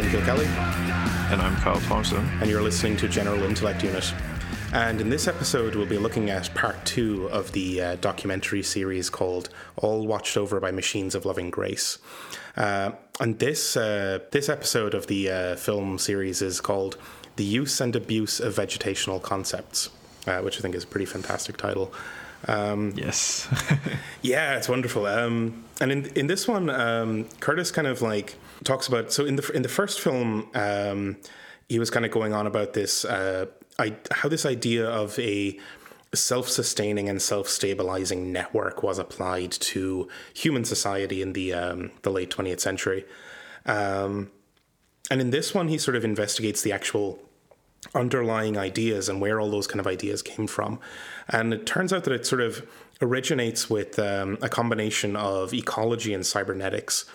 [0.00, 0.46] Shane Kilkelly.
[1.30, 2.26] And I'm Kyle Thompson.
[2.40, 4.14] And you're listening to General Intellect Unit.
[4.72, 9.10] And in this episode, we'll be looking at part two of the uh, documentary series
[9.10, 11.98] called All Watched Over by Machines of Loving Grace.
[12.56, 16.96] Uh, and this, uh, this episode of the uh, film series is called
[17.36, 19.90] The Use and Abuse of Vegetational Concepts,
[20.26, 21.92] uh, which I think is a pretty fantastic title.
[22.48, 23.48] Um, yes.
[24.22, 25.04] yeah, it's wonderful.
[25.04, 29.12] Um, and in in this one, um, Curtis kind of like talks about.
[29.12, 31.16] So in the in the first film, um,
[31.68, 33.04] he was kind of going on about this.
[33.04, 33.46] Uh,
[33.78, 35.58] I, how this idea of a
[36.12, 42.60] self-sustaining and self-stabilizing network was applied to human society in the um, the late 20th
[42.60, 43.04] century.
[43.66, 44.30] Um,
[45.10, 47.20] and in this one, he sort of investigates the actual
[47.94, 50.78] underlying ideas and where all those kind of ideas came from.
[51.28, 52.66] And it turns out that it sort of
[53.02, 57.06] originates with um, a combination of ecology and cybernetics.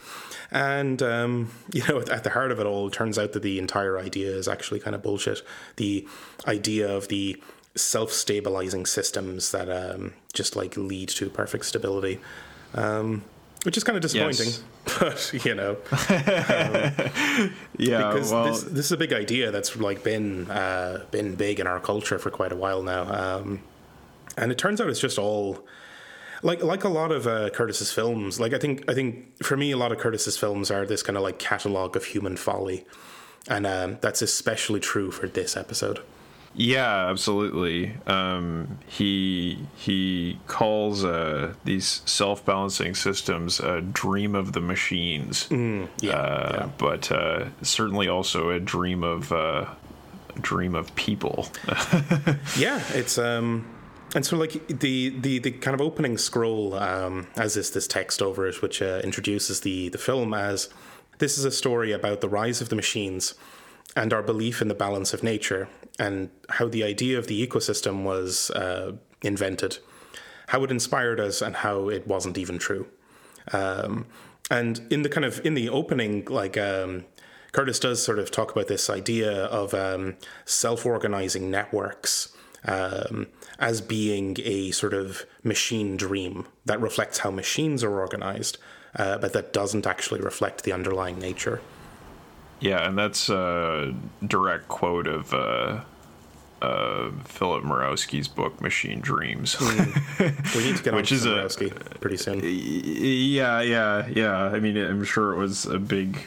[0.56, 3.59] And, um, you know, at the heart of it all, it turns out that the
[3.59, 5.44] entire idea is actually kind of bullshit.
[5.75, 6.08] The
[6.47, 7.42] idea of the
[7.75, 12.20] self stabilizing systems that um, just like lead to perfect stability.
[12.73, 13.25] Um,
[13.64, 14.47] which is kind of disappointing.
[14.47, 14.64] Yes.
[15.00, 15.80] But you know, um,
[17.78, 21.59] yeah, because well, this, this, is a big idea that's like been uh, been big
[21.59, 23.62] in our culture for quite a while now, um,
[24.38, 25.66] and it turns out it's just all
[26.44, 28.39] like like a lot of uh, Curtis's films.
[28.39, 31.17] Like I think I think for me, a lot of Curtis's films are this kind
[31.17, 32.86] of like catalog of human folly,
[33.47, 36.02] and um, that's especially true for this episode.
[36.58, 37.94] Yeah, absolutely.
[38.08, 45.47] Um, he he calls uh, these self balancing systems a dream of the machines.
[45.50, 49.66] Mm, yeah, uh, yeah, but uh, certainly also a dream of uh,
[50.40, 51.50] dream of people.
[52.57, 53.67] yeah, it's um,
[54.16, 58.22] and so like the the the kind of opening scroll um, as this this text
[58.22, 60.70] over it, which uh, introduces the the film as
[61.20, 63.36] this is a story about the rise of the machines
[63.96, 65.68] and our belief in the balance of nature
[66.00, 69.80] and how the idea of the ecosystem was uh, invented,
[70.47, 72.88] how it inspired us, and how it wasn't even true.
[73.52, 74.06] Um,
[74.50, 77.06] and in the kind of in the opening, like um,
[77.52, 80.16] Curtis does sort of talk about this idea of um,
[80.46, 82.34] self-organizing networks.
[82.66, 83.28] Um,
[83.59, 88.57] as being a sort of machine dream that reflects how machines are organized,
[88.95, 91.61] uh, but that doesn't actually reflect the underlying nature.
[92.59, 93.93] Yeah, and that's a
[94.25, 95.81] direct quote of uh,
[96.61, 99.55] uh, Philip Mirowski's book Machine Dreams.
[99.55, 100.55] Mm.
[100.55, 102.41] We need to get Which on is Mirowski pretty soon.
[102.43, 104.37] Yeah, yeah, yeah.
[104.37, 106.19] I mean, I'm sure it was a big.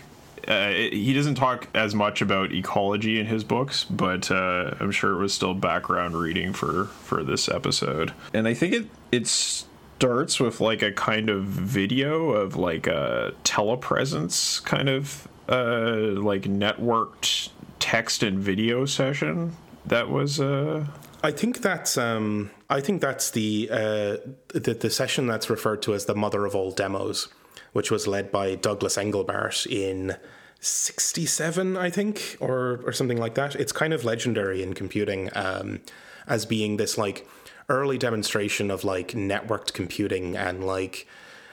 [0.48, 4.91] Uh, it, he doesn't talk as much about ecology in his books, but uh, I'm
[4.91, 8.14] sure it was still background reading for for this episode.
[8.32, 13.34] And I think it it starts with like a kind of video of like a
[13.44, 19.56] telepresence kind of uh, like networked text and video session
[19.87, 20.87] that was uh
[21.22, 24.16] I think that's um I think that's the uh
[24.48, 27.28] the, the session that's referred to as the mother of all demos,
[27.72, 30.16] which was led by Douglas Engelbart in
[30.60, 33.54] 67 I think or or something like that.
[33.54, 35.80] It's kind of legendary in computing um
[36.26, 37.26] as being this like
[37.69, 41.06] early demonstration of like networked computing and like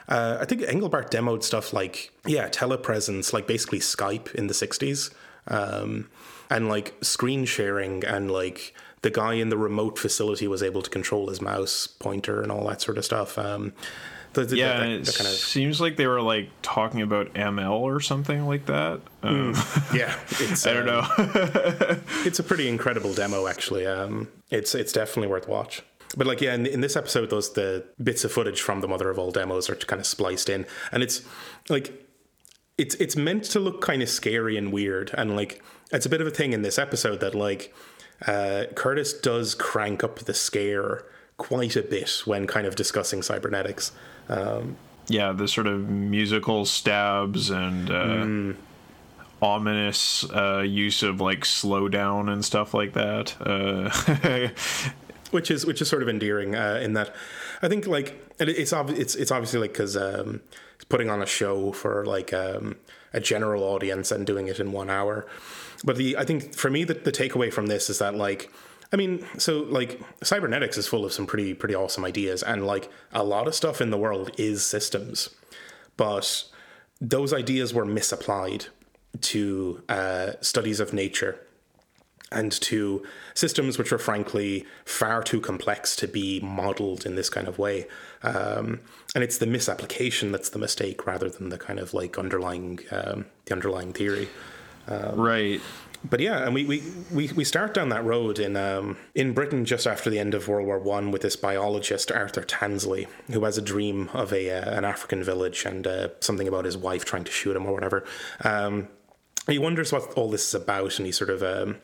[0.07, 5.11] uh, I think Engelbart demoed stuff like yeah, telepresence, like basically Skype in the '60s,
[5.47, 6.09] um,
[6.49, 10.89] and like screen sharing, and like the guy in the remote facility was able to
[10.89, 13.37] control his mouse pointer and all that sort of stuff.
[13.37, 13.73] Um,
[14.35, 15.33] the, the, yeah, the, it kind of...
[15.33, 19.01] seems like they were like talking about ML or something like that.
[19.23, 20.13] Um, mm, yeah,
[20.69, 21.07] I don't um,
[21.87, 22.01] know.
[22.25, 23.85] it's a pretty incredible demo, actually.
[23.85, 25.81] Um, it's it's definitely worth watch.
[26.15, 29.09] But like, yeah, in, in this episode, those the bits of footage from the mother
[29.09, 31.23] of all demos are kind of spliced in, and it's
[31.69, 32.05] like
[32.77, 36.21] it's it's meant to look kind of scary and weird, and like it's a bit
[36.21, 37.73] of a thing in this episode that like
[38.27, 41.05] uh, Curtis does crank up the scare
[41.37, 43.91] quite a bit when kind of discussing cybernetics.
[44.29, 44.77] Um,
[45.07, 47.89] yeah, the sort of musical stabs and.
[47.89, 48.55] Uh, mm
[49.41, 53.35] ominous uh, use of like slowdown and stuff like that.
[53.39, 54.49] Uh,
[55.31, 57.13] which is which is sort of endearing uh, in that
[57.61, 60.41] I think like it's it's it's obviously like because um,
[60.75, 62.75] it's putting on a show for like um,
[63.13, 65.27] a general audience and doing it in one hour.
[65.83, 68.51] But the I think for me the, the takeaway from this is that like
[68.91, 72.89] I mean so like cybernetics is full of some pretty pretty awesome ideas and like
[73.13, 75.29] a lot of stuff in the world is systems,
[75.97, 76.45] but
[77.01, 78.67] those ideas were misapplied
[79.21, 81.39] to uh, studies of nature
[82.31, 83.03] and to
[83.33, 87.87] systems which are frankly far too complex to be modeled in this kind of way.
[88.23, 88.81] Um,
[89.13, 93.25] and it's the misapplication that's the mistake rather than the kind of like underlying um,
[93.45, 94.27] the underlying theory.
[94.87, 95.61] Um, right.
[96.09, 99.65] But yeah, and we, we, we, we start down that road in um, in Britain
[99.65, 103.57] just after the end of World War One with this biologist Arthur Tansley who has
[103.57, 107.23] a dream of a uh, an African village and uh, something about his wife trying
[107.23, 108.05] to shoot him or whatever.
[108.43, 108.87] Um,
[109.47, 111.77] he wonders what all this is about, and he sort of um,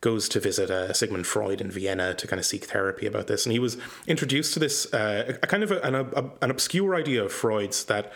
[0.00, 3.44] goes to visit uh, Sigmund Freud in Vienna to kind of seek therapy about this.
[3.44, 3.76] And he was
[4.06, 7.84] introduced to this uh, a kind of a, an, a, an obscure idea of Freud's
[7.86, 8.12] that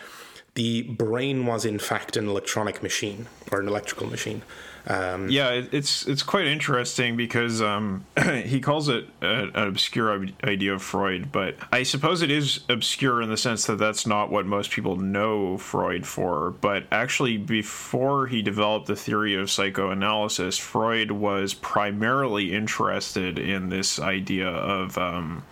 [0.55, 4.43] the brain was in fact an electronic machine or an electrical machine.
[4.85, 8.05] Um, yeah, it's it's quite interesting because um,
[8.43, 13.21] he calls it a, an obscure idea of Freud, but I suppose it is obscure
[13.21, 16.51] in the sense that that's not what most people know Freud for.
[16.51, 23.99] But actually, before he developed the theory of psychoanalysis, Freud was primarily interested in this
[23.99, 25.43] idea of um,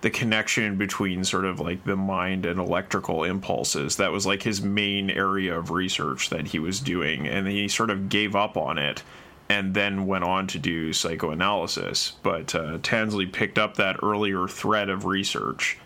[0.00, 3.96] the connection between sort of like the mind and electrical impulses.
[3.96, 7.26] That was like his main area of research that he was doing.
[7.26, 9.02] And he sort of gave up on it
[9.48, 12.12] and then went on to do psychoanalysis.
[12.22, 15.76] But uh, Tansley picked up that earlier thread of research.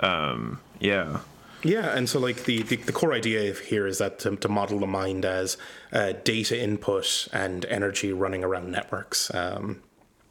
[0.00, 1.20] Um, yeah.
[1.62, 4.78] Yeah, and so like the, the, the, core idea here is that to, to model
[4.78, 5.58] the mind as
[5.92, 9.32] uh, data input and energy running around networks.
[9.34, 9.82] Um,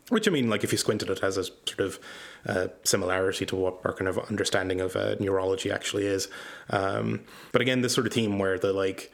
[0.10, 2.00] which I mean, like if you squint at it, has a sort of
[2.46, 6.28] uh, similarity to what our kind of understanding of uh, neurology actually is.
[6.70, 7.22] Um,
[7.52, 9.12] but again, this sort of theme where the like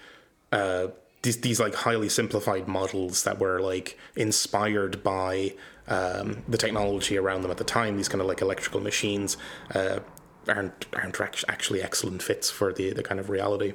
[0.51, 0.87] uh,
[1.21, 5.53] these these like highly simplified models that were like inspired by
[5.87, 9.37] um, the technology around them at the time, these kind of like electrical machines.
[9.73, 9.99] Uh,
[10.47, 13.73] aren't aren't actually excellent fits for the the kind of reality,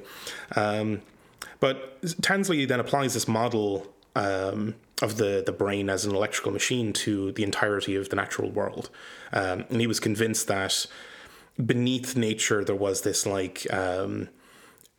[0.55, 1.01] um,
[1.59, 6.93] but Tansley then applies this model um, of the, the brain as an electrical machine
[6.93, 8.89] to the entirety of the natural world.
[9.33, 10.85] Um, and he was convinced that
[11.63, 14.29] beneath nature there was this like um,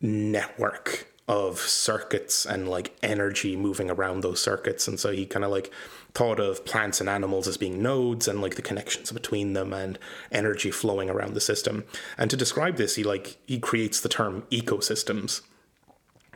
[0.01, 4.87] network of circuits and like energy moving around those circuits.
[4.87, 5.71] And so he kind of like
[6.13, 9.97] thought of plants and animals as being nodes and like the connections between them and
[10.31, 11.85] energy flowing around the system.
[12.17, 15.41] And to describe this, he like he creates the term ecosystems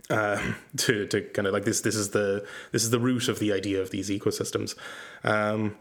[0.10, 1.82] uh, to to kind of like this.
[1.82, 4.76] This is the this is the root of the idea of these ecosystems.
[5.24, 5.76] Um,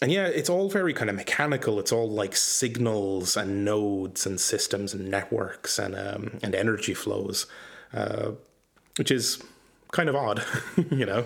[0.00, 1.80] and yeah, it's all very kind of mechanical.
[1.80, 7.46] It's all like signals and nodes and systems and networks and um, and energy flows,
[7.92, 8.32] uh,
[8.96, 9.42] which is
[9.90, 10.44] kind of odd,
[10.90, 11.24] you know.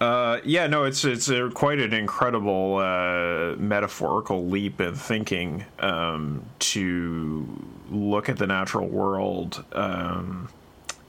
[0.00, 6.44] Uh, yeah, no, it's it's a, quite an incredible uh, metaphorical leap in thinking um,
[6.58, 7.46] to
[7.90, 10.48] look at the natural world um,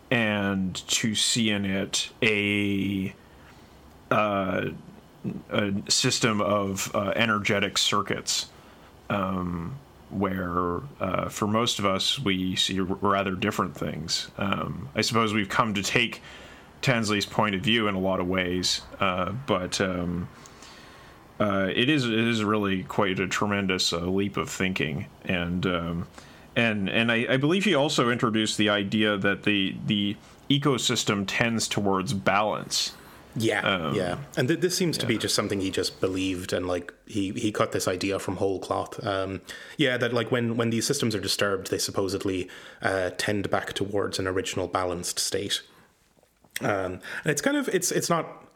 [0.10, 3.14] and to see in it a
[4.12, 4.70] uh,
[5.50, 8.48] a system of uh, energetic circuits
[9.10, 9.76] um,
[10.10, 14.30] where uh, for most of us we see rather different things.
[14.38, 16.22] Um, I suppose we've come to take
[16.82, 20.30] Tansley's point of view in a lot of ways, uh, but um,
[21.40, 26.08] uh, it is it is really quite a tremendous uh, leap of thinking and um,
[26.58, 30.18] and and I, I, believe he also introduced the idea that the the
[30.50, 32.94] ecosystem tends towards balance.
[33.36, 35.02] Yeah, um, yeah, and th- this seems yeah.
[35.02, 38.38] to be just something he just believed, and like he he cut this idea from
[38.38, 39.06] whole cloth.
[39.06, 39.42] Um,
[39.78, 42.50] yeah, that like when when these systems are disturbed, they supposedly
[42.82, 45.62] uh, tend back towards an original balanced state.
[46.62, 48.48] Um, and it's kind of it's it's not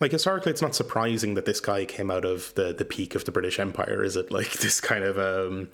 [0.00, 3.24] like historically it's not surprising that this guy came out of the the peak of
[3.24, 5.68] the british empire is it like this kind of um,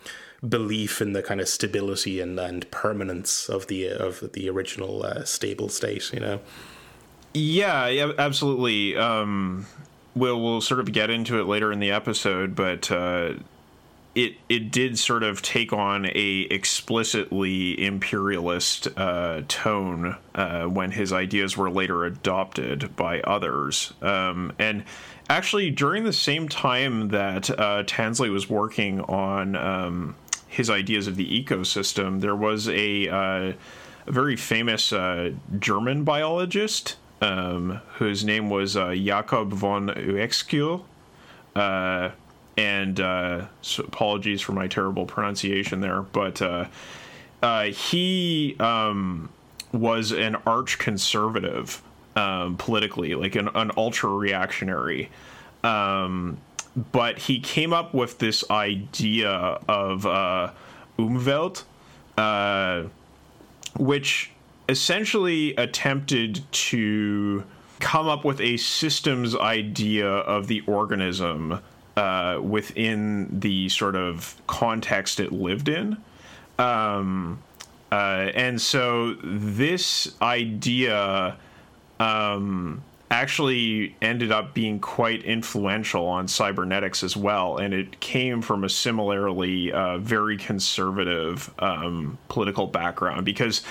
[0.46, 5.24] belief in the kind of stability and, and permanence of the of the original uh,
[5.24, 6.40] stable state you know
[7.34, 9.66] yeah, yeah absolutely um,
[10.14, 13.34] we'll we'll sort of get into it later in the episode but uh,
[14.18, 21.12] it it did sort of take on a explicitly imperialist uh, tone uh, when his
[21.12, 23.92] ideas were later adopted by others.
[24.02, 24.84] Um, and
[25.28, 30.16] actually, during the same time that uh, Tansley was working on um,
[30.48, 33.52] his ideas of the ecosystem, there was a, uh,
[34.06, 40.84] a very famous uh, German biologist um, whose name was uh, Jakob von Uexküll
[42.58, 46.64] and uh, so apologies for my terrible pronunciation there, but uh,
[47.40, 49.28] uh, he um,
[49.70, 51.80] was an arch conservative
[52.16, 55.08] um, politically, like an, an ultra reactionary.
[55.62, 56.38] Um,
[56.92, 59.30] but he came up with this idea
[59.68, 60.52] of uh,
[60.98, 61.64] Umwelt,
[62.16, 62.84] uh,
[63.76, 64.30] which
[64.68, 67.44] essentially attempted to
[67.80, 71.60] come up with a systems idea of the organism
[71.96, 75.96] uh, within the sort of context it lived in.
[76.58, 77.42] Um,
[77.90, 81.36] uh, and so this idea
[81.98, 88.64] um, actually ended up being quite influential on cybernetics as well, and it came from
[88.64, 93.62] a similarly uh, very conservative um, political background because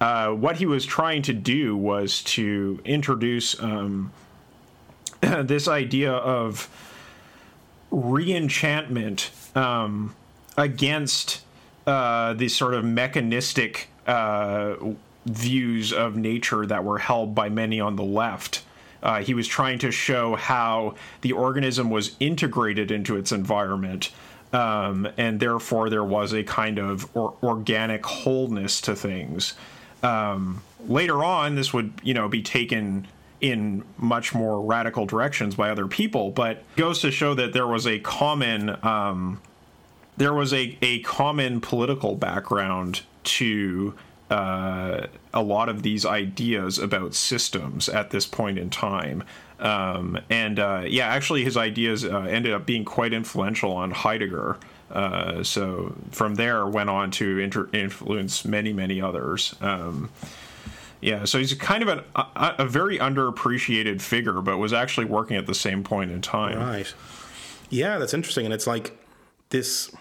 [0.00, 4.12] uh, what he was trying to do was to introduce um,
[5.20, 6.68] this idea of
[7.90, 10.14] reenchantment um,
[10.56, 11.42] against
[11.86, 14.74] uh, the sort of mechanistic uh,
[15.26, 18.62] views of nature that were held by many on the left.
[19.04, 24.10] Uh, he was trying to show how the organism was integrated into its environment,
[24.54, 29.54] um, and therefore there was a kind of or- organic wholeness to things.
[30.02, 33.06] Um, later on, this would you know be taken
[33.42, 37.86] in much more radical directions by other people, but goes to show that there was
[37.86, 39.38] a common um,
[40.16, 43.94] there was a, a common political background to
[44.30, 49.24] uh, a lot of these ideas about systems at this point in time.
[49.60, 54.58] Um, and uh, yeah, actually, his ideas uh, ended up being quite influential on Heidegger.
[54.90, 59.54] Uh, so from there, went on to inter- influence many, many others.
[59.60, 60.10] Um,
[61.00, 65.36] yeah, so he's kind of an, a, a very underappreciated figure, but was actually working
[65.36, 66.58] at the same point in time.
[66.58, 66.94] Right.
[67.68, 68.46] Yeah, that's interesting.
[68.46, 68.96] And it's like
[69.50, 69.94] this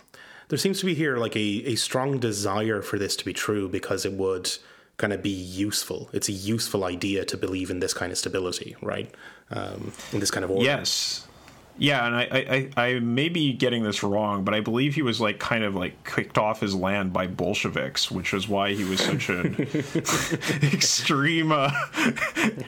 [0.49, 3.67] there seems to be here like a, a strong desire for this to be true
[3.69, 4.51] because it would
[4.97, 6.09] kind of be useful.
[6.13, 9.13] It's a useful idea to believe in this kind of stability, right?
[9.51, 10.63] Um, in this kind of order.
[10.63, 11.27] Yes.
[11.77, 15.19] Yeah, and I, I, I may be getting this wrong, but I believe he was
[15.19, 18.99] like kind of like kicked off his land by Bolsheviks, which is why he was
[18.99, 19.55] such an
[20.61, 21.71] extreme uh,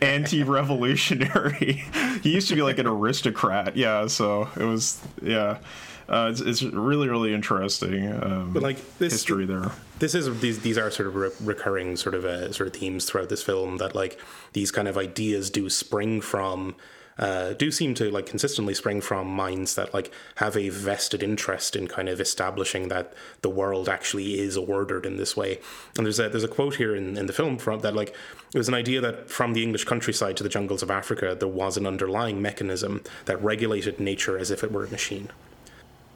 [0.02, 1.84] anti-revolutionary.
[2.24, 4.08] he used to be like an aristocrat, yeah.
[4.08, 5.60] So it was, yeah.
[6.08, 8.12] Uh, it's, it's really really interesting.
[8.12, 9.72] Um, but like this history there.
[10.00, 13.06] This is these these are sort of re- recurring sort of uh, sort of themes
[13.06, 14.20] throughout this film that like
[14.54, 16.76] these kind of ideas do spring from
[17.18, 21.76] uh, do seem to like consistently spring from minds that like have a vested interest
[21.76, 25.60] in kind of establishing that the world actually is ordered in this way.
[25.98, 28.14] And there's a there's a quote here in, in the film from that like
[28.54, 31.48] it was an idea that from the English countryside to the jungles of Africa there
[31.48, 35.30] was an underlying mechanism that regulated nature as if it were a machine.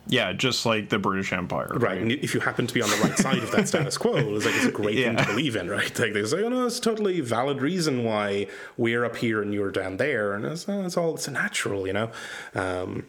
[0.10, 1.68] Yeah, just like the British Empire.
[1.72, 1.82] Right.
[1.82, 2.02] right.
[2.02, 4.46] And if you happen to be on the right side of that status quo, it's
[4.46, 5.10] like it's a great yeah.
[5.10, 6.00] thing to believe in, right?
[6.00, 9.54] Like they say, oh no, it's a totally valid reason why we're up here and
[9.54, 12.12] you're down there, and it's, it's all it's natural, you know.
[12.56, 13.06] Um,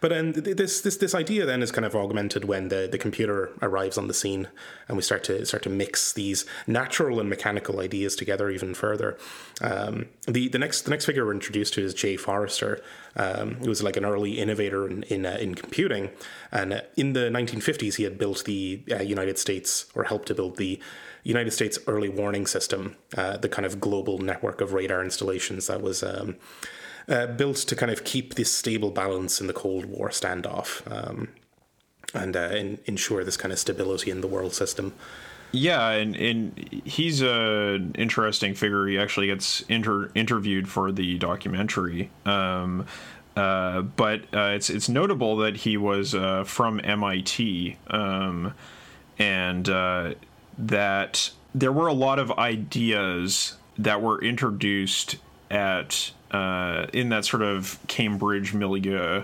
[0.00, 3.50] but then this this this idea then is kind of augmented when the, the computer
[3.60, 4.48] arrives on the scene,
[4.86, 9.18] and we start to start to mix these natural and mechanical ideas together even further.
[9.60, 12.82] Um, the the next the next figure we're introduced to is Jay Forrester,
[13.16, 16.10] um, who was like an early innovator in in, uh, in computing,
[16.52, 20.34] and uh, in the 1950s he had built the uh, United States or helped to
[20.34, 20.80] build the
[21.24, 25.82] United States early warning system, uh, the kind of global network of radar installations that
[25.82, 26.04] was.
[27.06, 31.28] Uh, built to kind of keep this stable balance in the Cold War standoff um,
[32.14, 34.94] and uh, ensure this kind of stability in the world system.
[35.52, 38.86] Yeah, and, and he's an interesting figure.
[38.86, 42.10] He actually gets inter- interviewed for the documentary.
[42.26, 42.86] Um,
[43.36, 48.54] uh, but uh, it's it's notable that he was uh, from MIT, um,
[49.18, 50.14] and uh,
[50.56, 55.16] that there were a lot of ideas that were introduced
[55.50, 59.22] at uh, in that sort of Cambridge milieu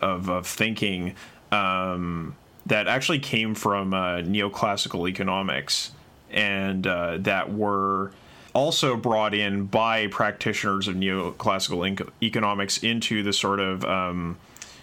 [0.00, 1.14] of, of thinking
[1.52, 2.34] um,
[2.66, 5.92] that actually came from uh, neoclassical economics
[6.32, 8.10] and uh, that were
[8.54, 14.36] also brought in by practitioners of neoclassical economics into the sort of um,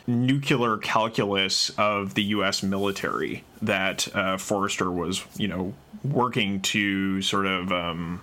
[0.08, 2.63] nuclear calculus of the U.S.
[2.63, 5.74] military that uh, Forrester was, you know,
[6.05, 8.22] working to sort of um,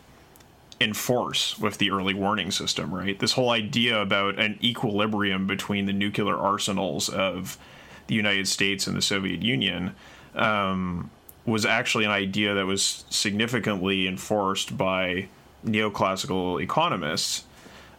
[0.83, 3.19] enforce with the early warning system, right?
[3.19, 7.59] This whole idea about an equilibrium between the nuclear arsenals of
[8.07, 9.95] the United States and the Soviet Union
[10.35, 11.11] um,
[11.47, 15.29] was actually an idea that was significantly enforced by
[15.65, 17.45] neoclassical economists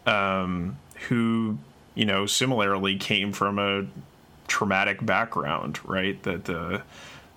[0.06, 1.58] um, who,
[1.96, 3.86] you know, similarly came from a
[4.48, 6.22] traumatic background, right?
[6.24, 6.80] That uh,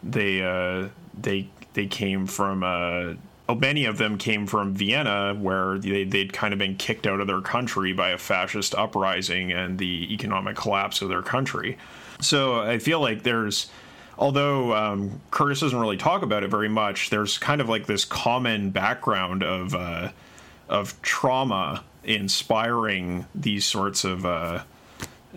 [0.03, 0.88] they uh,
[1.19, 3.17] they they came from a
[3.55, 7.26] many of them came from Vienna, where they, they'd kind of been kicked out of
[7.26, 11.79] their country by a fascist uprising and the economic collapse of their country.
[12.21, 13.71] So I feel like there's,
[14.19, 18.05] although um, Curtis doesn't really talk about it very much, there's kind of like this
[18.05, 20.11] common background of uh,
[20.69, 24.26] of trauma inspiring these sorts of.
[24.26, 24.62] Uh,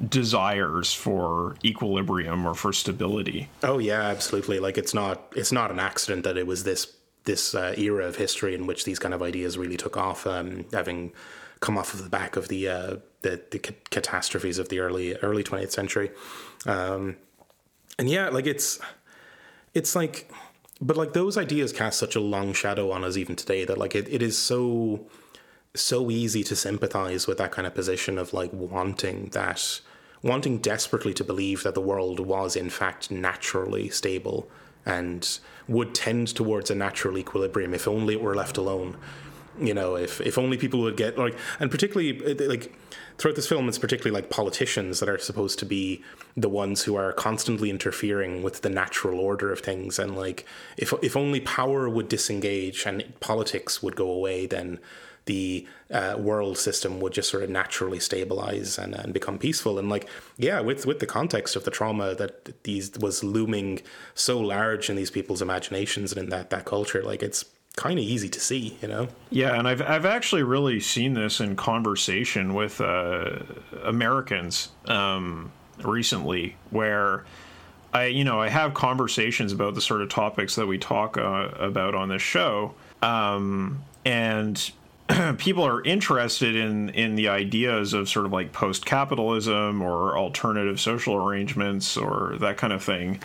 [0.08, 3.50] desires for equilibrium or for stability.
[3.64, 4.58] Oh yeah, absolutely.
[4.58, 6.86] Like it's not it's not an accident that it was this
[7.30, 10.66] this uh, era of history in which these kind of ideas really took off, um,
[10.74, 11.14] having
[11.60, 15.44] come off of the back of the uh, the, the catastrophes of the early early
[15.44, 16.10] twentieth century,
[16.66, 17.18] um,
[18.00, 18.80] and yeah, like it's
[19.76, 20.32] it's like,
[20.82, 23.94] but like those ideas cast such a long shadow on us even today that like
[23.94, 25.06] it, it is so
[25.76, 29.82] so easy to sympathize with that kind of position of like wanting that
[30.24, 34.50] wanting desperately to believe that the world was in fact naturally stable
[34.84, 38.98] and would tend towards a natural equilibrium if only it were left alone.
[39.60, 42.74] You know if if only people would get like and particularly uh, like
[43.18, 46.02] throughout this film it's particularly like politicians that are supposed to be
[46.38, 50.00] the ones who are constantly interfering with the natural order of things.
[50.00, 50.46] And like
[50.78, 54.80] if if only power would disengage and politics would go away then
[55.30, 59.78] the uh, world system would just sort of naturally stabilize and, and become peaceful.
[59.78, 63.82] And like, yeah, with with the context of the trauma that these was looming
[64.16, 67.46] so large in these people's imaginations and in that that culture, like it's
[67.76, 69.08] kind of easy to see, you know.
[69.30, 73.44] Yeah, and I've I've actually really seen this in conversation with uh,
[73.84, 75.52] Americans um,
[75.84, 77.24] recently, where.
[77.92, 81.50] I, you know, I have conversations about the sort of topics that we talk uh,
[81.58, 84.72] about on this show, um, and
[85.38, 90.80] people are interested in in the ideas of sort of like post capitalism or alternative
[90.80, 93.22] social arrangements or that kind of thing.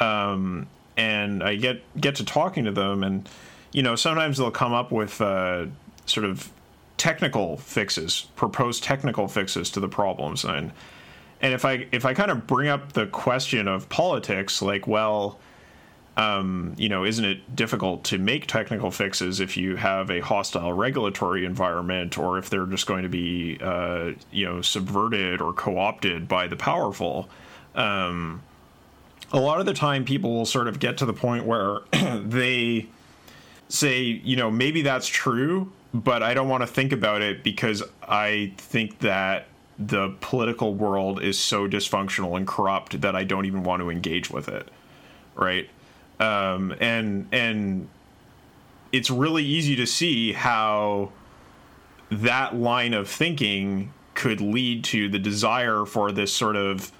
[0.00, 3.28] Um, and I get get to talking to them, and
[3.72, 5.66] you know sometimes they'll come up with uh,
[6.06, 6.50] sort of
[6.98, 10.72] technical fixes, proposed technical fixes to the problems, and
[11.40, 15.38] and if I if I kind of bring up the question of politics, like well
[16.16, 20.72] um, you know, isn't it difficult to make technical fixes if you have a hostile
[20.72, 26.28] regulatory environment, or if they're just going to be, uh, you know, subverted or co-opted
[26.28, 27.28] by the powerful?
[27.74, 28.42] Um,
[29.32, 32.86] a lot of the time, people will sort of get to the point where they
[33.70, 37.82] say, you know, maybe that's true, but I don't want to think about it because
[38.06, 39.46] I think that
[39.78, 44.30] the political world is so dysfunctional and corrupt that I don't even want to engage
[44.30, 44.68] with it,
[45.34, 45.70] right?
[46.22, 47.88] Um, and and
[48.92, 51.10] it's really easy to see how
[52.10, 56.92] that line of thinking could lead to the desire for this sort of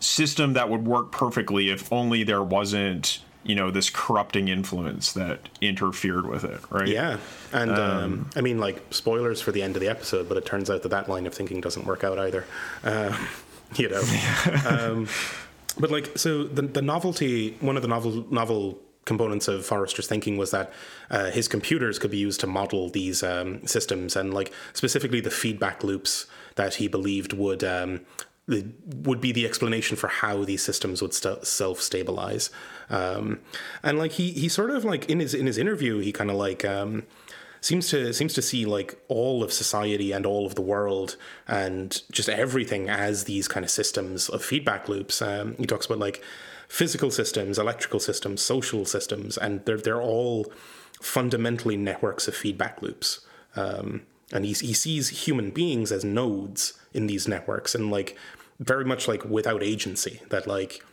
[0.00, 5.48] system that would work perfectly if only there wasn't you know this corrupting influence that
[5.60, 6.88] interfered with it right?
[6.88, 7.18] Yeah
[7.52, 10.46] and um, um, i mean like spoilers for the end of the episode but it
[10.46, 12.44] turns out that that line of thinking doesn't work out either.
[12.82, 13.16] Uh,
[13.76, 14.02] you know
[14.66, 15.08] um,
[15.78, 20.38] but like so the the novelty one of the novel novel components of Forrester's thinking
[20.38, 20.72] was that
[21.10, 25.30] uh, his computers could be used to model these um, systems and like specifically the
[25.30, 28.00] feedback loops that he believed would um,
[28.46, 32.50] would be the explanation for how these systems would st- self stabilize.
[32.90, 33.40] Um,
[33.82, 36.36] and like he he sort of like in his in his interview he kind of
[36.36, 37.04] like um,
[37.64, 41.16] seems to seems to see like all of society and all of the world
[41.48, 45.22] and just everything as these kind of systems of feedback loops.
[45.22, 46.22] Um, he talks about like
[46.68, 50.52] physical systems, electrical systems, social systems, and they're they're all
[51.00, 53.20] fundamentally networks of feedback loops.
[53.56, 58.14] Um, and he he sees human beings as nodes in these networks, and like
[58.60, 60.20] very much like without agency.
[60.28, 60.84] That like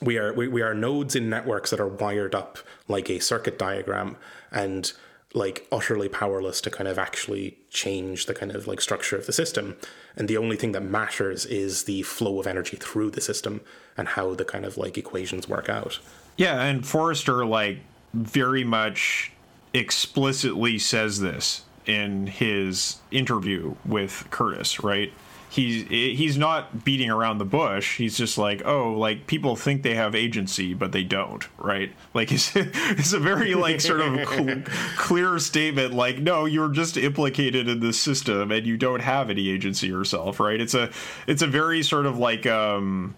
[0.00, 2.56] we are we, we are nodes in networks that are wired up
[2.88, 4.16] like a circuit diagram
[4.50, 4.94] and
[5.32, 9.32] like utterly powerless to kind of actually change the kind of like structure of the
[9.32, 9.76] system.
[10.16, 13.60] And the only thing that matters is the flow of energy through the system
[13.96, 16.00] and how the kind of like equations work out.
[16.36, 17.78] Yeah and forrester like
[18.12, 19.32] very much
[19.72, 25.12] explicitly says this in his interview with curtis right
[25.50, 27.96] he's he's not beating around the bush.
[27.98, 31.92] He's just like, oh, like people think they have agency, but they don't, right?
[32.14, 34.62] Like it's it's a very like sort of cl-
[34.96, 35.92] clear statement.
[35.92, 40.40] Like, no, you're just implicated in the system, and you don't have any agency yourself,
[40.40, 40.60] right?
[40.60, 40.90] It's a
[41.26, 43.16] it's a very sort of like um,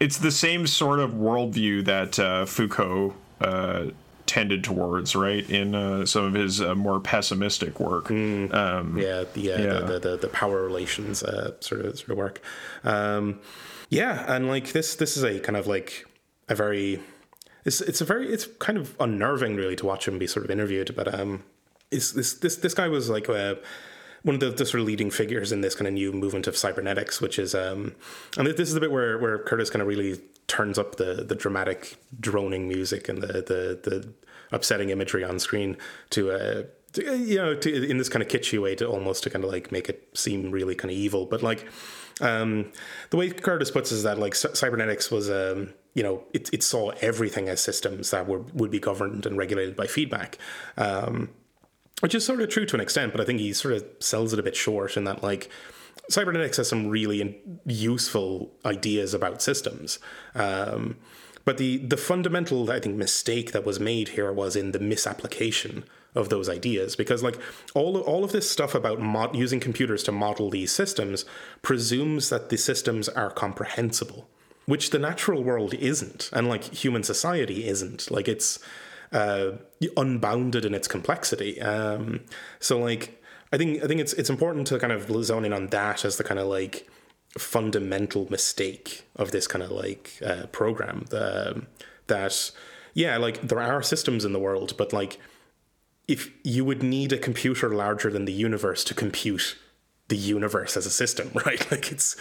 [0.00, 3.14] it's the same sort of worldview that uh, Foucault.
[3.40, 3.86] Uh,
[4.32, 8.06] tended towards, right, in uh, some of his uh, more pessimistic work.
[8.06, 9.80] Mm, um, yeah, the, uh, yeah.
[9.80, 12.40] The, the, the power relations uh, sort of sort of work.
[12.82, 13.40] Um,
[13.90, 16.06] yeah, and like this this is a kind of like
[16.48, 17.00] a very
[17.66, 20.50] it's it's a very it's kind of unnerving really to watch him be sort of
[20.50, 21.44] interviewed, but um,
[21.90, 23.54] is this this this guy was like a uh,
[24.22, 26.56] one of the, the, sort of leading figures in this kind of new movement of
[26.56, 27.92] cybernetics, which is, um,
[28.38, 30.20] and this is the bit where, where Curtis kind of really
[30.52, 34.12] turns up the the dramatic droning music and the the the
[34.52, 35.78] upsetting imagery on screen
[36.10, 36.62] to uh,
[36.92, 39.50] to, you know, to, in this kind of kitschy way to almost to kind of
[39.50, 41.24] like make it seem really kind of evil.
[41.24, 41.66] But like,
[42.20, 42.70] um,
[43.08, 46.62] the way Curtis puts it is that like cybernetics was, um, you know, it, it
[46.62, 50.36] saw everything as systems that were would be governed and regulated by feedback.
[50.76, 51.30] Um,
[52.00, 54.32] which is sort of true to an extent, but I think he sort of sells
[54.32, 55.48] it a bit short in that like
[56.12, 59.98] cybernetics has some really useful ideas about systems.
[60.34, 60.96] Um,
[61.44, 65.84] but the the fundamental, I think, mistake that was made here was in the misapplication
[66.14, 67.38] of those ideas, because like
[67.74, 71.24] all of, all of this stuff about mod- using computers to model these systems
[71.62, 74.28] presumes that the systems are comprehensible,
[74.66, 78.10] which the natural world isn't, and like human society isn't.
[78.10, 78.58] Like it's
[79.10, 79.52] uh,
[79.96, 81.60] unbounded in its complexity.
[81.60, 82.20] Um,
[82.60, 83.21] so like
[83.52, 86.16] I think I think it's it's important to kind of zone in on that as
[86.16, 86.88] the kind of like
[87.38, 91.06] fundamental mistake of this kind of like uh, program.
[91.10, 91.62] The,
[92.06, 92.50] that
[92.94, 95.18] yeah like there are systems in the world but like
[96.08, 99.56] if you would need a computer larger than the universe to compute
[100.08, 101.70] the universe as a system right?
[101.70, 102.16] Like it's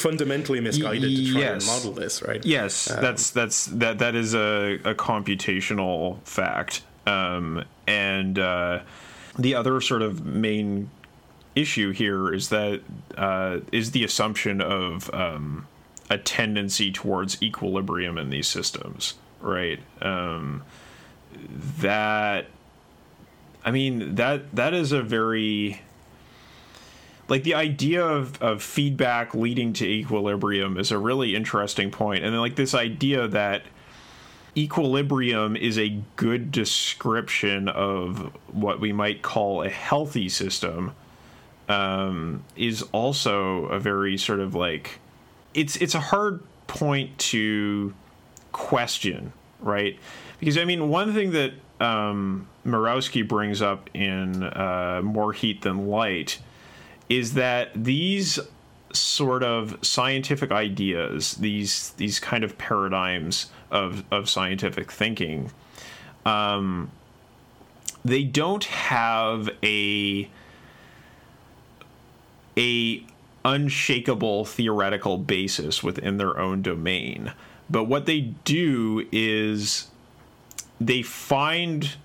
[0.00, 2.44] fundamentally misguided to try and model this right?
[2.44, 6.82] Yes um, that's that's that that is a, a computational fact.
[7.06, 8.80] Um, and uh,
[9.38, 10.90] the other sort of main
[11.54, 12.80] issue here is that
[13.16, 15.66] uh, is the assumption of um,
[16.10, 19.80] a tendency towards equilibrium in these systems, right?
[20.02, 20.62] Um,
[21.78, 22.46] that
[23.64, 25.80] I mean that that is a very
[27.28, 32.34] like the idea of, of feedback leading to equilibrium is a really interesting point and
[32.34, 33.62] then like this idea that
[34.56, 40.92] equilibrium is a good description of what we might call a healthy system
[41.68, 44.98] um, is also a very sort of like
[45.54, 47.94] it's it's a hard point to
[48.52, 49.98] question, right?
[50.40, 56.38] Because I mean, one thing that um, brings up in uh, More Heat Than Light
[57.08, 58.38] is that these
[58.92, 65.50] sort of scientific ideas, these these kind of paradigms of of scientific thinking,
[66.24, 66.90] um,
[68.04, 70.30] they don't have a
[72.56, 73.04] a
[73.44, 77.32] unshakable theoretical basis within their own domain.
[77.68, 79.88] But what they do is
[80.80, 81.96] they find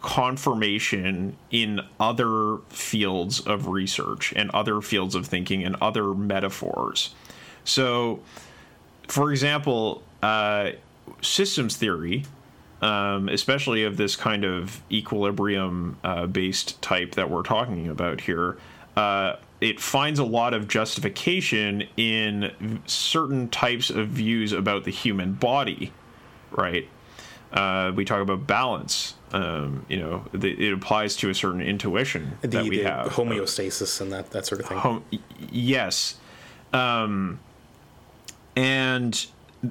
[0.00, 7.14] confirmation in other fields of research and other fields of thinking and other metaphors.
[7.64, 8.20] So,
[9.06, 10.72] for example, uh,
[11.20, 12.24] systems theory,
[12.80, 18.58] um, especially of this kind of equilibrium uh, based type that we're talking about here,
[18.96, 25.34] uh, it finds a lot of justification in certain types of views about the human
[25.34, 25.92] body,
[26.50, 26.88] right?
[27.52, 29.14] Uh, we talk about balance.
[29.32, 33.12] Um, you know, the, it applies to a certain intuition the, that we the have,
[33.12, 34.78] homeostasis and that that sort of thing.
[34.78, 35.04] Home,
[35.50, 36.16] yes,
[36.72, 37.38] um,
[38.56, 39.26] and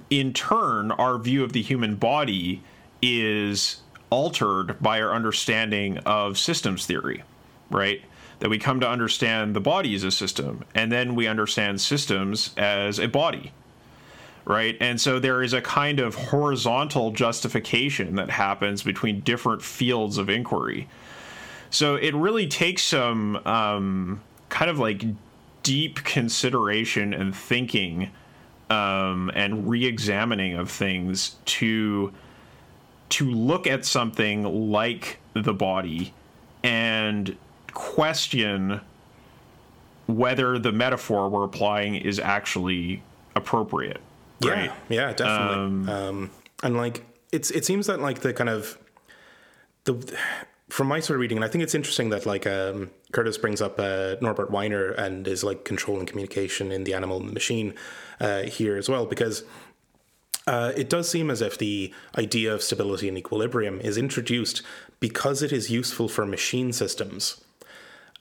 [0.10, 2.64] in turn, our view of the human body
[3.02, 7.24] is altered by our understanding of systems theory,
[7.70, 8.02] right?
[8.42, 12.52] that we come to understand the body as a system, and then we understand systems
[12.58, 13.54] as a body.
[14.44, 14.76] Right.
[14.82, 20.32] And so there is a kind of horizontal justification that happens between different fields of
[20.32, 20.90] inquiry.
[21.70, 25.04] So it really takes some um, kind of like
[25.62, 28.10] deep consideration and thinking
[28.72, 32.14] um, and re-examining of things to
[33.10, 36.14] to look at something like the body
[36.64, 37.36] and
[37.74, 38.80] question
[40.08, 43.04] whether the metaphor we're applying is actually
[43.36, 44.00] appropriate.
[44.44, 44.72] Right?
[44.90, 45.56] Yeah, yeah, definitely.
[45.56, 46.32] Um, um,
[46.64, 48.78] and like it's it seems that like the kind of
[49.84, 50.18] the
[50.70, 53.62] from my sort of reading, and I think it's interesting that like um, Curtis brings
[53.62, 57.74] up uh, Norbert Wiener and is like controlling communication in the animal and the machine
[58.20, 59.44] uh, here as well, because
[60.48, 64.62] uh, it does seem as if the idea of stability and equilibrium is introduced
[65.00, 67.42] because it is useful for machine systems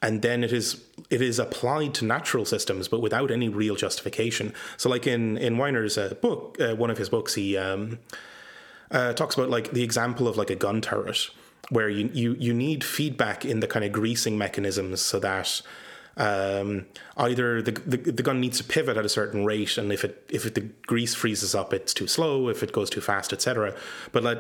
[0.03, 4.55] and then it is it is applied to natural systems, but without any real justification.
[4.77, 7.99] So, like in in Wiener's uh, book, uh, one of his books, he um,
[8.91, 11.31] uh, talks about like the example of like a gun turret,
[11.71, 15.63] where you you you need feedback in the kind of greasing mechanisms so that.
[16.17, 20.05] Um, either the, the, the gun needs to pivot at a certain rate, and if
[20.05, 22.49] it if it, the grease freezes up, it's too slow.
[22.49, 23.75] If it goes too fast, etc.
[24.13, 24.39] But like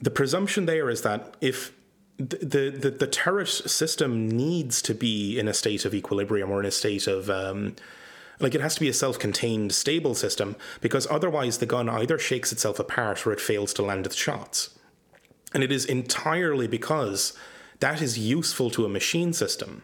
[0.00, 1.72] the presumption there is that if
[2.18, 6.66] the, the the turret system needs to be in a state of equilibrium or in
[6.66, 7.76] a state of um,
[8.40, 12.52] like it has to be a self-contained stable system because otherwise the gun either shakes
[12.52, 14.78] itself apart or it fails to land its shots
[15.54, 17.32] and it is entirely because
[17.80, 19.82] that is useful to a machine system,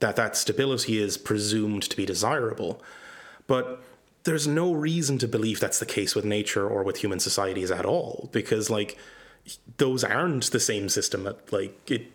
[0.00, 2.82] that that stability is presumed to be desirable.
[3.46, 3.82] But
[4.24, 7.84] there's no reason to believe that's the case with nature or with human societies at
[7.84, 8.96] all, because like
[9.78, 11.28] those aren't the same system.
[11.50, 12.12] Like it,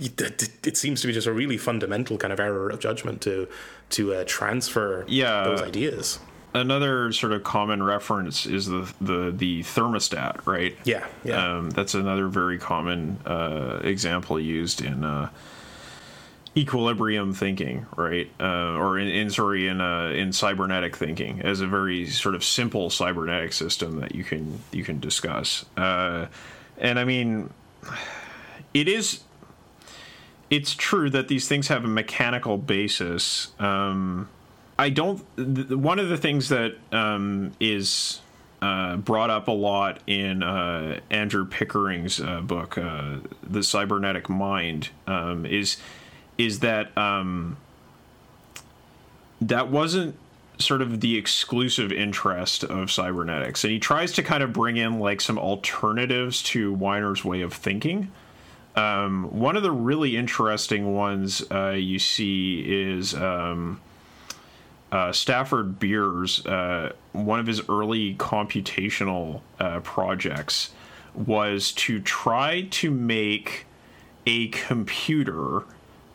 [0.00, 3.48] it, it seems to be just a really fundamental kind of error of judgment to
[3.90, 5.42] to uh, transfer Yeah.
[5.44, 6.20] those ideas.
[6.60, 10.76] Another sort of common reference is the the the thermostat, right?
[10.84, 11.56] Yeah, yeah.
[11.56, 15.30] Um, that's another very common uh, example used in uh,
[16.56, 18.28] equilibrium thinking, right?
[18.40, 22.42] Uh, or in, in sorry in uh, in cybernetic thinking as a very sort of
[22.42, 25.64] simple cybernetic system that you can you can discuss.
[25.76, 26.26] Uh,
[26.78, 27.50] and I mean,
[28.74, 29.20] it is
[30.50, 33.52] it's true that these things have a mechanical basis.
[33.58, 34.28] Um,
[34.78, 35.24] I don't.
[35.36, 38.20] Th- one of the things that um, is
[38.62, 44.90] uh, brought up a lot in uh, Andrew Pickering's uh, book, uh, "The Cybernetic Mind,"
[45.06, 45.78] um, is
[46.36, 47.56] is that um,
[49.40, 50.16] that wasn't
[50.58, 55.00] sort of the exclusive interest of cybernetics, and he tries to kind of bring in
[55.00, 58.10] like some alternatives to Wiener's way of thinking.
[58.76, 63.80] Um, one of the really interesting ones uh, you see is um,
[64.92, 66.44] uh, Stafford Beers.
[66.46, 70.70] Uh, one of his early computational uh, projects
[71.14, 73.66] was to try to make
[74.26, 75.64] a computer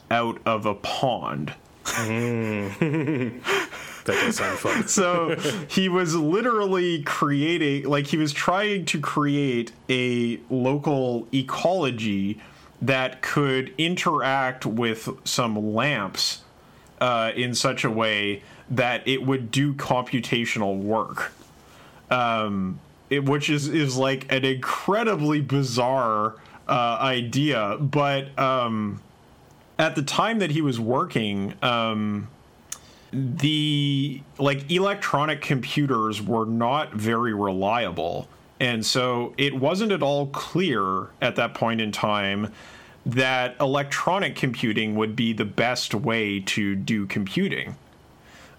[0.09, 1.53] out of a pond.
[4.05, 4.87] That does sound fun.
[4.87, 5.35] so
[5.69, 12.41] he was literally creating like he was trying to create a local ecology
[12.81, 16.41] that could interact with some lamps
[16.99, 21.31] uh, in such a way that it would do computational work.
[22.09, 26.35] Um, it, which is is like an incredibly bizarre
[26.67, 29.01] uh, idea but um,
[29.77, 32.27] at the time that he was working um,
[33.13, 38.27] the like electronic computers were not very reliable.
[38.59, 42.51] And so it wasn't at all clear at that point in time
[43.05, 47.75] that electronic computing would be the best way to do computing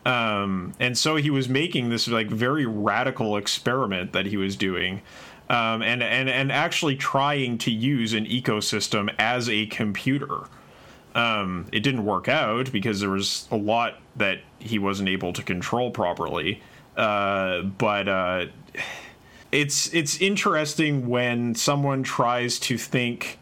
[0.06, 5.02] um, and so he was making this like very radical experiment that he was doing
[5.50, 10.44] um, and, and and actually trying to use an ecosystem as a computer
[11.14, 15.42] um, it didn't work out because there was a lot that he wasn't able to
[15.42, 16.60] control properly.
[16.96, 18.46] Uh, but uh,
[19.52, 23.38] it's it's interesting when someone tries to think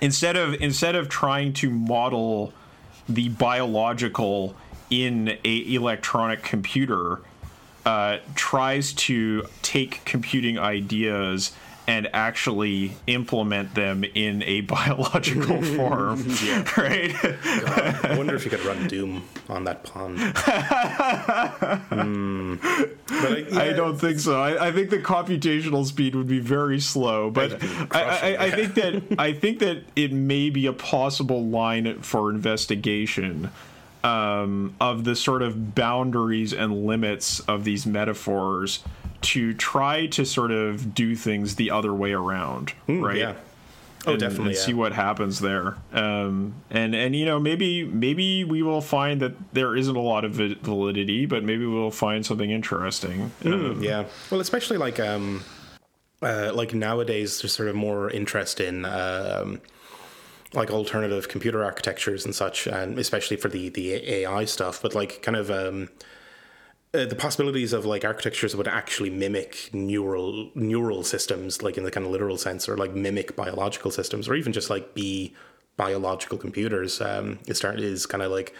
[0.00, 2.52] instead of instead of trying to model
[3.08, 4.54] the biological
[4.90, 7.20] in a electronic computer,
[7.84, 11.52] uh, tries to take computing ideas
[11.88, 16.26] and actually implement them in a biological form,
[16.76, 17.14] right?
[17.22, 20.18] I wonder if you could run Doom on that pond.
[23.08, 24.40] But I, I don't think so.
[24.40, 28.74] I, I think the computational speed would be very slow, but I, I, I think
[28.74, 33.50] that I think that it may be a possible line for investigation
[34.06, 38.84] um, of the sort of boundaries and limits of these metaphors
[39.22, 43.14] to try to sort of do things the other way around, right?
[43.14, 43.34] Hmm, yeah.
[44.06, 44.50] Oh, and, definitely.
[44.50, 44.62] and yeah.
[44.62, 45.76] see what happens there.
[45.92, 50.24] Um, and and you know maybe maybe we will find that there isn't a lot
[50.24, 53.32] of validity, but maybe we'll find something interesting.
[53.44, 54.04] Um, Yeah.
[54.30, 55.42] Well, especially like um,
[56.22, 59.60] uh, like nowadays, there's sort of more interest in um,
[60.54, 64.80] like alternative computer architectures and such, and especially for the the AI stuff.
[64.82, 65.88] But like kind of um,
[66.94, 71.84] uh, the possibilities of like architectures that would actually mimic neural neural systems, like in
[71.84, 75.34] the kind of literal sense, or like mimic biological systems, or even just like be
[75.76, 77.00] biological computers.
[77.00, 78.54] Um, is start is kind of like.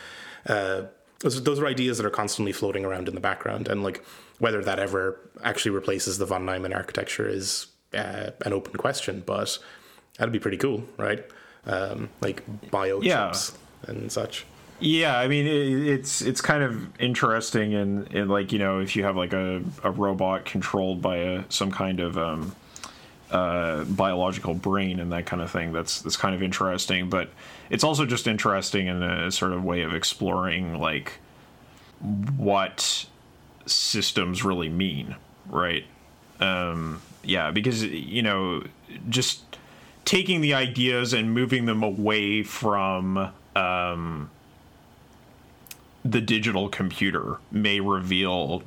[0.46, 0.82] Uh,
[1.20, 4.04] those, those are ideas that are constantly floating around in the background, and like
[4.38, 9.22] whether that ever actually replaces the von Neumann architecture is uh, an open question.
[9.24, 9.58] But
[10.18, 11.24] that'd be pretty cool, right?
[11.66, 13.34] Um, like bio Yeah.
[13.86, 14.46] and such.
[14.78, 18.94] Yeah, I mean it, it's it's kind of interesting and in, like you know if
[18.94, 22.54] you have like a, a robot controlled by a some kind of um,
[23.30, 27.30] uh, biological brain and that kind of thing that's that's kind of interesting but
[27.70, 31.14] it's also just interesting in a sort of way of exploring like
[32.36, 33.06] what
[33.64, 35.16] systems really mean
[35.48, 35.84] right
[36.40, 38.62] um, yeah because you know
[39.08, 39.45] just
[40.06, 44.30] taking the ideas and moving them away from um,
[46.02, 48.62] the digital computer may reveal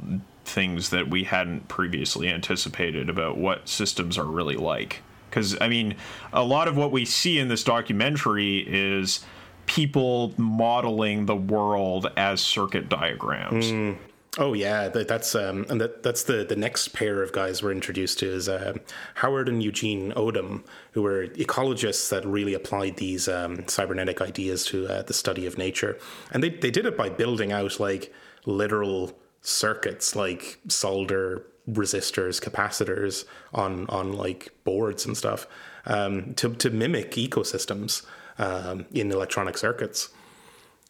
[0.46, 5.96] things that we hadn't previously anticipated about what systems are really like because I mean,
[6.34, 9.26] a lot of what we see in this documentary is
[9.66, 13.72] people modeling the world as circuit diagrams.
[13.72, 13.98] Mm.
[14.38, 17.72] Oh yeah, that, that's um, and that that's the the next pair of guys we're
[17.72, 18.74] introduced to is uh,
[19.16, 24.88] Howard and Eugene Odum, who were ecologists that really applied these um, cybernetic ideas to
[24.88, 25.98] uh, the study of nature,
[26.32, 28.14] and they they did it by building out like
[28.46, 35.48] literal circuits, like solder resistors, capacitors on on like boards and stuff
[35.88, 38.06] um, to to mimic ecosystems
[38.38, 40.10] um, in electronic circuits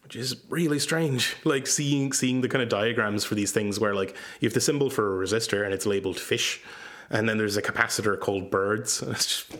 [0.09, 1.35] which is really strange.
[1.45, 4.61] Like seeing seeing the kind of diagrams for these things where like you have the
[4.61, 6.61] symbol for a resistor and it's labeled fish,
[7.09, 9.01] and then there's a capacitor called birds.
[9.01, 9.57] It's just,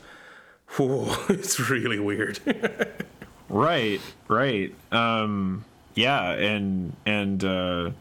[0.77, 2.39] whoa, it's really weird.
[3.49, 4.75] right, right.
[4.91, 7.91] Um, yeah, and and uh,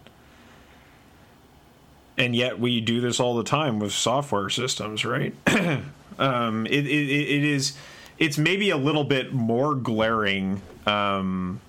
[2.19, 5.35] and yet we do this all the time with software systems, right?
[6.19, 7.77] um, it, it it is
[8.19, 10.61] it's maybe a little bit more glaring.
[10.87, 11.61] Um,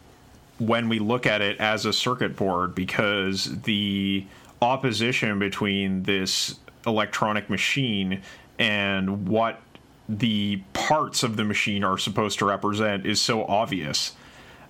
[0.59, 4.25] when we look at it as a circuit board because the
[4.61, 8.21] opposition between this electronic machine
[8.57, 9.61] and what
[10.07, 14.13] the parts of the machine are supposed to represent is so obvious.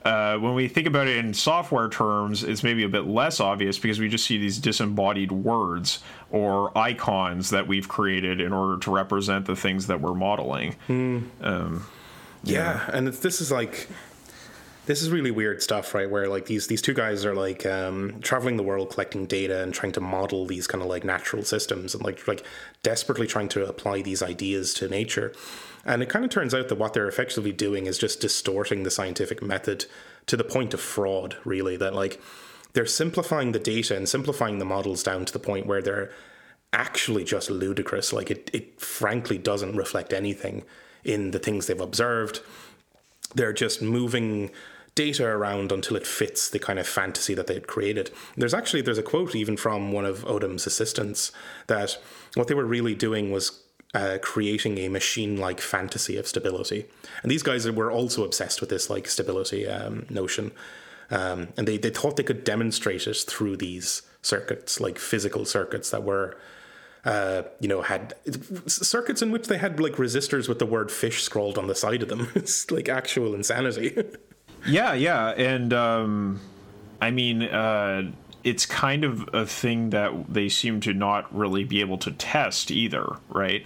[0.05, 3.77] Uh, when we think about it in software terms, it's maybe a bit less obvious
[3.77, 5.99] because we just see these disembodied words
[6.31, 10.75] or icons that we've created in order to represent the things that we're modeling.
[10.87, 11.23] Mm.
[11.41, 11.87] Um,
[12.43, 12.85] yeah.
[12.87, 13.89] yeah, and this is like
[14.89, 16.09] this is really weird stuff, right?
[16.09, 19.71] Where like these these two guys are like um, traveling the world collecting data and
[19.71, 22.43] trying to model these kind of like natural systems and like like
[22.81, 25.31] desperately trying to apply these ideas to nature.
[25.85, 28.89] And it kind of turns out that what they're effectively doing is just distorting the
[28.89, 29.85] scientific method
[30.25, 31.77] to the point of fraud, really.
[31.77, 32.19] That like
[32.73, 36.09] they're simplifying the data and simplifying the models down to the point where they're
[36.73, 38.11] actually just ludicrous.
[38.11, 40.63] Like it, it frankly doesn't reflect anything
[41.03, 42.39] in the things they've observed.
[43.35, 44.49] They're just moving
[44.99, 48.11] data around until it fits the kind of fantasy that they had created.
[48.35, 51.31] There's actually there's a quote even from one of Odum's assistants
[51.67, 51.97] that
[52.35, 56.85] what they were really doing was uh, creating a machine-like fantasy of stability,
[57.23, 60.51] and these guys were also obsessed with this like stability um, notion,
[61.11, 65.91] um, and they they thought they could demonstrate it through these circuits, like physical circuits
[65.91, 66.35] that were.
[67.05, 68.13] Uh, you know, had
[68.67, 72.03] circuits in which they had like resistors with the word fish scrawled on the side
[72.03, 72.27] of them.
[72.35, 73.95] it's like actual insanity.
[74.67, 76.41] Yeah, yeah, and um,
[77.01, 78.11] I mean, uh,
[78.43, 82.71] it's kind of a thing that they seem to not really be able to test
[82.71, 83.65] either, right?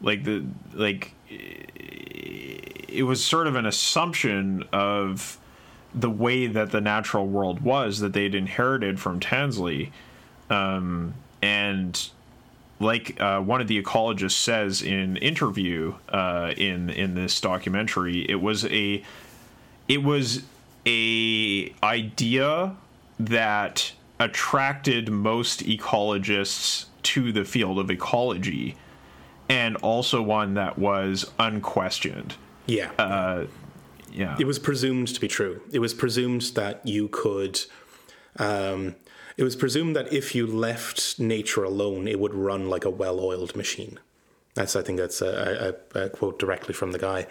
[0.00, 5.38] Like the like, it was sort of an assumption of
[5.94, 9.90] the way that the natural world was that they'd inherited from Tansley,
[10.50, 12.10] um, and
[12.78, 18.40] like uh, one of the ecologists says in interview uh, in in this documentary, it
[18.40, 19.02] was a
[19.88, 20.42] it was
[20.86, 22.76] a idea
[23.18, 28.76] that attracted most ecologists to the field of ecology
[29.48, 32.34] and also one that was unquestioned.
[32.66, 32.90] Yeah.
[32.98, 33.46] Uh,
[34.12, 34.36] yeah.
[34.40, 35.60] It was presumed to be true.
[35.72, 37.60] It was presumed that you could
[38.38, 38.96] um,
[39.36, 43.54] it was presumed that if you left nature alone it would run like a well-oiled
[43.54, 43.98] machine.
[44.54, 47.26] That's i think that's a, a, a quote directly from the guy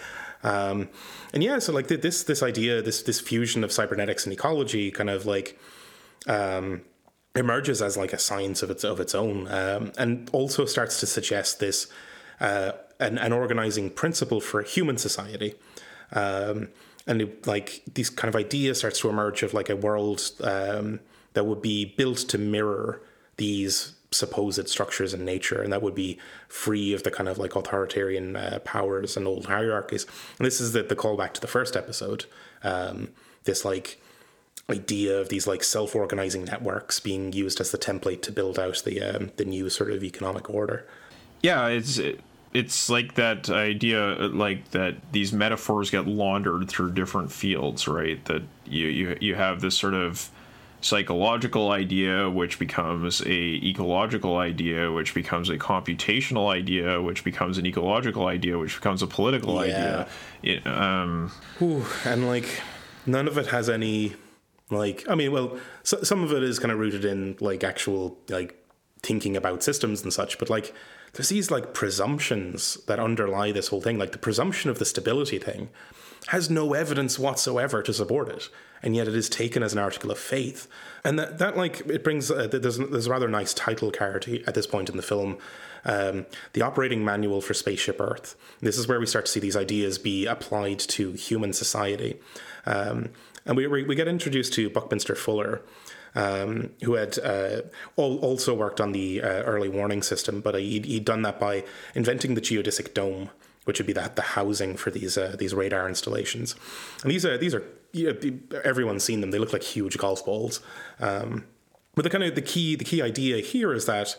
[0.46, 0.90] um,
[1.34, 5.10] and yeah, so like this this idea, this this fusion of cybernetics and ecology, kind
[5.10, 5.60] of like
[6.28, 6.82] um,
[7.36, 11.08] emerges as like a science of its of its own, um, and also starts to
[11.08, 11.88] suggest this
[12.40, 15.56] uh, an, an organizing principle for human society.
[16.14, 16.70] Um,
[17.08, 21.00] and it, like these kind of ideas starts to emerge of like a world um,
[21.34, 23.02] that would be built to mirror
[23.38, 27.56] these supposed structures in nature, and that would be free of the kind of like
[27.56, 30.06] authoritarian uh, powers and old hierarchies.
[30.40, 32.26] And this is the, the callback to the first episode.
[32.64, 33.10] Um,
[33.44, 34.02] this like
[34.70, 39.02] idea of these like self-organizing networks being used as the template to build out the
[39.02, 40.88] um, the new sort of economic order.
[41.42, 42.00] Yeah, it's
[42.54, 48.24] it's like that idea, like that these metaphors get laundered through different fields, right?
[48.26, 50.30] That you you you have this sort of
[50.86, 53.32] psychological idea, which becomes a
[53.70, 59.08] ecological idea, which becomes a computational idea, which becomes an ecological idea, which becomes a
[59.08, 59.62] political yeah.
[59.62, 60.08] idea.
[60.44, 62.62] It, um, Ooh, and like
[63.08, 64.14] none of it has any
[64.70, 68.20] like I mean, well, so, some of it is kind of rooted in like actual
[68.30, 68.56] like
[69.02, 70.72] thinking about systems and such, but like
[71.14, 73.98] there's these like presumptions that underlie this whole thing.
[73.98, 75.70] Like the presumption of the stability thing
[76.28, 78.50] has no evidence whatsoever to support it,
[78.86, 80.68] and yet it is taken as an article of faith.
[81.04, 84.54] And that, that like it brings uh, there's there's a rather nice title card at
[84.54, 85.38] this point in the film,
[85.84, 88.36] um, the operating manual for spaceship Earth.
[88.62, 92.20] This is where we start to see these ideas be applied to human society,
[92.66, 93.10] um,
[93.46, 95.62] and we, we get introduced to Buckminster Fuller.
[96.18, 97.64] Um, who had uh,
[97.98, 102.36] also worked on the uh, early warning system, but he'd, he'd, done that by inventing
[102.36, 103.32] the geodesic dome,
[103.66, 106.56] which would be the, the housing for these uh, these radar installations.
[107.04, 107.66] And these are these are
[108.04, 109.32] know, everyone's seen them.
[109.32, 110.62] They look like huge golf balls.
[111.00, 111.46] Um,
[111.96, 114.16] but the kind of the key the key idea here is that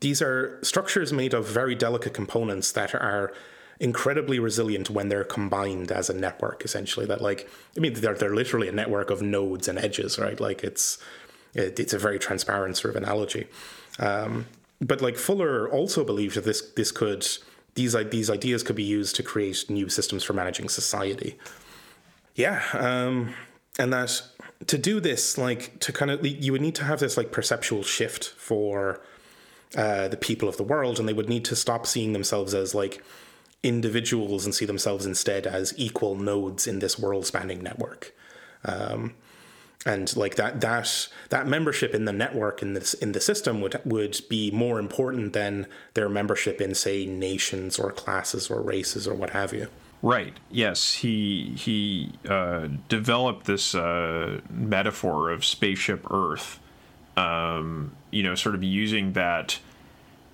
[0.00, 3.32] these are structures made of very delicate components that are
[3.80, 8.34] incredibly resilient when they're combined as a network essentially that like i mean they're, they're
[8.34, 10.98] literally a network of nodes and edges right like it's
[11.54, 13.48] it, it's a very transparent sort of analogy
[13.98, 14.46] um,
[14.80, 17.26] but like fuller also believed that this this could
[17.74, 21.38] these these ideas could be used to create new systems for managing society.
[22.34, 23.34] Yeah, um,
[23.78, 24.22] and that
[24.66, 27.82] to do this, like to kind of you would need to have this like perceptual
[27.82, 29.00] shift for
[29.76, 32.74] uh, the people of the world, and they would need to stop seeing themselves as
[32.74, 33.02] like
[33.62, 38.12] individuals and see themselves instead as equal nodes in this world-spanning network.
[38.64, 39.14] Um,
[39.86, 43.80] and like that that that membership in the network in this in the system would
[43.84, 49.14] would be more important than their membership in say nations or classes or races or
[49.14, 49.68] what have you
[50.04, 56.60] right yes he he uh, developed this uh, metaphor of spaceship earth
[57.16, 59.58] um, you know sort of using that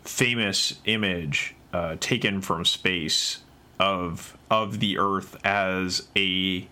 [0.03, 3.41] famous image uh, taken from space
[3.79, 6.67] of of the earth as a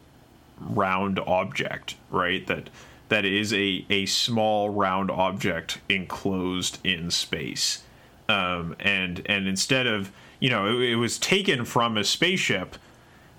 [0.60, 2.46] round object, right?
[2.46, 2.70] That
[3.08, 7.82] that is a a small round object enclosed in space.
[8.28, 12.76] Um, and and instead of you know it, it was taken from a spaceship,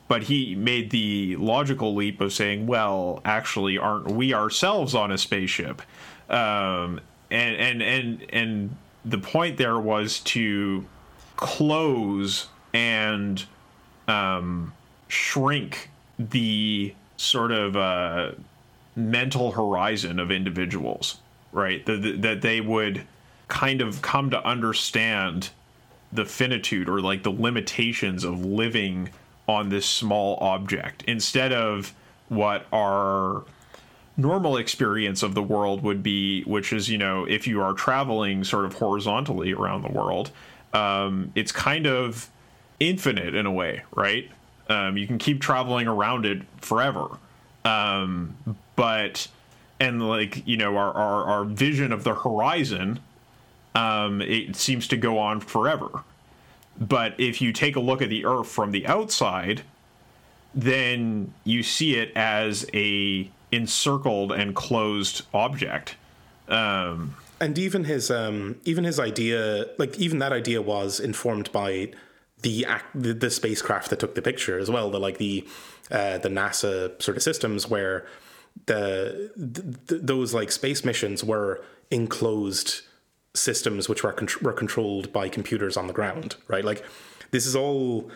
[0.09, 5.17] but he made the logical leap of saying, well, actually, aren't we ourselves on a
[5.17, 5.83] spaceship?
[6.29, 6.99] Um,
[7.31, 10.83] and and and and the point there was to
[11.35, 13.45] close and
[14.07, 14.73] um,
[15.07, 18.31] shrink the sort of uh,
[18.95, 21.19] mental horizon of individuals,
[21.51, 21.85] right?
[21.85, 23.05] That, that they would
[23.47, 25.51] kind of come to understand
[26.11, 29.09] the finitude or like the limitations of living
[29.49, 31.91] on this small object instead of
[32.27, 33.43] what our
[34.15, 38.43] normal experience of the world would be, which is, you know, if you are traveling
[38.43, 40.29] sort of horizontally around the world,
[40.71, 42.29] um, it's kind of
[42.79, 44.29] infinite in a way, right?
[44.69, 47.07] Um, you can keep traveling around it forever.
[47.65, 48.37] Um,
[48.75, 49.27] but
[49.79, 52.99] and like you know our, our, our vision of the horizon
[53.73, 56.03] um, it seems to go on forever
[56.79, 59.61] but if you take a look at the earth from the outside
[60.55, 65.95] then you see it as a encircled and closed object
[66.47, 71.91] um, and even his um, even his idea like even that idea was informed by
[72.41, 72.65] the,
[72.95, 74.89] the, the spacecraft that took the picture as well.
[74.89, 75.47] The like the
[75.91, 78.05] uh, the NASA sort of systems where
[78.67, 82.81] the, the, those like space missions were enclosed
[83.33, 86.35] systems which were con- were controlled by computers on the ground.
[86.47, 86.83] Right, like
[87.31, 88.11] this is all.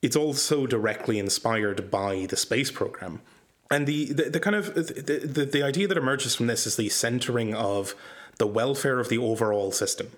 [0.00, 3.20] It's all so directly inspired by the space program.
[3.68, 6.76] And the, the, the kind of the, the, the idea that emerges from this is
[6.76, 7.96] the centering of
[8.38, 10.12] the welfare of the overall system.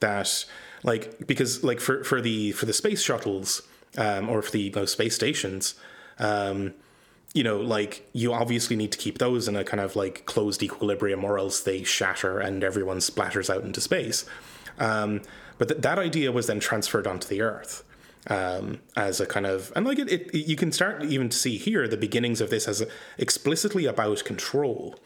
[0.00, 0.46] That
[0.82, 3.62] like because like for for the for the space shuttles
[3.96, 5.74] um, or for the you know, space stations
[6.18, 6.74] um,
[7.34, 10.62] you know like you obviously need to keep those in a kind of like closed
[10.62, 14.24] equilibrium or else they shatter and everyone splatters out into space.
[14.78, 15.22] Um,
[15.58, 17.84] but th- that idea was then transferred onto the earth
[18.28, 21.56] um, as a kind of and like it, it, you can start even to see
[21.56, 22.84] here the beginnings of this as
[23.18, 24.98] explicitly about control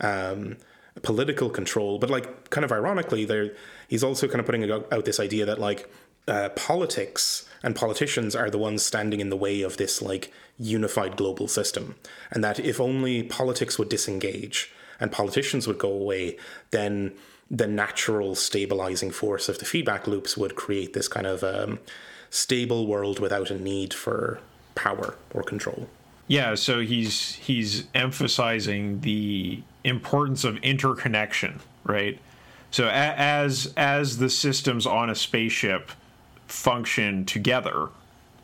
[0.00, 0.56] um,
[1.02, 1.98] political control.
[1.98, 3.54] But like kind of ironically there
[3.88, 5.90] he's also kind of putting out this idea that like
[6.26, 11.16] uh, politics and politicians are the ones standing in the way of this like unified
[11.16, 11.96] global system,
[12.30, 16.36] and that if only politics would disengage and politicians would go away,
[16.70, 17.12] then
[17.50, 21.78] the natural stabilizing force of the feedback loops would create this kind of um,
[22.30, 24.40] stable world without a need for
[24.74, 25.88] power or control.
[26.26, 32.18] Yeah, so he's he's emphasizing the importance of interconnection, right?
[32.70, 35.90] So as as the systems on a spaceship
[36.48, 37.88] function together,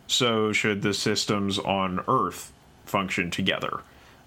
[0.06, 2.52] so should the systems on Earth
[2.84, 3.80] function together.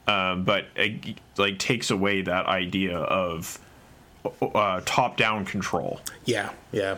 [0.08, 3.60] Um, but it like takes away that idea of
[4.42, 6.02] uh, top-down control.
[6.26, 6.98] Yeah, yeah.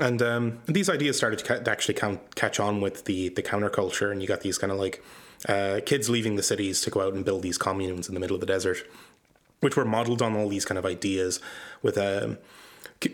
[0.00, 3.42] And um, these ideas started to, ca- to actually count, catch on with the the
[3.42, 5.02] counterculture, and you got these kind of like
[5.48, 8.34] uh, kids leaving the cities to go out and build these communes in the middle
[8.34, 8.78] of the desert,
[9.60, 11.40] which were modeled on all these kind of ideas
[11.82, 12.38] with um,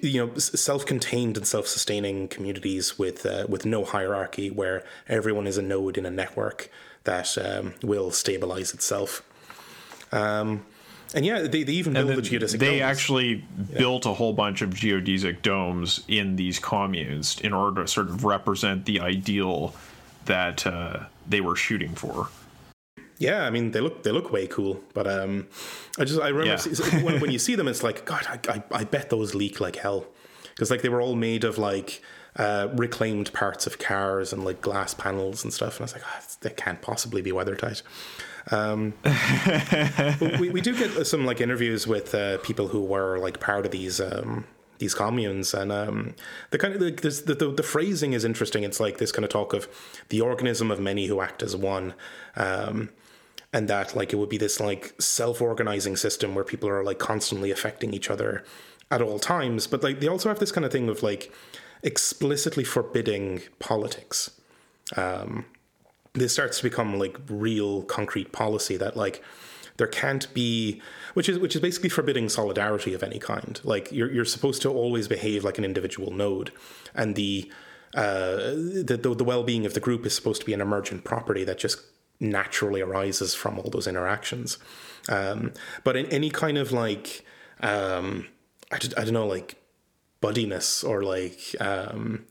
[0.03, 5.63] you know self-contained and self-sustaining communities with uh, with no hierarchy, where everyone is a
[5.63, 6.71] node in a network
[7.05, 9.23] that um, will stabilize itself.
[10.13, 10.65] Um,
[11.13, 12.59] and yeah, they, they even build the geodesic.
[12.59, 12.83] They domes.
[12.83, 13.79] actually yeah.
[13.79, 18.25] built a whole bunch of geodesic domes in these communes in order to sort of
[18.25, 19.75] represent the ideal
[20.27, 22.29] that uh, they were shooting for.
[23.21, 25.47] Yeah, I mean they look they look way cool, but um,
[25.99, 27.03] I just I remember yeah.
[27.03, 29.77] when, when you see them, it's like God, I, I, I bet those leak like
[29.77, 30.07] hell
[30.55, 32.01] because like they were all made of like
[32.37, 36.03] uh, reclaimed parts of cars and like glass panels and stuff, and I was like,
[36.07, 37.83] oh, they can't possibly be weather tight.
[38.51, 38.95] Um,
[40.41, 43.71] we, we do get some like interviews with uh, people who were like part of
[43.71, 44.47] these um,
[44.79, 46.15] these communes, and um,
[46.53, 48.63] the kind of the, the, the phrasing is interesting.
[48.63, 49.69] It's like this kind of talk of
[50.09, 51.93] the organism of many who act as one.
[52.35, 52.89] Um,
[53.53, 57.51] and that like it would be this like self-organizing system where people are like constantly
[57.51, 58.45] affecting each other
[58.91, 59.67] at all times.
[59.67, 61.33] But like they also have this kind of thing of like
[61.83, 64.31] explicitly forbidding politics.
[64.97, 65.47] Um,
[66.13, 69.23] this starts to become like real concrete policy that like
[69.77, 70.81] there can't be
[71.15, 73.61] which is which is basically forbidding solidarity of any kind.
[73.65, 76.53] Like you're you're supposed to always behave like an individual node.
[76.95, 77.51] And the
[77.95, 78.37] uh,
[78.85, 81.59] the, the, the well-being of the group is supposed to be an emergent property that
[81.59, 81.81] just
[82.21, 84.59] naturally arises from all those interactions
[85.09, 85.53] um,
[85.83, 87.25] but in any kind of like
[87.63, 88.27] um,
[88.71, 89.57] I, I don't know like
[90.23, 92.27] buddiness or like um,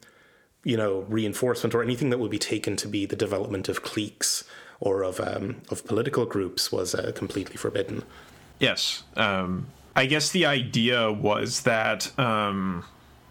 [0.63, 4.43] you know, reinforcement or anything that would be taken to be the development of cliques
[4.79, 8.03] or of um, of political groups was uh, completely forbidden.
[8.59, 12.85] Yes, um, I guess the idea was that um,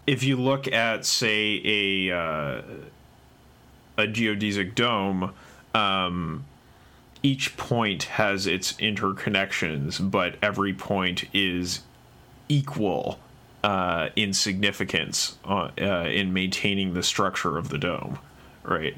[0.07, 2.61] if you look at, say, a uh,
[3.97, 5.33] a geodesic dome,
[5.73, 6.45] um,
[7.21, 11.81] each point has its interconnections, but every point is
[12.47, 13.19] equal
[13.63, 18.19] uh, in significance uh, uh, in maintaining the structure of the dome,
[18.63, 18.95] right?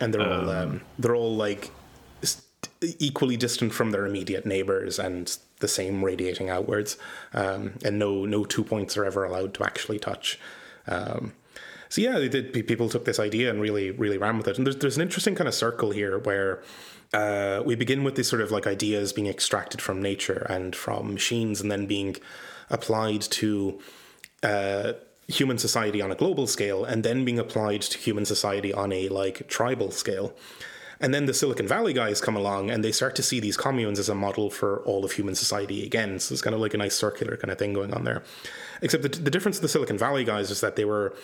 [0.00, 1.70] And they're all um, um, they're all like
[2.98, 6.96] equally distant from their immediate neighbors and the same radiating outwards,
[7.32, 10.38] um, and no no two points are ever allowed to actually touch.
[10.86, 11.32] Um,
[11.94, 14.58] so yeah, did, people took this idea and really really ran with it.
[14.58, 16.62] And there's there's an interesting kind of circle here where.
[17.12, 21.12] Uh, we begin with these sort of like ideas being extracted from nature and from
[21.12, 22.16] machines and then being
[22.70, 23.78] applied to
[24.42, 24.94] uh,
[25.28, 29.08] human society on a global scale and then being applied to human society on a
[29.10, 30.34] like tribal scale.
[30.98, 34.00] And then the Silicon Valley guys come along and they start to see these communes
[34.00, 36.18] as a model for all of human society again.
[36.18, 38.24] So it's kind of like a nice circular kind of thing going on there.
[38.82, 41.14] Except the, the difference of the Silicon Valley guys is that they were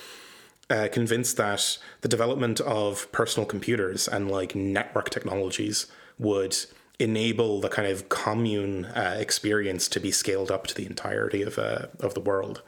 [0.70, 5.86] uh, convinced that the development of personal computers and like network technologies
[6.18, 6.56] would
[6.98, 11.58] enable the kind of commune uh, experience to be scaled up to the entirety of
[11.58, 12.62] uh, of the world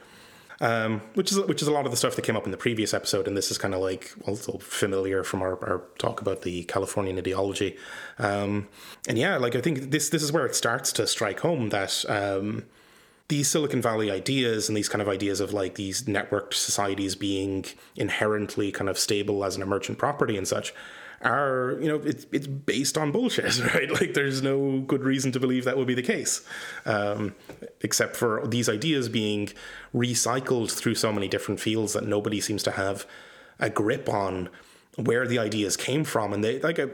[0.63, 2.57] um, which is which is a lot of the stuff that came up in the
[2.57, 6.43] previous episode, and this is kind of like also familiar from our, our talk about
[6.43, 7.75] the Californian ideology.
[8.17, 8.69] Um,
[9.07, 12.05] and yeah, like I think this this is where it starts to strike home that
[12.07, 12.63] um,
[13.29, 17.65] these Silicon Valley ideas and these kind of ideas of like these networked societies being
[17.95, 20.73] inherently kind of stable as an emergent property and such
[21.23, 23.89] are you know it's it's based on bullshit, right?
[23.89, 26.45] Like there's no good reason to believe that would be the case,
[26.85, 27.35] um,
[27.81, 29.49] except for these ideas being
[29.95, 33.07] recycled through so many different fields that nobody seems to have
[33.59, 34.49] a grip on
[34.95, 36.87] where the ideas came from and they like I,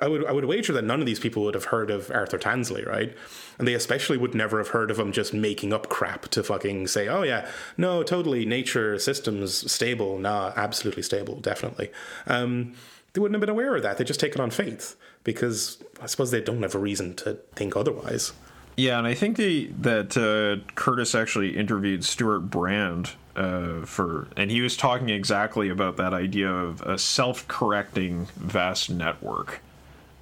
[0.00, 2.38] I, would I would wager that none of these people would have heard of Arthur
[2.38, 3.12] Tansley right
[3.58, 6.86] and they especially would never have heard of him just making up crap to fucking
[6.86, 11.90] say oh yeah no totally nature systems stable nah absolutely stable definitely
[12.28, 12.74] um,
[13.12, 13.98] they wouldn't have been aware of that.
[13.98, 17.34] They just take it on faith because I suppose they don't have a reason to
[17.54, 18.32] think otherwise.
[18.76, 24.50] Yeah, and I think they, that uh, Curtis actually interviewed Stewart Brand uh, for, and
[24.50, 29.60] he was talking exactly about that idea of a self-correcting vast network.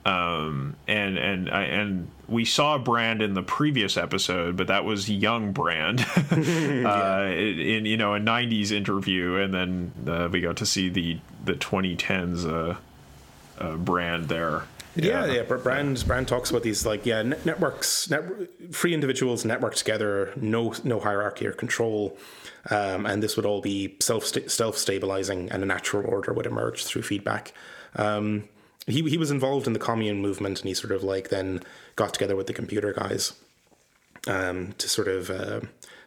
[0.04, 5.52] Um, and and and we saw Brand in the previous episode, but that was young
[5.52, 10.88] Brand uh, in you know a '90s interview, and then uh, we got to see
[10.88, 12.76] the the 2010s uh,
[13.58, 14.64] uh, Brand there.
[14.96, 15.32] Yeah, yeah.
[15.32, 15.42] yeah.
[15.42, 18.24] Brand Brand talks about these like yeah networks, net,
[18.72, 22.16] free individuals network together, no no hierarchy or control,
[22.70, 26.84] um, and this would all be self self stabilizing, and a natural order would emerge
[26.84, 27.52] through feedback.
[27.94, 28.48] Um,
[28.86, 31.62] he he was involved in the commune movement, and he sort of like then
[31.96, 33.34] got together with the computer guys
[34.26, 35.60] um, to sort of uh,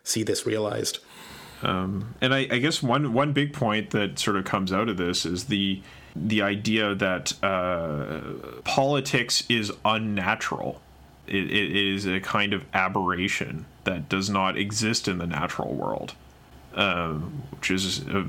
[0.03, 0.99] see this realized.
[1.61, 4.95] Um, and I, I, guess one one big point that sort of comes out of
[4.95, 5.81] this is the
[6.27, 8.21] the idea that uh,
[8.63, 10.81] politics is unnatural.
[11.27, 16.13] It, it is a kind of aberration that does not exist in the natural world,
[16.75, 18.27] um, which is a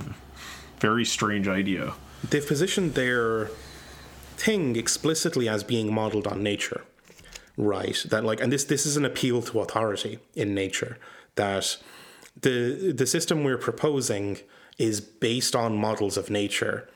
[0.78, 1.94] very strange idea.
[2.28, 3.50] They've positioned their
[4.36, 6.82] thing explicitly as being modeled on nature,
[7.56, 7.96] right?
[8.08, 10.98] That like, and this this is an appeal to authority in nature
[11.34, 11.76] that
[12.40, 14.38] the the system we're proposing
[14.78, 16.88] is based on models of nature.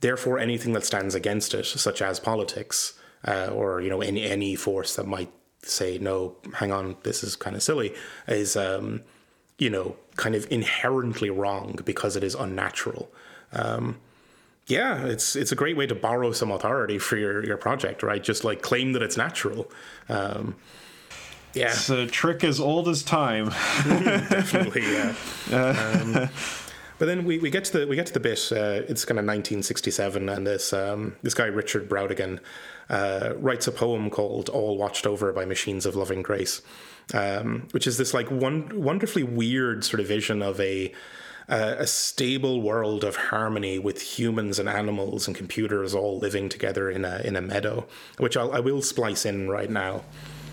[0.00, 2.94] Therefore, anything that stands against it, such as politics
[3.26, 5.30] uh, or you know any any force that might
[5.62, 7.94] say no, hang on, this is kind of silly,
[8.26, 9.02] is um,
[9.58, 13.10] you know kind of inherently wrong because it is unnatural.
[13.52, 13.98] Um,
[14.66, 18.22] yeah, it's it's a great way to borrow some authority for your your project, right?
[18.22, 19.70] Just like claim that it's natural.
[20.08, 20.56] Um,
[21.52, 23.46] yeah, it's a trick as old as time.
[23.84, 25.14] Definitely, yeah.
[25.52, 26.28] Um,
[27.00, 28.52] but then we, we get to the we get to the bit.
[28.52, 32.40] Uh, it's kind of 1967, and this um, this guy Richard Brautigan
[32.90, 36.60] uh, writes a poem called "All Watched Over by Machines of Loving Grace,"
[37.14, 40.92] um, which is this like one wonderfully weird sort of vision of a
[41.48, 46.90] uh, a stable world of harmony with humans and animals and computers all living together
[46.90, 47.88] in a in a meadow,
[48.18, 50.02] which I'll, I will splice in right now.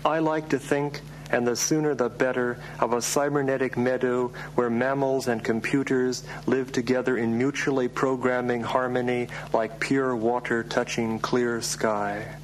[0.02, 5.28] I like to think, and the sooner the better, of a cybernetic meadow where mammals
[5.28, 12.36] and computers live together in mutually programming harmony like pure water touching clear sky.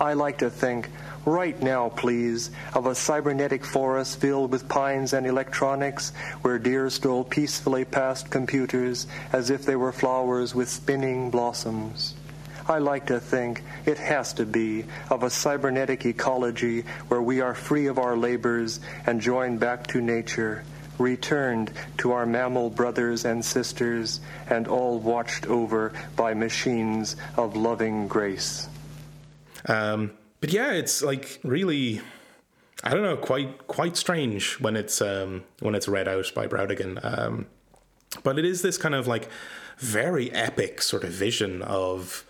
[0.00, 0.90] I like to think,
[1.24, 6.12] right now, please, of a cybernetic forest filled with pines and electronics
[6.42, 12.14] where deer stroll peacefully past computers as if they were flowers with spinning blossoms.
[12.66, 17.54] I like to think it has to be of a cybernetic ecology where we are
[17.54, 20.64] free of our labors and joined back to nature,
[20.98, 28.08] returned to our mammal brothers and sisters, and all watched over by machines of loving
[28.08, 28.68] grace.
[29.66, 32.00] Um, but yeah, it's like really,
[32.82, 37.02] I don't know, quite quite strange when it's um, when it's read out by Brautigan.
[37.02, 37.46] Um,
[38.22, 39.28] but it is this kind of like
[39.78, 42.24] very epic sort of vision of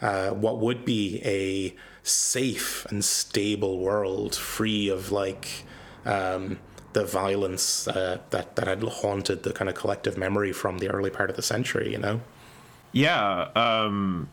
[0.00, 5.64] uh, what would be a safe and stable world, free of like
[6.04, 6.58] um,
[6.92, 11.10] the violence uh, that that had haunted the kind of collective memory from the early
[11.10, 11.92] part of the century.
[11.92, 12.20] You know.
[12.92, 13.48] Yeah.
[13.54, 14.28] Um,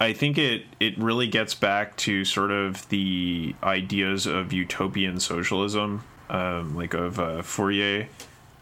[0.00, 6.04] I think it it really gets back to sort of the ideas of utopian socialism,
[6.30, 8.08] um, like of uh, Fourier,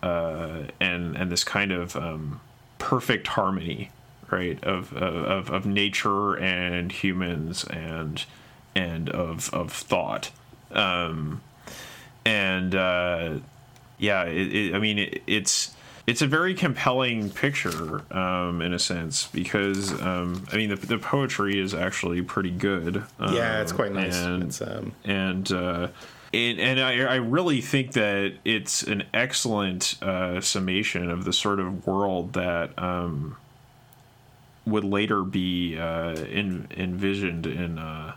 [0.03, 2.41] uh, and and this kind of um,
[2.79, 3.91] perfect harmony
[4.31, 8.25] right of, of of nature and humans and
[8.75, 10.31] and of of thought
[10.73, 11.41] um,
[12.25, 13.39] and uh,
[13.99, 15.75] yeah it, it, I mean it, it's
[16.07, 20.99] it's a very compelling picture um, in a sense because um, I mean the, the
[20.99, 23.03] poetry is actually pretty good.
[23.19, 24.17] Um, yeah, it's quite nice.
[24.17, 25.89] And um, and, uh,
[26.33, 31.59] and, and I, I really think that it's an excellent uh, summation of the sort
[31.59, 33.37] of world that um,
[34.67, 38.15] would later be uh, in, envisioned in uh,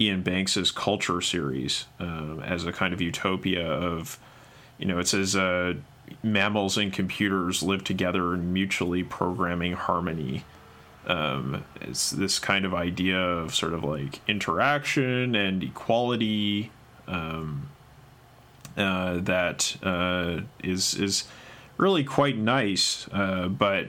[0.00, 4.18] Iain Banks's Culture series uh, as a kind of utopia of,
[4.78, 5.74] you know, it says uh,
[6.22, 10.44] mammals and computers live together in mutually programming harmony.
[11.06, 16.70] Um, it's this kind of idea of sort of like interaction and equality
[17.08, 17.68] um,
[18.76, 21.24] uh, that uh, is is
[21.78, 23.88] really quite nice, but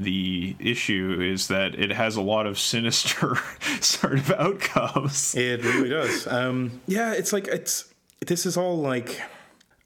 [0.00, 3.36] the issue is that it has a lot of sinister
[3.80, 5.34] sort of outcomes.
[5.34, 6.26] It really does.
[6.26, 7.92] Um, yeah, it's like it's
[8.26, 9.20] this is all like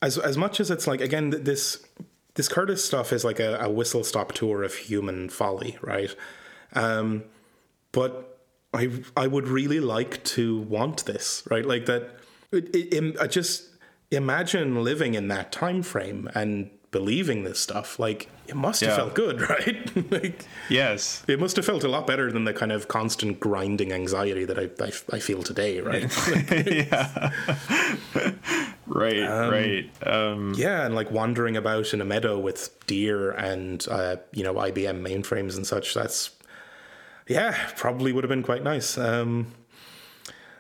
[0.00, 1.84] as as much as it's like again this
[2.34, 6.14] this Curtis stuff is like a, a whistle stop tour of human folly, right?
[6.74, 7.24] Um,
[7.90, 8.38] but
[8.72, 11.66] I I would really like to want this, right?
[11.66, 12.20] Like that.
[12.52, 13.68] It, it, I just
[14.12, 17.99] imagine living in that time frame and believing this stuff.
[17.99, 18.97] Like it must have yeah.
[18.97, 20.12] felt good, right?
[20.12, 23.92] like yes, it must have felt a lot better than the kind of constant grinding
[23.92, 26.05] anxiety that I I, I feel today, right?
[26.64, 27.32] yeah,
[28.86, 30.07] right, um, right.
[30.07, 34.55] Um, yeah, and like wandering about in a meadow with deer and uh, you know
[34.55, 35.92] IBM mainframes and such.
[35.95, 36.30] That's
[37.26, 38.97] yeah, probably would have been quite nice.
[38.97, 39.53] Um,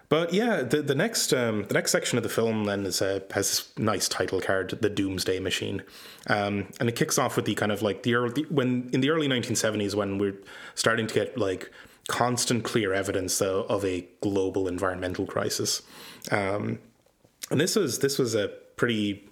[0.08, 3.22] but yeah, the the next um, the next section of the film then is a,
[3.32, 5.82] has this nice title card, "The Doomsday Machine,"
[6.26, 9.10] um, and it kicks off with the kind of like the early when in the
[9.10, 10.36] early 1970s when we're
[10.74, 11.70] starting to get like
[12.08, 15.82] constant clear evidence though, of a global environmental crisis,
[16.30, 16.78] um,
[17.50, 19.28] and this was this was a pretty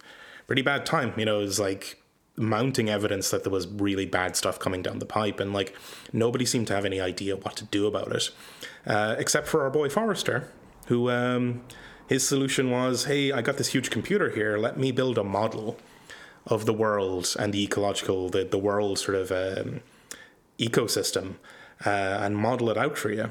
[0.46, 1.12] pretty bad time.
[1.18, 2.02] You know, it was like
[2.36, 5.76] mounting evidence that there was really bad stuff coming down the pipe, and like
[6.14, 8.30] nobody seemed to have any idea what to do about it,
[8.86, 10.50] uh, except for our boy Forrester,
[10.92, 11.62] who um,
[12.06, 14.58] his solution was, "Hey, I got this huge computer here.
[14.58, 15.78] Let me build a model
[16.46, 19.80] of the world and the ecological, the the world sort of um,
[20.58, 21.36] ecosystem,
[21.86, 23.28] uh, and model it out for you."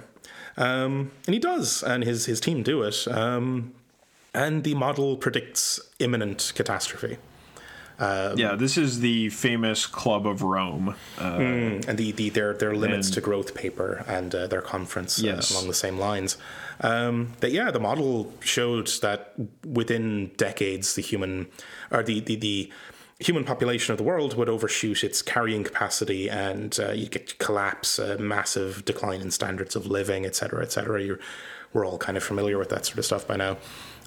[0.58, 3.08] Um, and he does, and his his team do it.
[3.08, 3.74] Um,
[4.34, 7.18] and the model predicts imminent catastrophe.
[8.02, 12.56] Um, yeah, this is the famous Club of Rome, uh, mm, and the, the their
[12.56, 15.52] their limits and, to growth paper and uh, their conference uh, yes.
[15.52, 16.36] uh, along the same lines.
[16.82, 21.46] Um, that yeah, the model showed that within decades, the human
[21.92, 22.72] or the the, the
[23.20, 28.00] human population of the world would overshoot its carrying capacity and uh, you get collapse,
[28.00, 31.04] a massive decline in standards of living, etc cetera, et cetera.
[31.04, 31.20] You're,
[31.72, 33.58] we're all kind of familiar with that sort of stuff by now.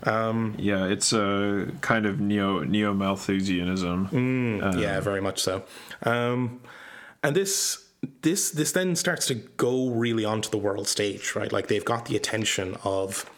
[0.02, 4.10] Um, yeah, it's a kind of neo neo Malthusianism.
[4.10, 5.62] Mm, um, yeah, very much so.
[6.02, 6.60] Um,
[7.22, 7.84] and this
[8.22, 11.52] this this then starts to go really onto the world stage, right?
[11.52, 13.30] Like they've got the attention of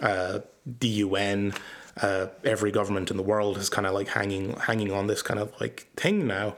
[0.00, 1.54] uh, the UN.
[2.00, 5.38] Uh, every government in the world is kind of like hanging hanging on this kind
[5.38, 6.56] of like thing now.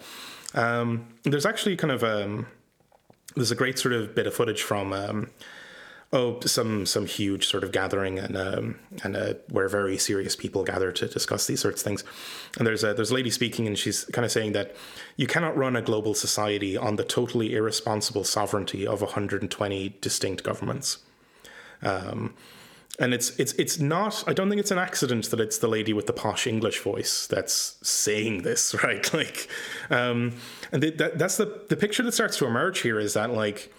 [0.55, 2.47] Um, there's actually kind of um,
[3.35, 5.31] there's a great sort of bit of footage from um,
[6.13, 10.65] oh some some huge sort of gathering and um, and uh, where very serious people
[10.65, 12.05] gather to discuss these sorts of things.
[12.59, 14.75] And there's a there's a lady speaking and she's kind of saying that
[15.17, 20.99] you cannot run a global society on the totally irresponsible sovereignty of 120 distinct governments.
[21.83, 22.35] Um,
[22.99, 25.93] and it's it's it's not i don't think it's an accident that it's the lady
[25.93, 29.13] with the posh english voice that's saying this right?
[29.13, 29.49] Like
[29.91, 30.37] um,
[30.73, 33.73] and that, that's the the picture that starts to emerge here is that like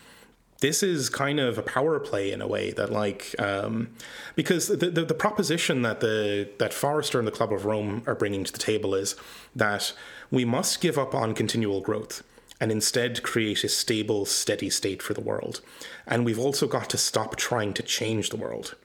[0.61, 3.89] this is kind of a power play in a way that like um,
[4.35, 8.15] because the, the, the proposition that the that Forrester and the Club of Rome are
[8.15, 9.15] bringing to the table is
[9.55, 9.93] that
[10.31, 12.23] we must give up on continual growth
[12.59, 15.61] and instead create a stable steady state for the world.
[16.07, 18.75] And we've also got to stop trying to change the world.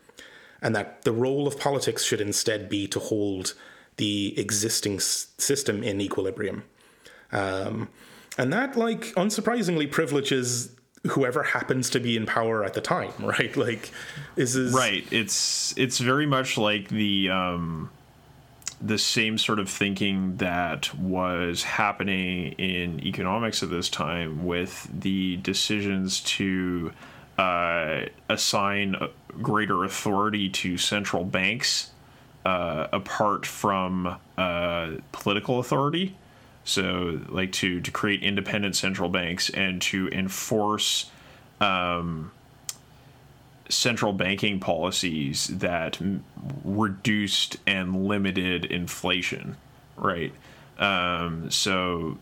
[0.60, 3.54] And that the role of politics should instead be to hold
[3.96, 6.64] the existing s- system in equilibrium.
[7.32, 7.88] Um,
[8.36, 10.74] and that like unsurprisingly privileges
[11.08, 13.56] whoever happens to be in power at the time, right?
[13.56, 13.90] Like,
[14.36, 15.04] is this is right.
[15.10, 17.90] It's it's very much like the um,
[18.80, 25.36] the same sort of thinking that was happening in economics at this time with the
[25.38, 26.92] decisions to
[27.38, 28.96] uh, assign
[29.40, 31.90] greater authority to central banks
[32.44, 36.14] uh, apart from uh, political authority.
[36.64, 41.10] So, like to to create independent central banks and to enforce
[41.60, 42.32] um,
[43.68, 46.24] central banking policies that m-
[46.64, 49.56] reduced and limited inflation,
[49.96, 50.32] right?
[50.78, 52.18] Um, so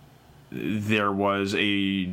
[0.50, 2.10] there was a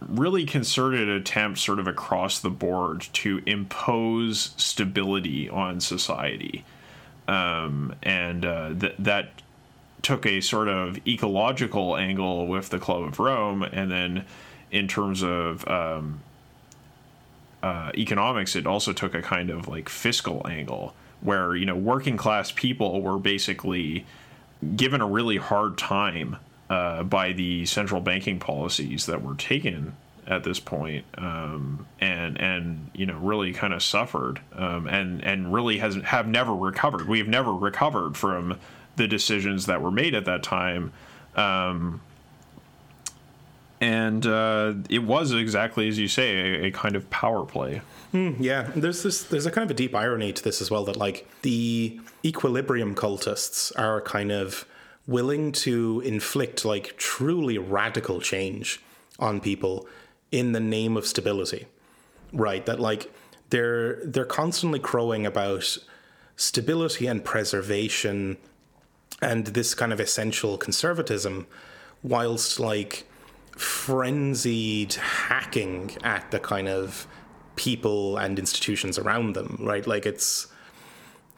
[0.00, 6.64] really concerted attempt, sort of across the board, to impose stability on society,
[7.28, 9.30] um, and uh, th- that
[10.02, 14.24] took a sort of ecological angle with the Club of Rome, and then
[14.70, 16.20] in terms of um,
[17.62, 22.16] uh, economics, it also took a kind of like fiscal angle where you know working
[22.16, 24.06] class people were basically
[24.76, 26.36] given a really hard time
[26.68, 29.94] uh, by the central banking policies that were taken
[30.26, 35.52] at this point, um, and and you know really kind of suffered um, and and
[35.52, 37.08] really has have never recovered.
[37.08, 38.58] We have never recovered from
[38.96, 40.92] the decisions that were made at that time.
[41.36, 42.00] Um,
[43.80, 47.80] and uh, it was exactly as you say, a, a kind of power play.
[48.12, 49.22] Mm, yeah, there's this.
[49.22, 50.84] There's a kind of a deep irony to this as well.
[50.84, 54.66] That like the equilibrium cultists are kind of
[55.06, 58.80] willing to inflict like truly radical change
[59.18, 59.86] on people
[60.30, 61.66] in the name of stability,
[62.32, 62.66] right?
[62.66, 63.12] That like
[63.50, 65.78] they're they're constantly crowing about
[66.36, 68.38] stability and preservation
[69.22, 71.46] and this kind of essential conservatism,
[72.02, 73.06] whilst like
[73.56, 77.06] frenzied hacking at the kind of
[77.56, 79.86] people and institutions around them, right?
[79.86, 80.46] Like it's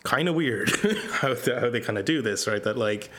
[0.05, 0.71] kind of weird
[1.11, 2.63] how, they, how they kind of do this, right?
[2.63, 3.11] That like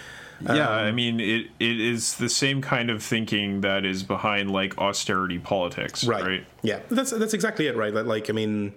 [0.41, 4.51] yeah, um, I mean it it is the same kind of thinking that is behind
[4.51, 6.24] like austerity politics, right?
[6.24, 6.45] right?
[6.61, 7.93] Yeah, that's that's exactly it, right?
[7.93, 8.74] That like I mean,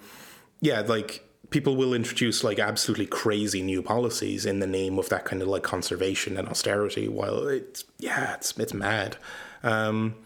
[0.61, 5.24] yeah, like people will introduce like absolutely crazy new policies in the name of that
[5.24, 9.16] kind of like conservation and austerity while it's yeah it's it's mad.
[9.62, 10.16] Um,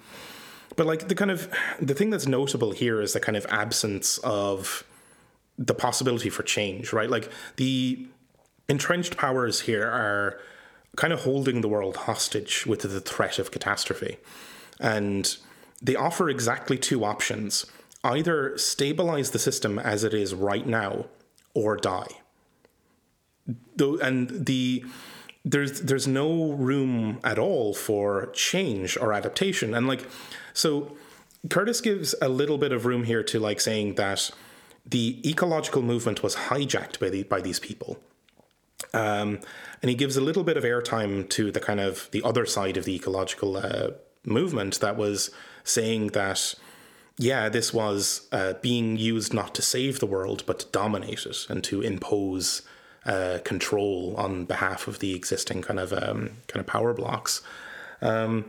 [0.77, 1.49] but like the kind of
[1.81, 4.85] the thing that's notable here is the kind of absence of
[5.59, 7.11] the possibility for change right?
[7.11, 8.07] Like the
[8.69, 10.41] entrenched powers here are
[10.97, 14.17] kind of holding the world hostage with the threat of catastrophe.
[14.79, 15.37] And
[15.83, 17.67] they offer exactly two options
[18.05, 21.07] either stabilize the system as it is right now
[21.55, 22.09] or die.
[23.79, 24.85] And the
[25.45, 30.07] there's there's no room at all for change or adaptation and like
[30.53, 30.95] so
[31.49, 34.31] Curtis gives a little bit of room here to like saying that
[34.85, 37.99] the ecological movement was hijacked by the, by these people
[38.93, 39.41] um,
[39.81, 42.77] and he gives a little bit of airtime to the kind of the other side
[42.77, 43.93] of the ecological uh,
[44.25, 45.31] movement that was
[45.65, 46.55] saying that
[47.17, 51.47] yeah this was uh, being used not to save the world but to dominate it
[51.49, 52.63] and to impose
[53.07, 57.43] uh, control on behalf of the existing kind of um, kind of power blocks.
[58.03, 58.45] Um,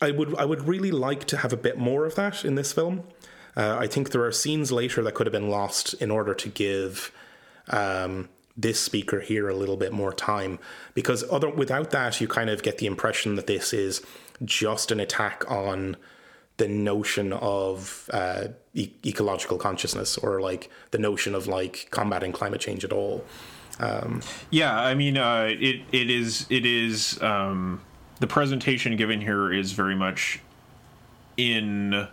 [0.00, 2.72] I would I would really like to have a bit more of that in this
[2.72, 3.04] film.
[3.56, 6.48] Uh, I think there are scenes later that could have been lost in order to
[6.48, 7.10] give
[7.70, 10.58] um, this speaker here a little bit more time,
[10.94, 14.02] because other without that, you kind of get the impression that this is
[14.44, 15.96] just an attack on
[16.56, 22.60] the notion of uh, e- ecological consciousness or like the notion of like combating climate
[22.60, 23.24] change at all.
[23.78, 27.82] Um, yeah, I mean, uh, it it is it is um,
[28.20, 30.40] the presentation given here is very much
[31.36, 32.08] in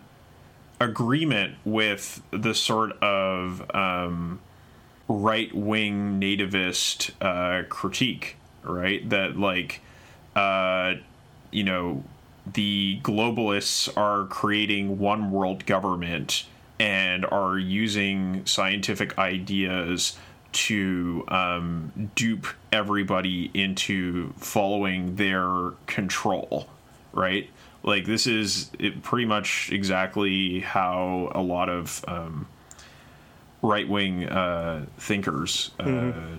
[0.80, 4.42] agreement with the sort of um,
[5.08, 9.08] right wing nativist uh, critique, right?
[9.10, 9.82] That like,
[10.36, 10.96] uh,
[11.52, 12.04] you know,
[12.52, 16.46] the globalists are creating one world government
[16.80, 20.18] and are using scientific ideas
[20.52, 26.68] to um, dupe everybody into following their control,
[27.12, 27.50] right?
[27.84, 28.70] Like this is
[29.02, 32.48] pretty much exactly how a lot of um,
[33.62, 36.36] right wing uh, thinkers uh, mm-hmm.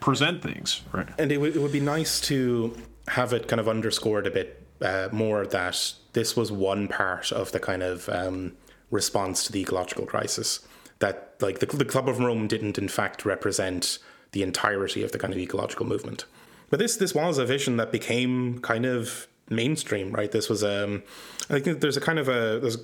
[0.00, 1.08] present things, right?
[1.18, 2.76] And it, w- it would be nice to
[3.08, 7.52] have it kind of underscored a bit uh, more that this was one part of
[7.52, 8.52] the kind of um,
[8.90, 10.60] response to the ecological crisis
[10.98, 13.98] that like the, the Club of Rome didn't in fact represent
[14.32, 16.24] the entirety of the kind of ecological movement.
[16.68, 20.30] But this this was a vision that became kind of mainstream, right?
[20.30, 21.02] This was um,
[21.48, 22.78] I think there's a kind of a there's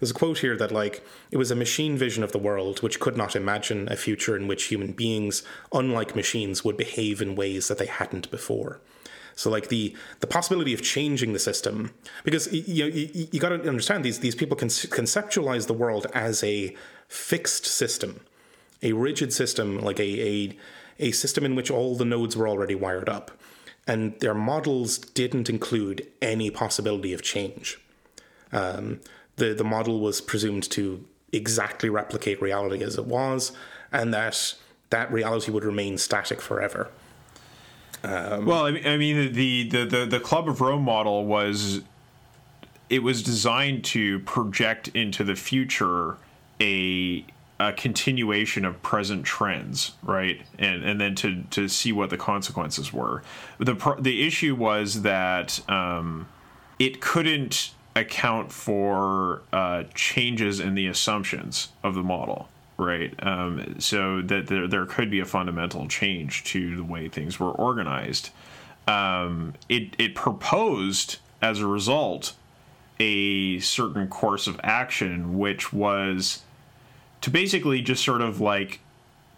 [0.00, 3.00] there's a quote here that like it was a machine vision of the world which
[3.00, 7.68] could not imagine a future in which human beings, unlike machines, would behave in ways
[7.68, 8.80] that they hadn't before.
[9.38, 13.50] So like the the possibility of changing the system, because you know, you, you got
[13.50, 16.74] to understand these these people can conceptualize the world as a
[17.06, 18.20] fixed system,
[18.82, 20.56] a rigid system, like a, a,
[20.98, 23.30] a system in which all the nodes were already wired up.
[23.86, 27.78] And their models didn't include any possibility of change.
[28.52, 29.00] Um,
[29.36, 33.52] the, the model was presumed to exactly replicate reality as it was,
[33.92, 34.54] and that
[34.90, 36.88] that reality would remain static forever.
[38.04, 41.82] Um, well, I mean, the, the, the, the Club of Rome model was
[42.88, 46.16] it was designed to project into the future
[46.60, 47.24] a
[47.60, 50.40] a continuation of present trends, right?
[50.58, 53.22] And and then to to see what the consequences were.
[53.58, 56.28] The the issue was that um,
[56.78, 62.48] it couldn't account for uh, changes in the assumptions of the model,
[62.78, 63.12] right?
[63.26, 67.50] Um, so that there there could be a fundamental change to the way things were
[67.50, 68.30] organized.
[68.86, 72.34] Um, it it proposed as a result
[73.00, 76.42] a certain course of action, which was
[77.20, 78.80] to basically just sort of like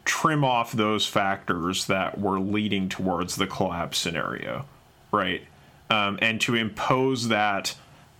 [0.05, 4.64] trim off those factors that were leading towards the collapse scenario,
[5.12, 5.43] right?
[5.91, 7.74] Um, and to impose that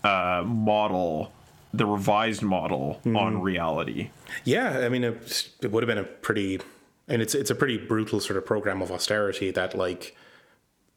[0.05, 1.33] uh, model,
[1.73, 3.17] the revised model, mm.
[3.17, 4.11] on reality.
[4.45, 6.61] Yeah, I mean, it, it would have been a pretty,
[7.09, 10.17] and it's it's a pretty brutal sort of program of austerity that like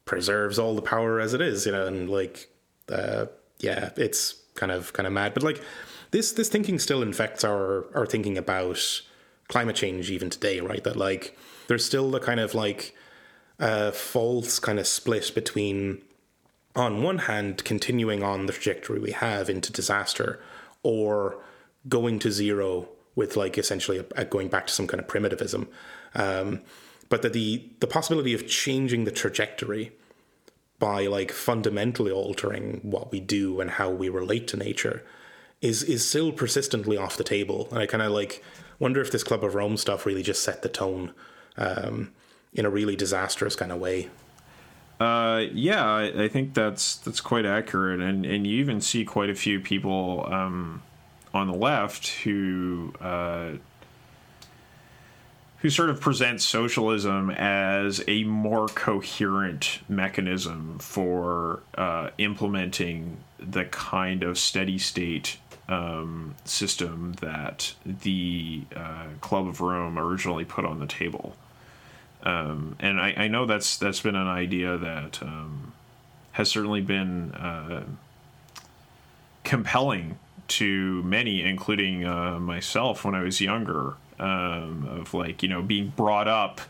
[0.04, 2.50] preserves all the power as it is, you know, and like,
[2.88, 3.26] uh,
[3.60, 5.62] yeah, it's kind of kind of mad, but like
[6.10, 9.02] this this thinking still infects our our thinking about
[9.48, 10.82] climate change even today, right?
[10.84, 11.36] That like
[11.68, 12.94] there's still the kind of like
[13.58, 16.02] uh, false kind of split between
[16.76, 20.40] on one hand continuing on the trajectory we have into disaster
[20.84, 21.36] or
[21.88, 25.68] going to zero with like essentially a, a going back to some kind of primitivism
[26.14, 26.60] um,
[27.08, 29.92] but that the the possibility of changing the trajectory
[30.78, 35.02] by like fundamentally altering what we do and how we relate to nature
[35.60, 37.68] is is still persistently off the table.
[37.70, 38.42] And I kind of like
[38.78, 41.14] wonder if this Club of Rome stuff really just set the tone
[41.56, 42.12] um,
[42.52, 44.10] in a really disastrous kind of way.
[45.00, 49.28] Uh, yeah, I, I, think that's that's quite accurate, and and you even see quite
[49.28, 50.82] a few people um,
[51.32, 53.52] on the left who uh,
[55.58, 64.22] who sort of presents socialism as a more coherent mechanism for uh, implementing the kind
[64.22, 65.38] of steady state
[65.68, 71.34] um, system that the uh, Club of Rome originally put on the table.
[72.24, 75.74] Um, and I, I, know that's that's been an idea that um,
[76.32, 77.84] has certainly been uh,
[79.44, 80.18] compelling
[80.48, 85.92] to many, including uh, myself when I was younger, um, of like you know being
[85.96, 86.62] brought up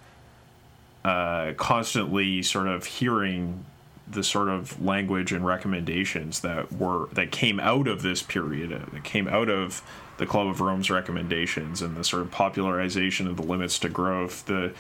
[1.05, 3.65] uh, constantly, sort of hearing
[4.09, 8.81] the sort of language and recommendations that were that came out of this period, uh,
[8.93, 9.83] that came out of
[10.17, 14.47] the Club of Rome's recommendations and the sort of popularization of the limits to growth,
[14.47, 14.73] the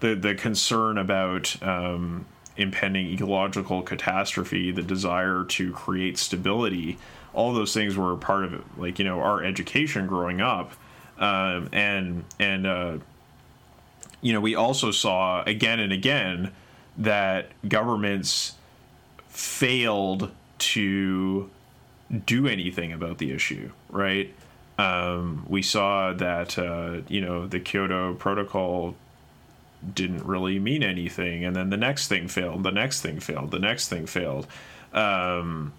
[0.00, 2.26] the the concern about um,
[2.56, 6.98] impending ecological catastrophe, the desire to create stability,
[7.34, 8.62] all those things were part of it.
[8.76, 10.72] Like you know our education growing up,
[11.18, 12.98] um, and and uh,
[14.20, 16.52] you know we also saw again and again
[16.98, 18.54] that governments
[19.28, 21.50] failed to
[22.24, 24.32] do anything about the issue, right?
[24.78, 28.94] Um, we saw that uh, you know the Kyoto Protocol
[29.94, 33.58] didn't really mean anything, and then the next thing failed, the next thing failed, the
[33.58, 34.46] next thing failed,
[34.92, 35.72] um,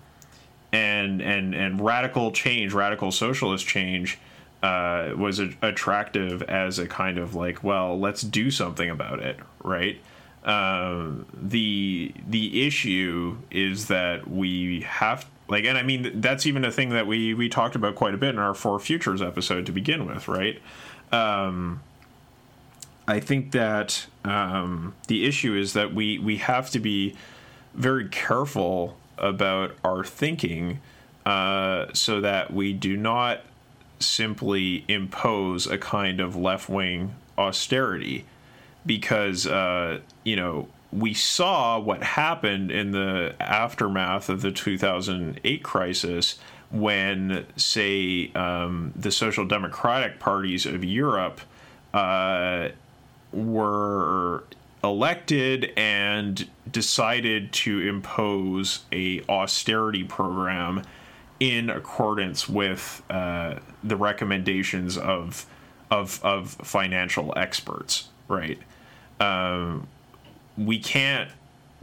[0.72, 4.20] and and and radical change, radical socialist change.
[4.64, 9.38] Uh, was a- attractive as a kind of like, well, let's do something about it,
[9.64, 10.02] right?
[10.48, 16.72] Um, the the issue is that we have like, and I mean that's even a
[16.72, 19.74] thing that we we talked about quite a bit in our Four Futures episode to
[19.74, 20.62] begin with, right?
[21.12, 21.82] Um,
[23.08, 27.16] I think that um, the issue is that we we have to be
[27.74, 30.80] very careful about our thinking
[31.26, 33.42] uh, so that we do not
[34.00, 38.26] simply impose a kind of left wing austerity.
[38.86, 46.40] Because uh, you know we saw what happened in the aftermath of the 2008 crisis
[46.70, 51.42] when, say, um, the social democratic parties of Europe
[51.94, 52.70] uh,
[53.32, 54.44] were
[54.84, 60.84] elected and decided to impose a austerity program
[61.40, 65.46] in accordance with uh, the recommendations of
[65.90, 68.60] of of financial experts, right?
[69.20, 69.88] um,
[70.58, 71.30] we can't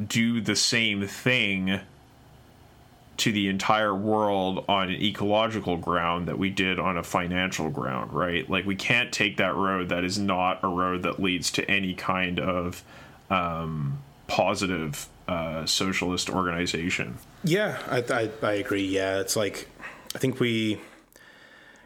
[0.05, 1.81] do the same thing
[3.17, 8.13] to the entire world on an ecological ground that we did on a financial ground,
[8.13, 8.49] right?
[8.51, 11.95] Like we can't take that road that is not a road that leads to any
[11.95, 12.83] kind of
[13.31, 17.19] um, positive uh, socialist organization.
[17.45, 18.87] Yeah, I, I, I agree.
[18.87, 19.69] Yeah, it's like
[20.15, 20.81] I think we,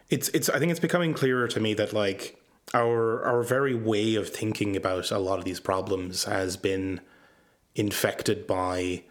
[0.09, 2.41] it's it's I think it's becoming clearer to me that like
[2.73, 7.01] our our very way of thinking about a lot of these problems has been
[7.75, 9.03] infected by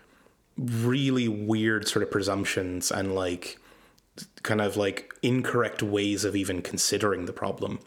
[0.58, 3.58] really weird sort of presumptions and like
[4.42, 7.78] kind of like incorrect ways of even considering the problem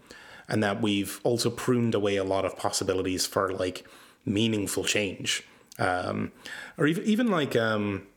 [0.47, 3.85] and that we've also pruned away a lot of possibilities for like
[4.25, 5.43] meaningful change
[5.79, 6.31] um,
[6.77, 8.07] or even even like um,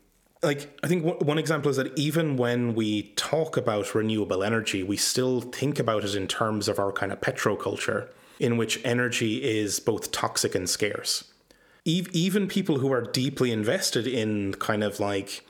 [0.43, 4.97] like I think one example is that even when we talk about renewable energy, we
[4.97, 9.79] still think about it in terms of our kind of petroculture, in which energy is
[9.79, 11.25] both toxic and scarce.
[11.85, 15.45] Even people who are deeply invested in kind of like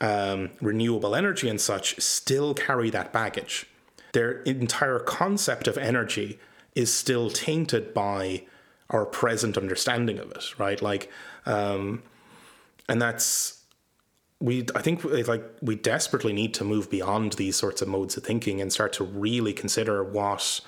[0.00, 3.66] um, renewable energy and such still carry that baggage.
[4.12, 6.40] Their entire concept of energy
[6.74, 8.44] is still tainted by
[8.90, 10.80] our present understanding of it, right?
[10.80, 11.10] Like,
[11.46, 12.02] um,
[12.88, 13.58] and that's
[14.40, 18.24] we I think like we desperately need to move beyond these sorts of modes of
[18.24, 20.60] thinking and start to really consider what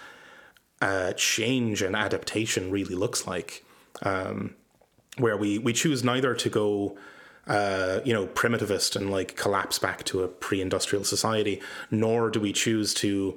[0.82, 3.64] uh, change and adaptation really looks like,
[4.02, 4.54] um,
[5.18, 6.96] where we we choose neither to go.
[7.46, 12.52] Uh, you know, primitivist and like collapse back to a pre-industrial society, nor do we
[12.52, 13.36] choose to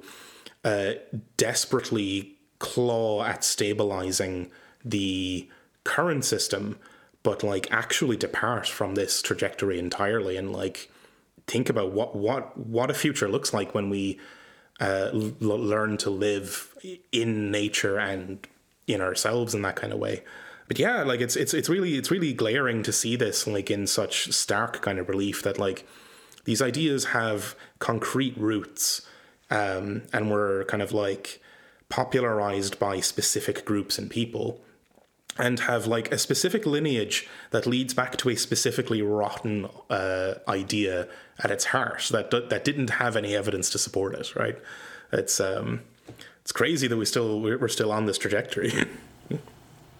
[0.62, 0.92] uh,
[1.36, 4.50] desperately claw at stabilizing
[4.84, 5.48] the
[5.84, 6.78] current system
[7.24, 10.88] but like actually depart from this trajectory entirely and like
[11.48, 14.20] think about what what what a future looks like when we
[14.80, 16.74] uh, l- learn to live
[17.10, 18.46] in nature and
[18.86, 20.22] in ourselves in that kind of way.
[20.66, 23.86] But yeah, like it's it's it's really it's really glaring to see this like in
[23.86, 25.86] such stark kind of relief that like
[26.44, 29.06] these ideas have concrete roots
[29.50, 31.40] um, and were kind of like
[31.88, 34.60] popularized by specific groups and people
[35.36, 41.08] and have like a specific lineage that leads back to a specifically rotten uh, idea
[41.40, 44.34] at its heart that that didn't have any evidence to support it.
[44.34, 44.56] Right?
[45.12, 45.82] It's um,
[46.40, 48.72] it's crazy that we still we're still on this trajectory.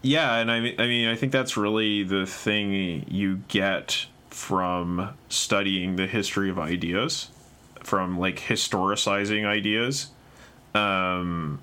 [0.05, 5.15] yeah, and I mean, I mean, I think that's really the thing you get from
[5.31, 7.31] studying the history of ideas,
[7.83, 10.09] from like historicizing ideas,
[10.75, 11.59] um,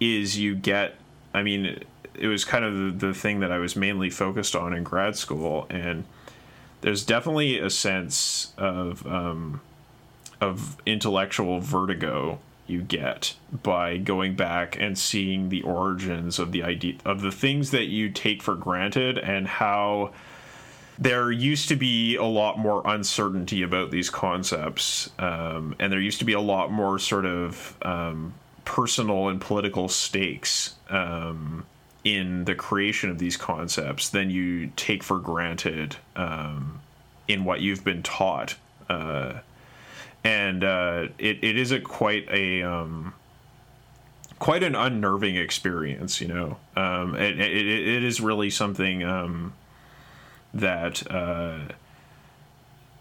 [0.00, 0.94] is you get.
[1.34, 4.72] I mean, it was kind of the, the thing that I was mainly focused on
[4.72, 6.04] in grad school, and
[6.80, 9.60] there's definitely a sense of um,
[10.40, 12.38] of intellectual vertigo
[12.68, 17.70] you get by going back and seeing the origins of the idea of the things
[17.70, 20.12] that you take for granted and how
[20.98, 26.18] there used to be a lot more uncertainty about these concepts um, and there used
[26.18, 31.64] to be a lot more sort of um, personal and political stakes um,
[32.04, 36.80] in the creation of these concepts than you take for granted um,
[37.26, 38.56] in what you've been taught.
[38.88, 39.34] Uh,
[40.28, 43.14] and uh, it, it is a quite a um,
[44.38, 46.58] quite an unnerving experience, you know.
[46.76, 49.54] Um, it, it, it is really something um,
[50.52, 51.60] that uh,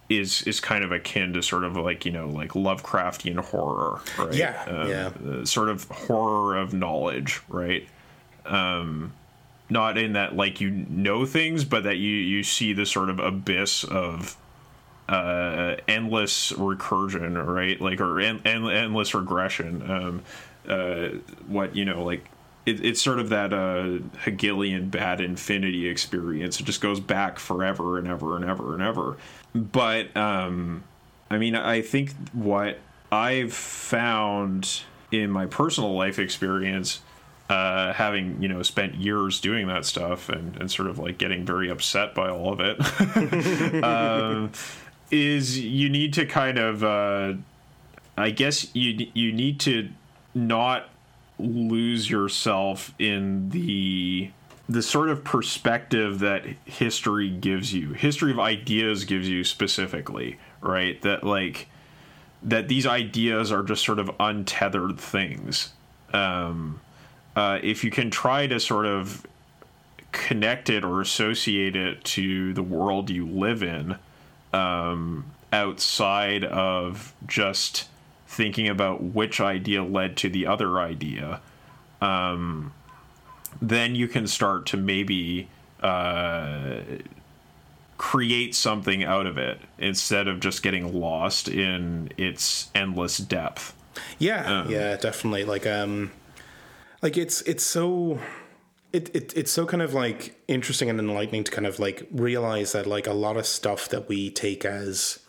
[0.10, 4.34] is is kind of akin to sort of like you know like Lovecraftian horror, right?
[4.34, 5.44] Yeah, um, yeah.
[5.44, 7.88] Sort of horror of knowledge, right?
[8.48, 9.14] um,
[9.70, 13.20] not in that like you know things, but that you you see the sort of
[13.20, 14.38] abyss of
[15.10, 17.80] uh, endless recursion, right?
[17.80, 19.90] Like or en- en- endless regression.
[19.90, 20.22] Um,
[20.68, 21.10] uh,
[21.48, 22.30] what you know, like
[22.66, 26.60] it, it's sort of that uh, Hegelian bad infinity experience.
[26.60, 29.18] It just goes back forever and ever and ever and ever.
[29.56, 30.84] But um,
[31.30, 32.80] I mean, I think what
[33.12, 34.82] I've found
[35.12, 37.00] in my personal life experience
[37.50, 41.46] uh, having you know spent years doing that stuff and, and sort of like getting
[41.46, 44.52] very upset by all of it um,
[45.12, 47.34] is you need to kind of uh,
[48.18, 49.90] I guess you you need to
[50.34, 50.90] not
[51.40, 54.32] lose yourself in the
[54.70, 61.02] the sort of perspective that history gives you history of ideas gives you specifically right?
[61.02, 61.68] That like
[62.44, 65.74] that these ideas are just sort of untethered things.
[66.14, 66.82] Um,
[67.36, 69.26] uh, if you can try to sort of
[70.12, 73.98] connect it or associate it to the world you live in
[74.58, 77.88] um, outside of just
[78.28, 81.42] thinking about which idea led to the other idea,
[82.02, 82.74] um,
[83.62, 85.48] then you can start to maybe
[85.82, 86.80] uh,
[87.98, 93.76] create something out of it instead of just getting lost in its endless depth.
[94.20, 95.46] Yeah, um, yeah, definitely.
[95.46, 96.12] Like, um,
[97.02, 98.20] like it's it's so
[98.94, 102.72] it, it it's so kind of like interesting and enlightening to kind of like realize
[102.72, 105.20] that like a lot of stuff that we take as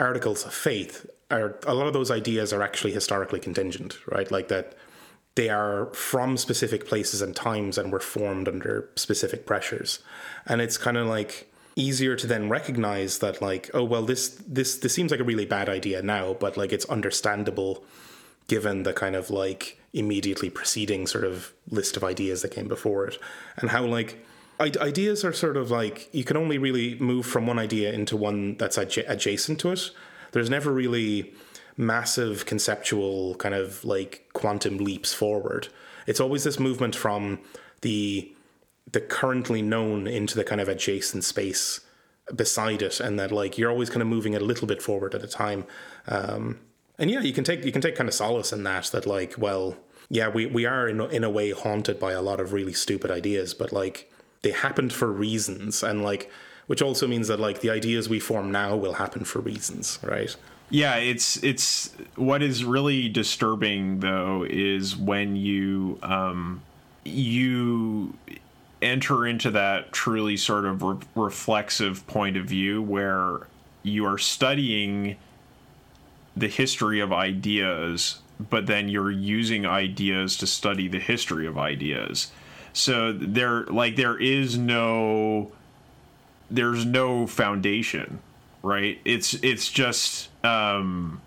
[0.00, 4.30] articles of faith are a lot of those ideas are actually historically contingent, right?
[4.30, 4.74] Like that
[5.34, 10.00] they are from specific places and times and were formed under specific pressures.
[10.46, 14.78] And it's kind of like easier to then recognize that like, oh well this this
[14.78, 17.84] this seems like a really bad idea now, but like it's understandable
[18.48, 23.06] given the kind of like immediately preceding sort of list of ideas that came before
[23.06, 23.18] it.
[23.56, 24.24] And how like
[24.60, 28.56] ideas are sort of like you can only really move from one idea into one
[28.56, 29.90] that's adj- adjacent to it.
[30.32, 31.32] There's never really
[31.76, 35.68] massive conceptual kind of like quantum leaps forward.
[36.06, 37.40] It's always this movement from
[37.82, 38.32] the
[38.90, 41.80] the currently known into the kind of adjacent space
[42.34, 45.14] beside it and that like you're always kind of moving it a little bit forward
[45.14, 45.64] at a time.
[46.06, 46.58] Um,
[46.98, 49.34] and yeah, you can take you can take kind of solace in that that like,
[49.38, 49.76] well,
[50.10, 53.10] yeah, we we are in in a way haunted by a lot of really stupid
[53.10, 54.10] ideas, but like
[54.42, 56.30] they happened for reasons, and like
[56.66, 60.34] which also means that like the ideas we form now will happen for reasons, right?
[60.70, 66.62] Yeah, it's it's what is really disturbing though is when you um
[67.04, 68.14] you
[68.80, 73.46] enter into that truly sort of re- reflexive point of view where
[73.82, 75.16] you are studying
[76.36, 82.30] the history of ideas, but then you're using ideas to study the history of ideas.
[82.72, 85.52] So there like there is no
[86.50, 88.20] there's no foundation,
[88.62, 89.00] right?
[89.04, 91.20] It's it's just um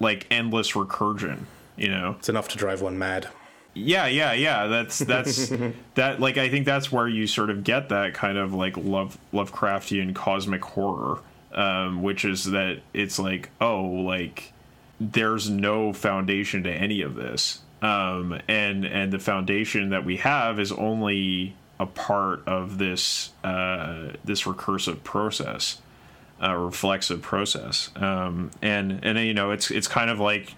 [0.00, 1.44] like endless recursion,
[1.76, 2.16] you know.
[2.18, 3.28] It's enough to drive one mad.
[3.72, 4.66] Yeah, yeah, yeah.
[4.66, 5.52] That's that's
[5.94, 9.18] that like I think that's where you sort of get that kind of like love
[9.32, 11.20] Lovecraftian cosmic horror
[11.52, 14.52] um, which is that it's like, oh, like
[15.00, 20.60] there's no foundation to any of this, um, and and the foundation that we have
[20.60, 25.80] is only a part of this uh, this recursive process,
[26.42, 30.54] uh, reflexive process, um, and and you know it's it's kind of like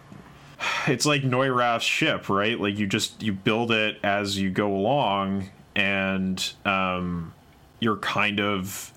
[0.89, 2.59] it's like Neurath's ship, right?
[2.59, 7.32] Like you just you build it as you go along, and um,
[7.78, 8.91] you're kind of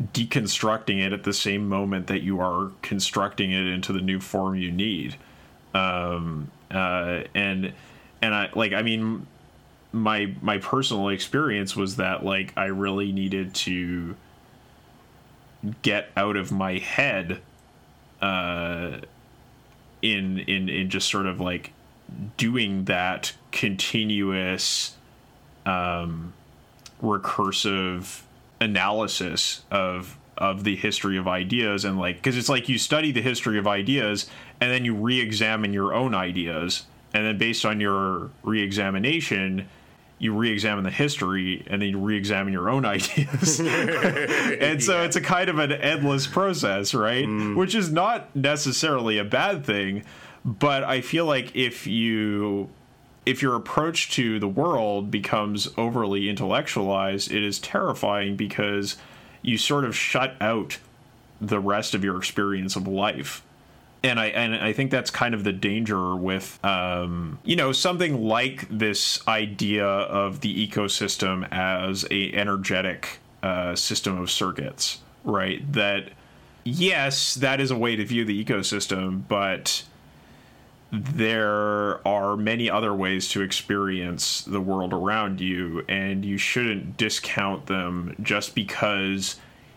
[0.00, 4.54] deconstructing it at the same moment that you are constructing it into the new form
[4.54, 5.16] you need.
[5.74, 7.72] Um, uh, and
[8.20, 9.26] and I like I mean
[9.92, 14.16] my my personal experience was that like I really needed to
[15.82, 17.40] get out of my head
[18.20, 18.98] uh
[20.00, 21.72] in in in just sort of like
[22.36, 24.96] doing that continuous
[25.66, 26.32] um
[27.02, 28.22] recursive
[28.62, 33.20] analysis of of the history of ideas and like because it's like you study the
[33.20, 34.28] history of ideas
[34.60, 36.86] and then you re-examine your own ideas.
[37.14, 39.68] And then based on your re-examination
[40.18, 43.60] you re-examine the history and then you re-examine your own ideas.
[44.62, 47.26] And so it's a kind of an endless process right?
[47.26, 47.56] Mm.
[47.56, 50.04] which is not necessarily a bad thing
[50.44, 52.68] but i feel like if you
[53.24, 58.96] if your approach to the world becomes overly intellectualized it is terrifying because
[59.42, 60.78] you sort of shut out
[61.40, 63.42] the rest of your experience of life
[64.04, 68.22] and I and I think that's kind of the danger with um, you know something
[68.22, 75.70] like this idea of the ecosystem as a energetic uh, system of circuits, right?
[75.72, 76.10] That
[76.64, 79.84] yes, that is a way to view the ecosystem, but
[80.92, 87.66] there are many other ways to experience the world around you, and you shouldn't discount
[87.66, 89.36] them just because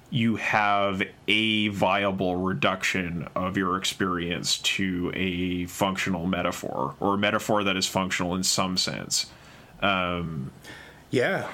[0.10, 7.64] you have a viable reduction of your experience to a functional metaphor or a metaphor
[7.64, 9.28] that is functional in some sense.
[9.82, 10.52] Um,
[11.12, 11.50] yeah.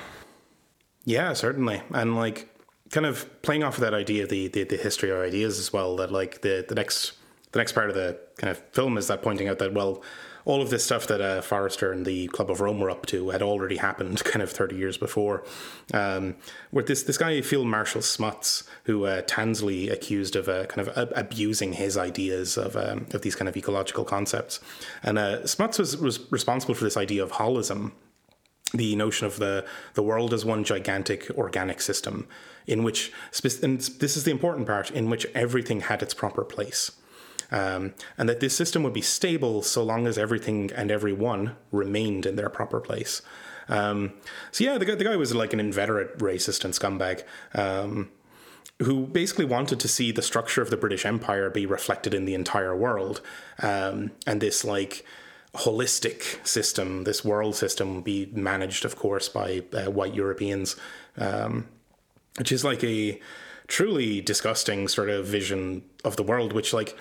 [1.06, 1.82] Yeah, certainly.
[1.92, 2.50] And like
[2.90, 5.96] kind of playing off of that idea, the, the, the history of ideas as well,
[5.98, 7.14] that like the, the next
[7.52, 10.02] the next part of the kind of film is that pointing out that well
[10.46, 13.30] all of this stuff that uh, Forrester and the Club of Rome were up to
[13.30, 15.44] had already happened kind of 30 years before.
[15.94, 16.36] Um,
[16.72, 20.98] with this this guy, Field Marshal Smuts, who uh, Tansley accused of uh, kind of
[20.98, 24.60] uh, abusing his ideas of um, of these kind of ecological concepts.
[25.04, 27.92] And uh, Smuts was, was responsible for this idea of holism,
[28.74, 32.28] the notion of the, the world as one gigantic organic system
[32.68, 33.12] in which,
[33.64, 36.92] and this is the important part, in which everything had its proper place
[37.52, 42.26] um, and that this system would be stable so long as everything and everyone remained
[42.26, 43.22] in their proper place.
[43.68, 44.14] Um,
[44.52, 47.24] so yeah, the guy, the guy was like an inveterate racist and scumbag.
[47.54, 48.10] Um,
[48.80, 52.34] who basically wanted to see the structure of the British Empire be reflected in the
[52.34, 53.22] entire world,
[53.62, 55.06] um, and this like
[55.54, 60.76] holistic system, this world system, be managed, of course, by uh, white Europeans,
[61.18, 61.68] um,
[62.38, 63.20] which is like a
[63.68, 66.98] truly disgusting sort of vision of the world, which like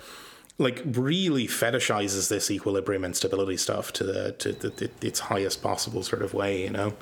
[0.57, 5.61] like really fetishizes this equilibrium and stability stuff to the to the, the, its highest
[5.61, 6.93] possible sort of way, you know.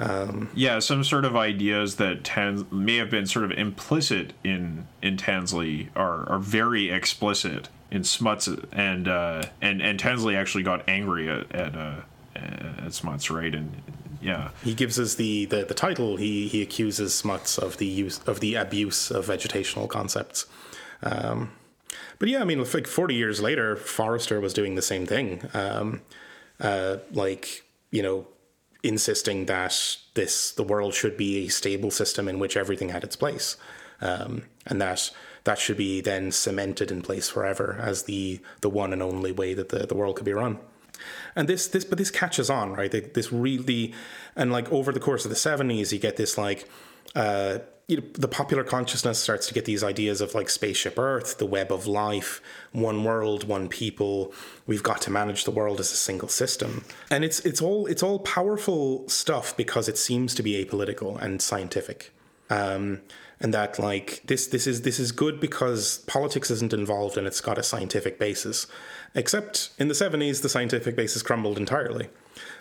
[0.00, 4.86] Um, yeah, some sort of ideas that Tans- may have been sort of implicit in
[5.02, 10.88] in Tansley are are very explicit in Smuts, and uh, and and Tansley actually got
[10.88, 12.00] angry at at, uh,
[12.34, 13.54] at Smuts, right?
[13.54, 13.82] And
[14.20, 16.16] yeah, he gives us the, the the title.
[16.16, 20.46] He he accuses Smuts of the use of the abuse of vegetational concepts.
[21.02, 21.52] Um,
[22.22, 25.42] but yeah, I mean, like 40 years later, Forrester was doing the same thing.
[25.54, 26.02] Um,
[26.60, 28.28] uh, like, you know,
[28.84, 33.16] insisting that this the world should be a stable system in which everything had its
[33.16, 33.56] place,
[34.00, 35.10] um, and that
[35.42, 39.52] that should be then cemented in place forever as the the one and only way
[39.52, 40.60] that the, the world could be run.
[41.34, 43.12] And this this but this catches on, right?
[43.14, 43.94] This really
[44.36, 46.68] and like over the course of the seventies, you get this like
[47.16, 47.58] uh,
[47.92, 51.46] you know, the popular consciousness starts to get these ideas of like spaceship Earth, the
[51.46, 52.40] web of life,
[52.72, 54.32] one world, one people.
[54.66, 58.02] We've got to manage the world as a single system, and it's it's all it's
[58.02, 62.12] all powerful stuff because it seems to be apolitical and scientific.
[62.48, 63.02] Um,
[63.40, 67.40] and that like this this is this is good because politics isn't involved and it's
[67.42, 68.66] got a scientific basis.
[69.14, 72.08] Except in the 70s, the scientific basis crumbled entirely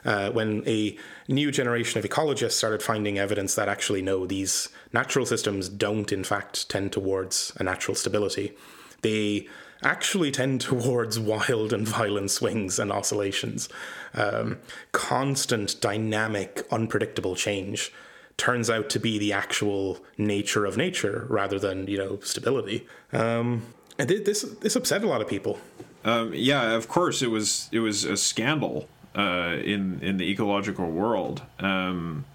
[0.05, 0.97] uh, when a
[1.27, 6.23] new generation of ecologists started finding evidence that actually no, these natural systems don't in
[6.23, 8.53] fact tend towards a natural stability.
[9.01, 9.47] They
[9.83, 13.69] actually tend towards wild and violent swings and oscillations.
[14.13, 14.59] Um,
[14.91, 17.91] constant, dynamic, unpredictable change
[18.37, 22.87] turns out to be the actual nature of nature rather than you know stability.
[23.13, 23.63] Um,
[23.99, 25.59] and this this upset a lot of people.
[26.03, 30.89] Um, yeah, of course it was it was a scandal uh, in in the ecological
[30.89, 32.25] world, um,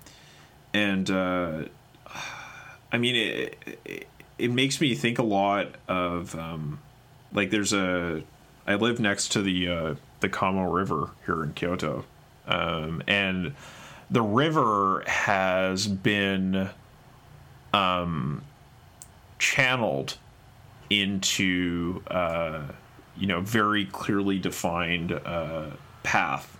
[0.74, 1.62] and uh,
[2.92, 4.08] I mean it, it,
[4.38, 4.50] it.
[4.50, 6.80] makes me think a lot of um,
[7.32, 8.22] like there's a
[8.66, 12.04] I live next to the uh, the Kamo River here in Kyoto,
[12.46, 13.54] um, and
[14.10, 16.70] the river has been
[17.72, 18.42] um,
[19.38, 20.16] channeled
[20.90, 22.62] into uh,
[23.16, 25.70] you know very clearly defined uh,
[26.02, 26.55] path,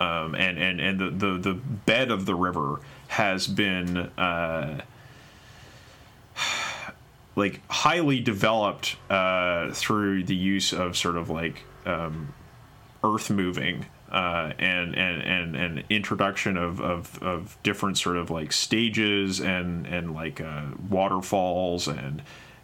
[0.00, 4.80] um, and and and the, the the bed of the river has been uh,
[7.36, 12.32] like highly developed uh, through the use of sort of like um,
[13.04, 18.52] earth moving uh, and, and and and introduction of, of, of different sort of like
[18.52, 22.22] stages and and like uh, waterfalls and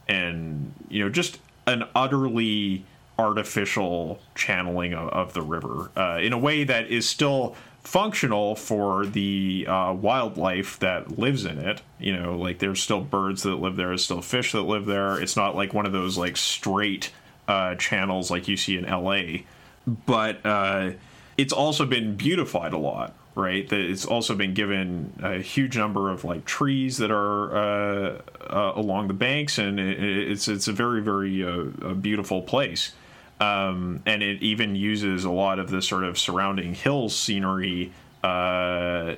[0.09, 2.85] and you know just an utterly
[3.19, 7.57] artificial channeling of, of the river uh, in a way that is still
[7.87, 11.81] functional for the uh, wildlife that lives in it.
[11.99, 15.21] You know, like there's still birds that live there, there's still fish that live there.
[15.21, 17.13] It's not like one of those like straight
[17.49, 19.45] uh, channels like you see in LA,
[19.87, 20.91] but uh,
[21.39, 23.15] it's also been beautified a lot.
[23.37, 28.73] Right, it's also been given a huge number of like trees that are uh, uh,
[28.75, 32.93] along the banks, and it, it's it's a very very uh, beautiful place
[33.41, 37.93] um, and it even uses a lot of the sort of surrounding hills scenery
[38.23, 39.15] uh,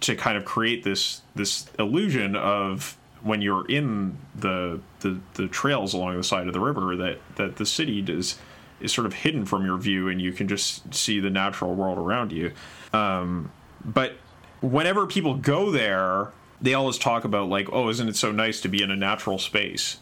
[0.00, 5.94] to kind of create this this illusion of when you're in the, the the trails
[5.94, 8.38] along the side of the river that that the city is
[8.80, 11.96] is sort of hidden from your view and you can just see the natural world
[11.96, 12.52] around you.
[12.92, 13.50] Um,
[13.84, 14.14] but
[14.60, 18.68] whenever people go there, they always talk about like, oh, isn't it so nice to
[18.68, 19.98] be in a natural space?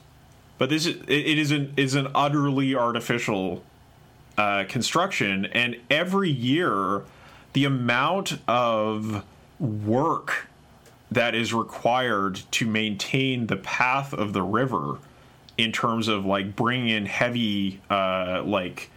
[0.63, 3.65] But this is it is an is an utterly artificial
[4.39, 7.03] uh, construction, and every year
[7.53, 9.25] the amount of
[9.59, 10.47] work
[11.11, 14.99] that is required to maintain the path of the river
[15.59, 18.89] in terms of like bringing in heavy uh, like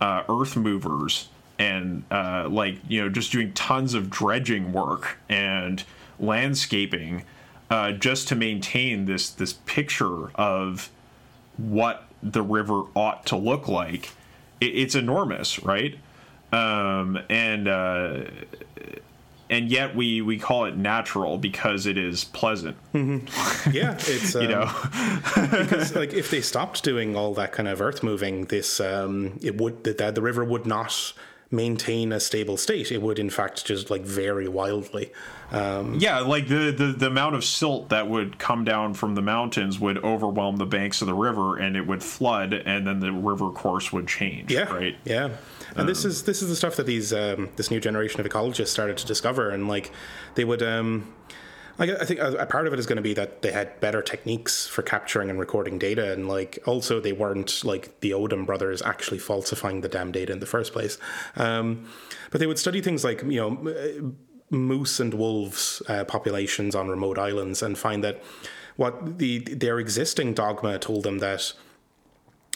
[0.00, 5.82] uh, earth movers and uh, like you know just doing tons of dredging work and
[6.20, 7.24] landscaping
[7.70, 10.92] uh, just to maintain this this picture of
[11.58, 14.12] what the river ought to look like,
[14.60, 15.98] it, it's enormous, right?
[16.52, 18.22] Um, and uh,
[19.50, 22.76] and yet we we call it natural because it is pleasant.
[22.92, 23.26] Mm-hmm.
[23.72, 24.70] Yeah, it's um, you know
[25.34, 29.58] because like if they stopped doing all that kind of earth moving, this um, it
[29.60, 31.12] would that the river would not
[31.50, 32.92] maintain a stable state.
[32.92, 35.12] It would, in fact, just like vary wildly.
[35.50, 39.22] Um, yeah, like the, the the amount of silt that would come down from the
[39.22, 43.12] mountains would overwhelm the banks of the river, and it would flood, and then the
[43.12, 44.52] river course would change.
[44.52, 44.96] Yeah, right.
[45.04, 45.30] Yeah,
[45.70, 48.26] and um, this is this is the stuff that these um, this new generation of
[48.26, 49.90] ecologists started to discover, and like
[50.34, 50.62] they would.
[50.62, 51.14] Um,
[51.80, 54.66] I think a part of it is going to be that they had better techniques
[54.66, 59.18] for capturing and recording data, and like also they weren't like the Odum brothers actually
[59.18, 60.98] falsifying the damn data in the first place.
[61.36, 61.88] Um,
[62.32, 64.12] but they would study things like you know
[64.50, 68.22] moose and wolves uh, populations on remote islands and find that
[68.76, 71.52] what the their existing dogma told them that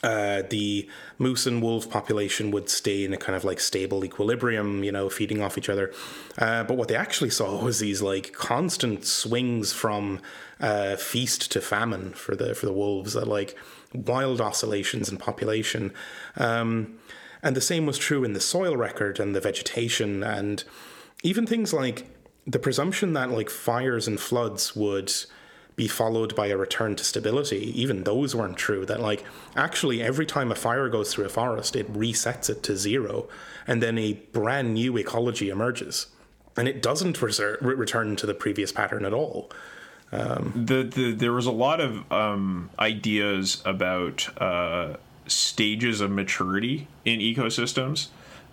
[0.03, 0.89] uh, the
[1.19, 5.09] moose and wolf population would stay in a kind of like stable equilibrium, you know,
[5.09, 5.93] feeding off each other.
[6.39, 10.21] Uh, but what they actually saw was these like constant swings from
[10.61, 13.57] uh, feast to famine for the for the wolves, that like
[13.95, 15.93] wild oscillations in population.
[16.37, 16.99] Um,
[17.43, 20.65] and the same was true in the soil record and the vegetation, and
[21.23, 22.07] even things like
[22.45, 25.13] the presumption that like fires and floods would
[25.77, 28.85] be followed by a return to stability, even those weren't true.
[28.85, 29.25] That, like,
[29.57, 33.29] actually, every time a fire goes through a forest, it resets it to zero,
[33.67, 36.07] and then a brand new ecology emerges.
[36.57, 39.51] And it doesn't reser- return to the previous pattern at all.
[40.13, 44.97] Um, the, the, there was a lot of um, ideas about uh,
[45.27, 48.09] stages of maturity in ecosystems.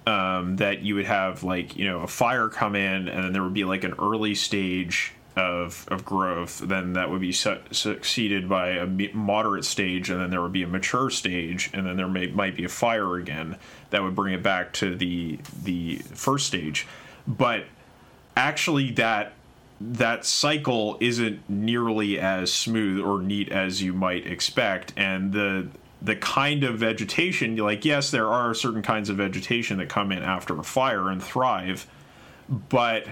[0.07, 3.43] Um, that you would have like you know a fire come in and then there
[3.43, 8.47] would be like an early stage of, of growth, then that would be su- succeeded
[8.47, 12.07] by a moderate stage, and then there would be a mature stage, and then there
[12.07, 13.57] may, might be a fire again
[13.89, 16.85] that would bring it back to the the first stage.
[17.27, 17.65] But
[18.35, 19.33] actually, that
[19.81, 25.69] that cycle isn't nearly as smooth or neat as you might expect, and the
[26.01, 30.23] the kind of vegetation, like yes, there are certain kinds of vegetation that come in
[30.23, 31.87] after a fire and thrive,
[32.47, 33.05] but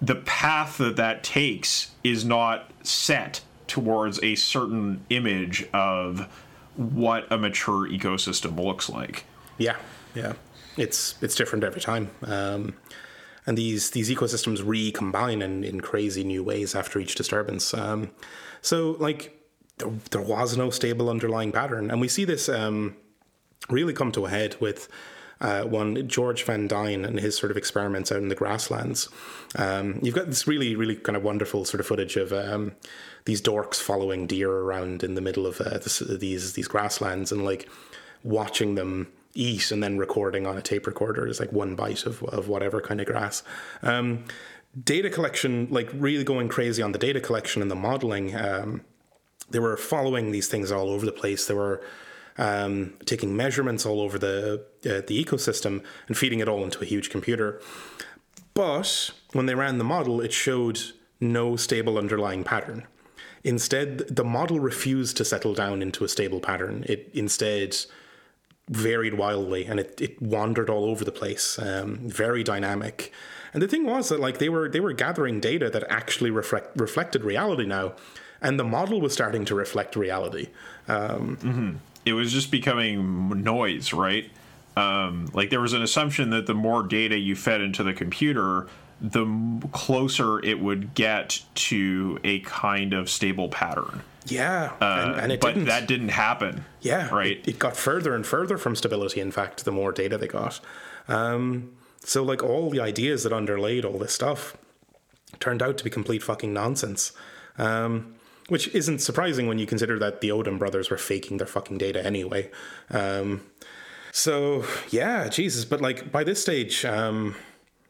[0.00, 6.28] the path that that takes is not set towards a certain image of
[6.76, 9.24] what a mature ecosystem looks like.
[9.58, 9.76] Yeah,
[10.14, 10.34] yeah,
[10.76, 12.74] it's it's different every time, um,
[13.46, 17.74] and these these ecosystems recombine in, in crazy new ways after each disturbance.
[17.74, 18.10] Um,
[18.62, 19.36] so, like,
[19.78, 22.48] there, there was no stable underlying pattern, and we see this.
[22.48, 22.96] Um,
[23.68, 24.88] really come to a head with
[25.40, 29.08] uh, one George Van Dyne and his sort of experiments out in the grasslands.
[29.56, 32.72] Um, you've got this really, really kind of wonderful sort of footage of um,
[33.24, 37.44] these dorks following deer around in the middle of uh, this, these these grasslands and
[37.44, 37.68] like
[38.24, 42.22] watching them eat and then recording on a tape recorder is like one bite of,
[42.24, 43.42] of whatever kind of grass.
[43.82, 44.24] Um,
[44.82, 48.34] data collection, like really going crazy on the data collection and the modeling.
[48.34, 48.82] Um,
[49.50, 51.46] they were following these things all over the place.
[51.46, 51.82] They were
[52.38, 56.86] um, taking measurements all over the uh, the ecosystem and feeding it all into a
[56.86, 57.60] huge computer.
[58.54, 60.80] But when they ran the model, it showed
[61.20, 62.86] no stable underlying pattern.
[63.44, 66.84] Instead, the model refused to settle down into a stable pattern.
[66.88, 67.76] It instead
[68.68, 73.12] varied wildly and it, it wandered all over the place, um, very dynamic.
[73.52, 76.78] And the thing was that like they were they were gathering data that actually reflect,
[76.78, 77.94] reflected reality now,
[78.40, 80.48] and the model was starting to reflect reality.
[80.86, 81.76] Um, mm-hmm.
[82.08, 84.30] It was just becoming noise, right?
[84.76, 88.68] Um, like there was an assumption that the more data you fed into the computer,
[89.00, 89.26] the
[89.72, 94.02] closer it would get to a kind of stable pattern.
[94.26, 95.66] Yeah, uh, and, and, it but didn't.
[95.66, 96.64] that didn't happen.
[96.80, 97.38] Yeah, right.
[97.38, 99.20] It, it, got further and further from stability.
[99.20, 100.60] In fact, the more data they got.
[101.08, 101.72] Um,
[102.04, 104.56] so, like all the ideas that underlaid all this stuff
[105.40, 107.12] turned out to be complete fucking nonsense.
[107.56, 108.14] Um,
[108.48, 112.04] which isn't surprising when you consider that the Odum brothers were faking their fucking data
[112.04, 112.50] anyway.
[112.90, 113.42] Um,
[114.12, 115.64] so yeah, Jesus.
[115.64, 117.36] But like by this stage, um,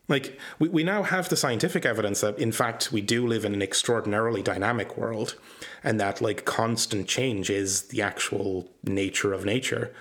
[0.09, 3.55] like, we, we now have the scientific evidence that, in fact, we do live in
[3.55, 5.37] an extraordinarily dynamic world,
[5.85, 9.95] and that, like, constant change is the actual nature of nature.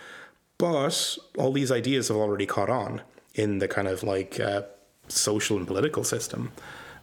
[0.57, 3.01] But all these ideas have already caught on
[3.35, 4.63] in the kind of like uh,
[5.07, 6.51] social and political system.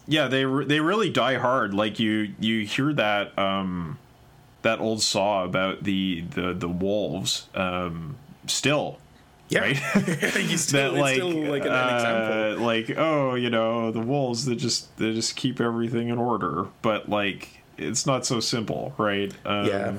[0.06, 1.74] Yeah, they re- they really die hard.
[1.74, 3.98] Like you you hear that um,
[4.62, 8.16] that old saw about the the the wolves um,
[8.46, 8.98] still
[9.48, 9.60] yeah.
[9.60, 9.76] Right?
[10.56, 12.64] still, that, like, still like an, uh, example.
[12.64, 17.08] Like, oh, you know, the wolves that just they just keep everything in order, but
[17.08, 19.32] like it's not so simple, right?
[19.44, 19.92] Um, yeah.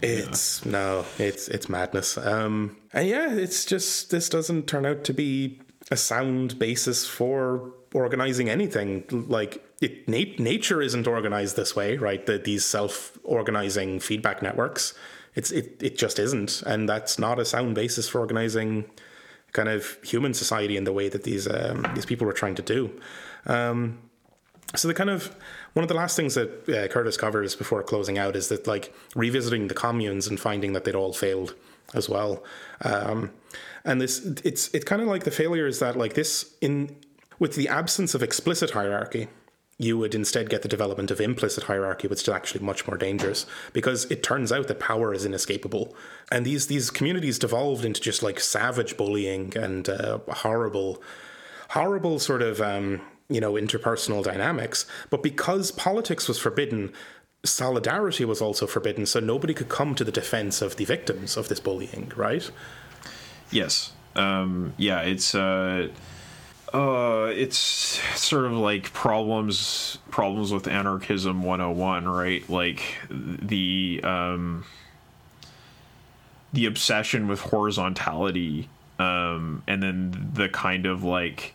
[0.00, 0.72] It's yeah.
[0.72, 2.16] no, it's it's madness.
[2.18, 5.60] Um and yeah, it's just this doesn't turn out to be
[5.90, 9.04] a sound basis for organizing anything.
[9.10, 12.24] Like it nat- nature isn't organized this way, right?
[12.26, 14.94] That these self-organizing feedback networks
[15.38, 18.90] it's it it just isn't, and that's not a sound basis for organizing
[19.52, 22.62] kind of human society in the way that these um, these people were trying to
[22.62, 22.90] do.
[23.46, 23.98] Um,
[24.74, 25.34] so the kind of
[25.74, 28.92] one of the last things that uh, Curtis covers before closing out is that like
[29.14, 31.54] revisiting the communes and finding that they'd all failed
[31.94, 32.42] as well.
[32.82, 33.30] Um,
[33.84, 36.96] and this it's it's kind of like the failure is that like this in
[37.38, 39.28] with the absence of explicit hierarchy
[39.78, 43.46] you would instead get the development of implicit hierarchy, which is actually much more dangerous
[43.72, 45.94] because it turns out that power is inescapable.
[46.32, 51.00] And these these communities devolved into just like savage bullying and uh, horrible,
[51.70, 54.84] horrible sort of um, you know interpersonal dynamics.
[55.10, 56.92] But because politics was forbidden,
[57.44, 61.48] solidarity was also forbidden, so nobody could come to the defense of the victims of
[61.48, 62.10] this bullying.
[62.16, 62.50] Right?
[63.52, 63.92] Yes.
[64.16, 65.02] Um, yeah.
[65.02, 65.36] It's.
[65.36, 65.90] Uh
[66.72, 67.56] uh, it's
[68.20, 72.48] sort of like problems problems with anarchism 101, right?
[72.48, 74.64] Like the um,
[76.52, 78.68] the obsession with horizontality,
[78.98, 81.54] um, and then the kind of like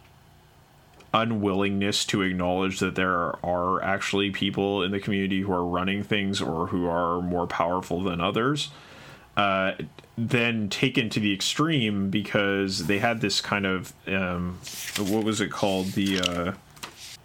[1.14, 6.42] unwillingness to acknowledge that there are actually people in the community who are running things
[6.42, 8.70] or who are more powerful than others.
[9.36, 9.74] Uh,
[10.16, 14.60] then taken to the extreme because they had this kind of um,
[15.00, 15.88] what was it called?
[15.94, 16.54] The uh,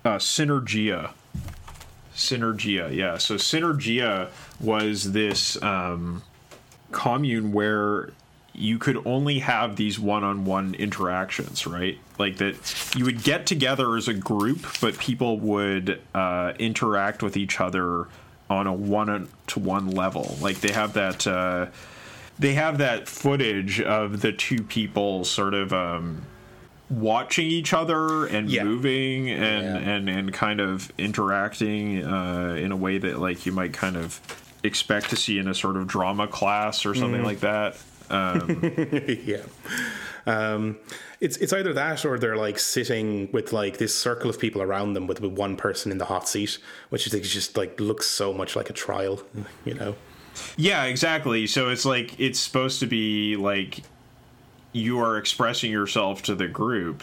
[0.05, 1.11] uh, synergia.
[2.15, 3.19] Synergia yeah.
[3.19, 6.23] So synergia was this um,
[6.91, 8.11] commune where
[8.55, 11.99] you could only have these one-on-one interactions right?
[12.19, 17.37] Like that you would get together as a group but people would uh, interact with
[17.37, 18.07] each other
[18.51, 20.37] on a one-to-one level.
[20.41, 21.67] Like they have that uh,
[22.39, 26.25] they have that footage of the two people sort of um,
[26.91, 28.65] watching each other and yeah.
[28.65, 29.93] moving and, yeah.
[29.93, 34.21] and and kind of interacting uh, in a way that like you might kind of
[34.63, 37.25] expect to see in a sort of drama class or something mm.
[37.25, 37.77] like that.
[38.11, 38.75] Um,
[39.25, 39.43] yeah.
[40.27, 40.79] Um,
[41.21, 44.93] it's it's either that or they're like sitting with like this circle of people around
[44.93, 46.59] them with, with one person in the hot seat,
[46.91, 49.23] which is just like looks so much like a trial,
[49.65, 49.97] you know.
[50.57, 51.47] Yeah, exactly.
[51.47, 53.83] So it's like it's supposed to be like
[54.73, 57.03] you are expressing yourself to the group,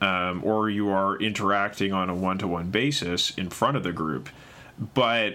[0.00, 4.28] um, or you are interacting on a one-to-one basis in front of the group.
[4.94, 5.34] But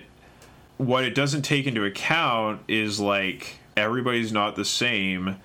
[0.77, 5.37] what it doesn't take into account is like everybody's not the same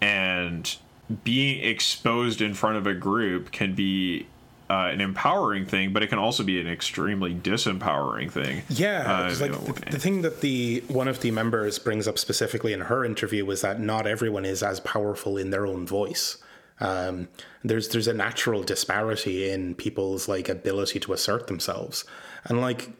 [0.00, 0.76] and
[1.24, 4.26] being exposed in front of a group can be
[4.72, 8.62] uh, an empowering thing, but it can also be an extremely disempowering thing.
[8.70, 12.72] Yeah, Uh, like the, the thing that the one of the members brings up specifically
[12.72, 16.38] in her interview was that not everyone is as powerful in their own voice.
[16.80, 17.28] Um,
[17.62, 22.06] there's there's a natural disparity in people's like ability to assert themselves,
[22.44, 22.90] and like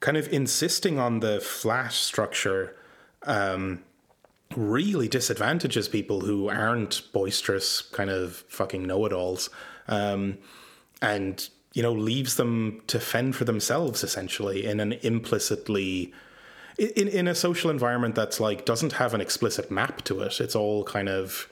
[0.00, 2.76] kind of insisting on the flat structure
[3.22, 3.82] um,
[4.54, 9.48] really disadvantages people who aren't boisterous kind of fucking know-it-alls
[9.88, 10.36] um,
[11.02, 16.12] and you know leaves them to fend for themselves essentially in an implicitly
[16.78, 20.40] in, in a social environment that's like doesn't have an explicit map to it.
[20.40, 21.48] It's all kind of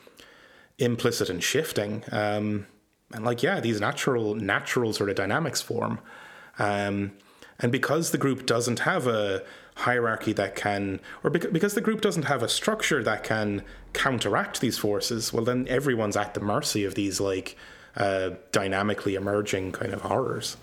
[0.78, 2.04] implicit and shifting.
[2.10, 2.66] Um,
[3.12, 6.00] and like yeah these natural natural sort of dynamics form.
[6.58, 7.12] Um,
[7.58, 9.42] and because the group doesn't have a
[9.76, 13.62] hierarchy that can, or because the group doesn't have a structure that can
[13.92, 17.56] counteract these forces, well, then everyone's at the mercy of these like
[17.96, 20.56] uh, dynamically emerging kind of horrors.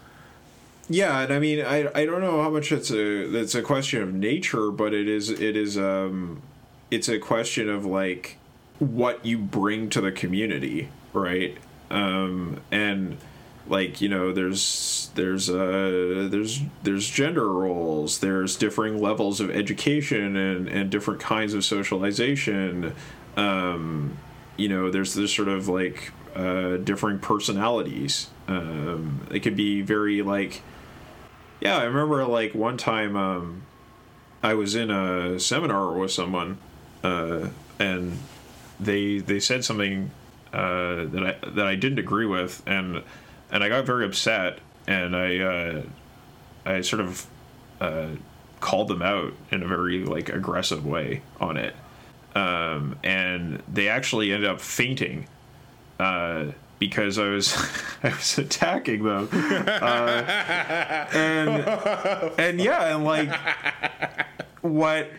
[0.90, 4.02] Yeah, and I mean, I, I don't know how much it's a it's a question
[4.02, 6.42] of nature, but it is it is um
[6.90, 8.38] it's a question of like
[8.80, 11.58] what you bring to the community, right?
[11.90, 13.18] Um, and
[13.68, 20.36] like you know, there's there's uh there's there's gender roles, there's differing levels of education
[20.36, 22.94] and and different kinds of socialization.
[23.38, 24.18] Um,
[24.58, 28.30] you know, there's this sort of like uh, differing personalities.
[28.48, 30.62] Um, it could be very like
[31.62, 33.62] yeah, I remember like one time um,
[34.44, 36.58] I was in a seminar with someone,
[37.04, 37.50] uh,
[37.80, 38.18] and
[38.80, 40.10] they they said something
[40.52, 43.04] uh, that I that I didn't agree with, and
[43.52, 45.84] and I got very upset, and I uh,
[46.66, 47.28] I sort of
[47.80, 48.08] uh,
[48.60, 51.76] called them out in a very like aggressive way on it,
[52.34, 55.28] um, and they actually ended up fainting.
[56.02, 57.56] Uh, because I was
[58.04, 60.26] I was attacking them, uh,
[61.14, 61.64] and
[62.40, 63.32] and yeah, and like
[64.62, 65.12] what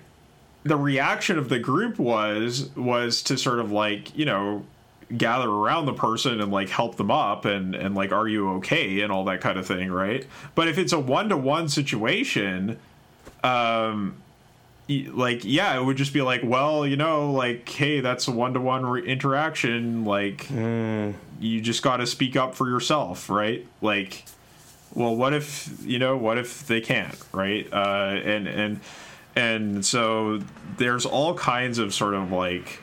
[0.65, 4.65] the reaction of the group was was to sort of like you know
[5.17, 9.01] gather around the person and like help them up and and like are you okay
[9.01, 10.27] and all that kind of thing right?
[10.57, 12.79] But if it's a one-to-one situation
[13.45, 14.17] um
[14.89, 18.85] like yeah it would just be like well you know like hey that's a one-to-one
[18.85, 23.67] re- interaction like you just got to speak up for yourself right?
[23.81, 24.25] Like
[24.95, 27.67] well what if you know what if they can't right?
[27.73, 28.81] Uh and and
[29.35, 30.41] and so
[30.77, 32.81] there's all kinds of sort of like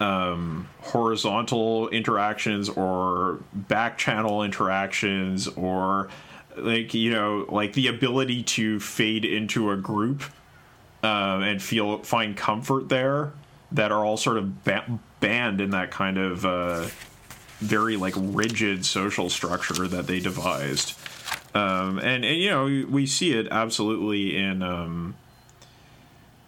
[0.00, 6.08] um horizontal interactions or back channel interactions or
[6.62, 10.22] like you know like the ability to fade into a group
[11.02, 13.32] um, and feel find comfort there
[13.72, 16.86] that are all sort of ba- banned in that kind of uh,
[17.58, 20.98] very like rigid social structure that they devised.
[21.54, 25.14] Um, and and you know we see it absolutely in um,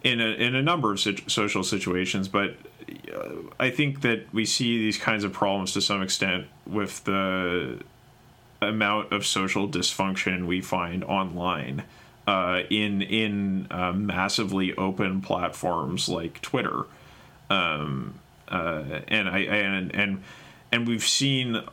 [0.03, 2.55] in a, in a number of situ- social situations but
[3.13, 3.29] uh,
[3.59, 7.79] I think that we see these kinds of problems to some extent with the
[8.61, 11.83] amount of social dysfunction we find online
[12.27, 16.83] uh, in in uh, massively open platforms like Twitter,
[17.49, 18.15] um,
[18.47, 20.23] uh, and I and and
[20.71, 21.63] and we've seen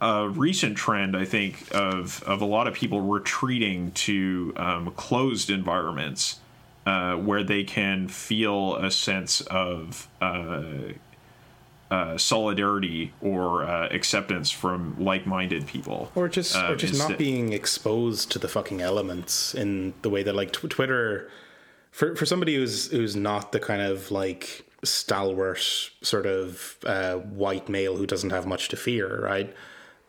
[0.00, 5.50] a recent trend, I think, of of a lot of people retreating to um, closed
[5.50, 6.40] environments
[6.86, 10.08] uh, where they can feel a sense of
[11.94, 14.78] uh, solidarity or uh, acceptance from
[15.10, 19.94] like-minded people, or just or Um, just not being exposed to the fucking elements in
[20.02, 21.30] the way that like tw- Twitter
[21.92, 24.44] for for somebody who's who's not the kind of like
[24.82, 25.64] stalwart
[26.02, 27.14] sort of uh,
[27.44, 29.54] white male who doesn't have much to fear, right?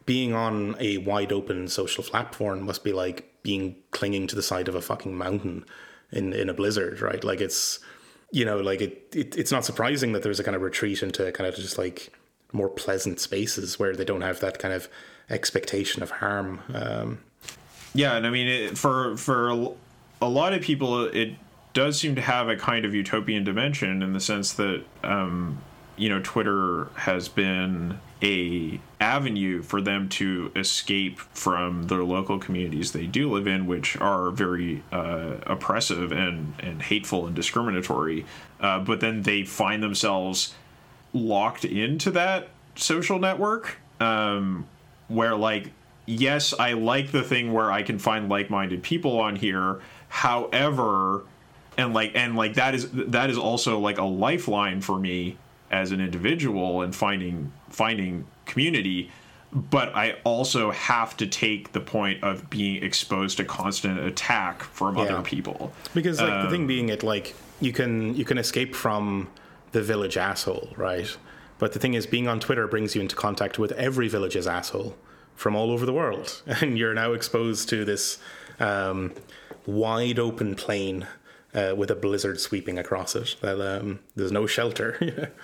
[0.05, 4.67] Being on a wide open social platform must be like being clinging to the side
[4.67, 5.65] of a fucking mountain
[6.11, 7.23] in in a blizzard, right?
[7.23, 7.79] Like it's
[8.31, 11.31] you know like it, it it's not surprising that there's a kind of retreat into
[11.31, 12.11] kind of just like
[12.51, 14.87] more pleasant spaces where they don't have that kind of
[15.29, 16.61] expectation of harm.
[16.73, 17.19] Um,
[17.93, 19.73] Yeah, and I mean, it, for for
[20.21, 21.33] a lot of people, it
[21.73, 25.61] does seem to have a kind of utopian dimension in the sense that um,
[25.97, 32.91] you know Twitter has been a avenue for them to escape from their local communities
[32.91, 38.25] they do live in, which are very uh, oppressive and and hateful and discriminatory.
[38.59, 40.55] Uh, but then they find themselves
[41.13, 44.67] locked into that social network um,
[45.07, 45.71] where like
[46.05, 51.23] yes i like the thing where i can find like-minded people on here however
[51.77, 55.37] and like and like that is that is also like a lifeline for me
[55.71, 59.11] as an individual and finding finding community
[59.71, 64.97] but I also have to take the point of being exposed to constant attack from
[64.97, 65.03] Yeah.
[65.03, 65.71] other people.
[65.93, 69.29] Because like the Um, thing being, it like you can you can escape from
[69.71, 71.15] the village asshole, right?
[71.57, 74.97] But the thing is, being on Twitter brings you into contact with every village's asshole
[75.37, 78.17] from all over the world, and you're now exposed to this
[78.59, 79.13] um,
[79.65, 81.07] wide open plain
[81.53, 83.37] uh, with a blizzard sweeping across it.
[83.39, 85.31] That um, there's no shelter.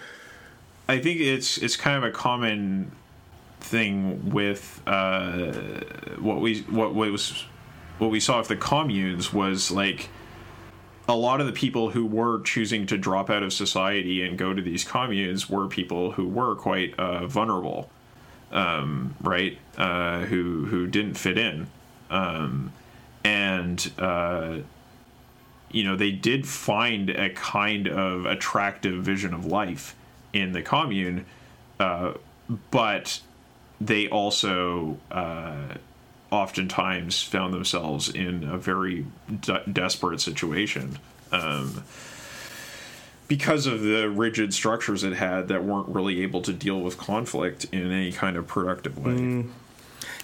[0.92, 2.92] I think it's it's kind of a common
[3.62, 5.54] thing with uh,
[6.20, 7.46] what we what was
[7.98, 10.10] what we saw with the communes was like
[11.08, 14.54] a lot of the people who were choosing to drop out of society and go
[14.54, 17.90] to these communes were people who were quite uh, vulnerable,
[18.52, 19.58] um, right?
[19.78, 21.68] Uh, who who didn't fit in,
[22.10, 22.74] um,
[23.24, 24.58] and uh,
[25.72, 29.96] you know they did find a kind of attractive vision of life
[30.34, 31.26] in the commune,
[31.80, 32.14] uh,
[32.70, 33.20] but
[33.80, 35.76] they also uh,
[36.30, 39.06] oftentimes found themselves in a very
[39.42, 40.98] de- desperate situation
[41.32, 41.84] um,
[43.28, 47.66] because of the rigid structures it had that weren't really able to deal with conflict
[47.72, 49.46] in any kind of productive way.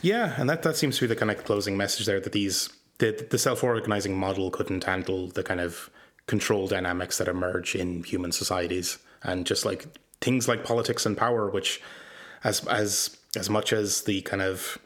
[0.01, 2.69] Yeah, and that, that seems to be the kind of closing message there that these
[2.99, 5.89] the, the self organizing model couldn't handle the kind of
[6.25, 8.97] control dynamics that emerge in human societies,
[9.27, 9.85] and just like
[10.21, 11.81] things like politics and power, which
[12.43, 14.77] as as as much as the kind of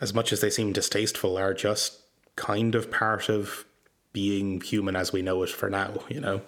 [0.00, 2.00] as much as they seem distasteful, are just
[2.36, 3.64] kind of part of
[4.12, 5.94] being human as we know it for now.
[6.08, 6.40] You know,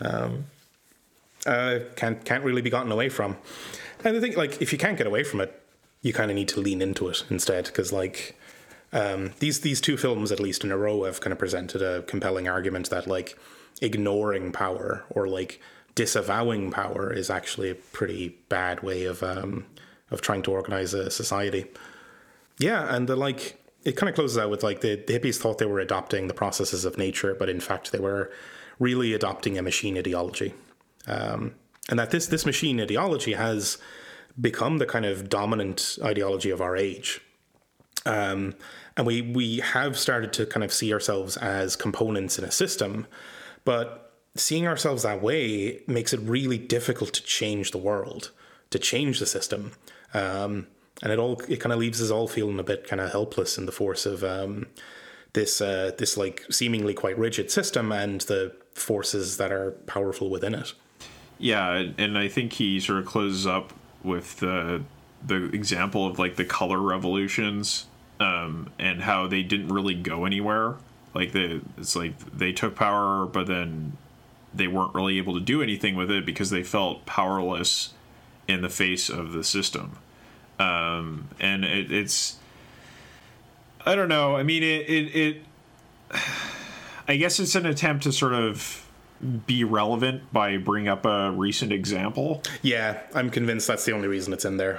[0.00, 0.46] um,
[1.46, 3.36] uh, can't can't really be gotten away from.
[4.04, 5.62] And I think like if you can't get away from it,
[6.02, 8.36] you kind of need to lean into it instead because like
[8.92, 12.02] um, these these two films at least in a row have kind of presented a
[12.02, 13.38] compelling argument that like
[13.82, 15.60] ignoring power or like
[15.96, 19.66] disavowing power is actually a pretty bad way of um,
[20.12, 21.66] of trying to organize a society.
[22.58, 25.58] Yeah, and the like it kind of closes out with like the, the hippies thought
[25.58, 28.30] they were adopting the processes of nature, but in fact they were
[28.78, 30.54] really adopting a machine ideology,
[31.08, 31.54] um,
[31.88, 33.78] and that this this machine ideology has
[34.40, 37.20] become the kind of dominant ideology of our age.
[38.04, 38.54] Um,
[38.96, 43.06] and we we have started to kind of see ourselves as components in a system,
[43.64, 44.05] but
[44.36, 48.30] seeing ourselves that way makes it really difficult to change the world,
[48.70, 49.72] to change the system.
[50.14, 50.66] Um,
[51.02, 53.58] and it all it kind of leaves us all feeling a bit kind of helpless
[53.58, 54.66] in the force of um,
[55.34, 60.54] this uh, this like seemingly quite rigid system and the forces that are powerful within
[60.54, 60.72] it.
[61.38, 63.72] Yeah, and I think he sort of closes up
[64.02, 64.82] with the
[65.26, 67.86] the example of like the color revolutions
[68.20, 70.76] um, and how they didn't really go anywhere.
[71.14, 73.96] Like the it's like they took power, but then
[74.56, 77.94] they weren't really able to do anything with it because they felt powerless
[78.48, 79.98] in the face of the system.
[80.58, 82.36] Um, and it, it's
[83.84, 84.36] I don't know.
[84.36, 85.42] I mean, it, it it
[87.08, 88.82] I guess it's an attempt to sort of
[89.46, 92.42] be relevant by bringing up a recent example.
[92.62, 94.78] Yeah, I'm convinced that's the only reason it's in there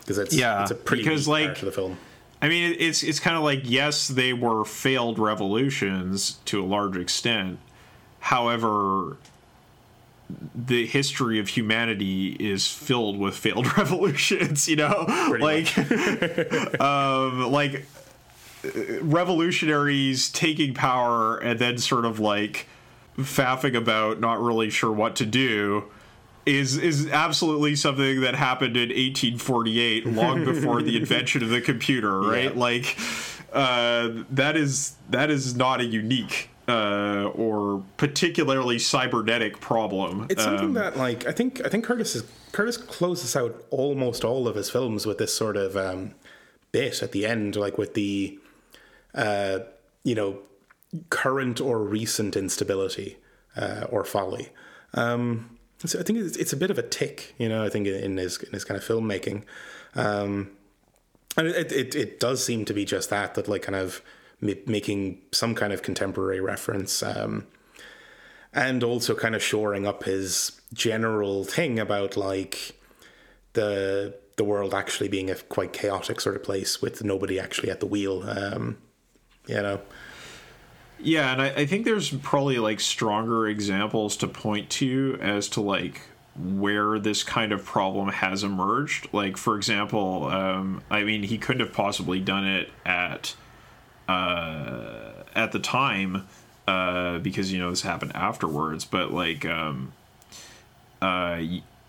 [0.00, 1.98] because it's Yeah, it's a pretty because, like, of the film.
[2.40, 6.96] I mean, it's it's kind of like yes, they were failed revolutions to a large
[6.96, 7.58] extent.
[8.22, 9.16] However,
[10.54, 14.68] the history of humanity is filled with failed revolutions.
[14.68, 17.84] You know, Pretty like, um, like
[19.00, 22.68] revolutionaries taking power and then sort of like
[23.18, 25.86] faffing about, not really sure what to do.
[26.46, 32.20] Is is absolutely something that happened in 1848, long before the invention of the computer,
[32.20, 32.54] right?
[32.54, 32.60] Yeah.
[32.60, 32.96] Like,
[33.52, 40.26] uh, that is that is not a unique uh, or particularly cybernetic problem.
[40.30, 44.24] It's something Um, that like I think I think Curtis is Curtis closes out almost
[44.24, 46.14] all of his films with this sort of um,
[46.70, 48.38] bit at the end, like with the
[49.14, 49.58] uh,
[50.02, 50.38] you know
[51.10, 53.18] current or recent instability
[53.56, 54.48] uh, or folly.
[54.94, 57.64] Um, so I think it's, it's a bit of a tick, you know.
[57.64, 59.42] I think in his in his kind of filmmaking,
[59.94, 60.50] um,
[61.36, 64.00] and it, it it does seem to be just that that like kind of
[64.42, 67.02] ma- making some kind of contemporary reference.
[67.02, 67.46] Um,
[68.52, 72.78] and also kind of shoring up his general thing about like
[73.54, 77.80] the the world actually being a quite chaotic sort of place with nobody actually at
[77.80, 78.28] the wheel.
[78.28, 78.76] Um,
[79.46, 79.80] you know,
[80.98, 85.60] Yeah, and I, I think there's probably like stronger examples to point to as to
[85.60, 86.00] like
[86.36, 89.08] where this kind of problem has emerged.
[89.12, 93.34] Like, for example, um, I mean, he couldn't have possibly done it at
[94.08, 96.26] uh, at the time
[96.66, 98.84] uh, because you know this happened afterwards.
[98.84, 99.92] But like, um,
[101.00, 101.42] uh,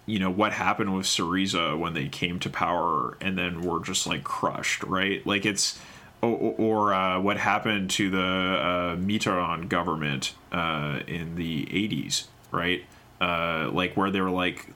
[0.05, 4.07] you know what happened with Syriza when they came to power and then were just
[4.07, 5.25] like crushed, right?
[5.25, 5.79] Like it's
[6.21, 12.83] or, or uh, what happened to the uh, Mitterrand government uh, in the 80s, right?
[13.19, 14.67] Uh, like where they were like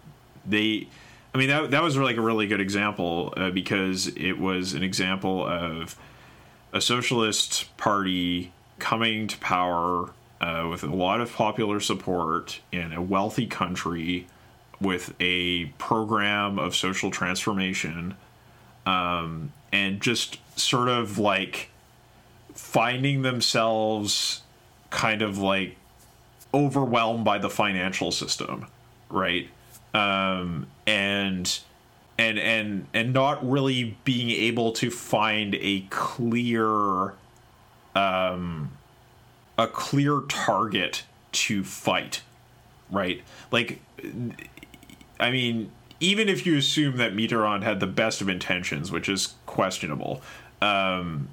[0.46, 0.88] they
[1.34, 4.84] I mean that that was like a really good example uh, because it was an
[4.84, 5.96] example of
[6.74, 13.02] a socialist party coming to power uh, with a lot of popular support in a
[13.02, 14.28] wealthy country
[14.80, 18.16] with a program of social transformation
[18.86, 21.70] um, and just sort of like
[22.54, 24.44] finding themselves
[24.92, 25.76] kind of like
[26.54, 28.68] overwhelmed by the financial system
[29.10, 29.50] right?
[29.94, 31.60] Um, and
[32.18, 37.14] and and and not really being able to find a clear
[37.96, 38.72] um
[39.58, 42.22] a clear target to fight
[42.90, 43.22] right?
[43.52, 43.82] Like
[45.20, 49.34] i mean even if you assume that Mitterrand had the best of intentions which is
[49.46, 50.22] questionable
[50.62, 51.28] um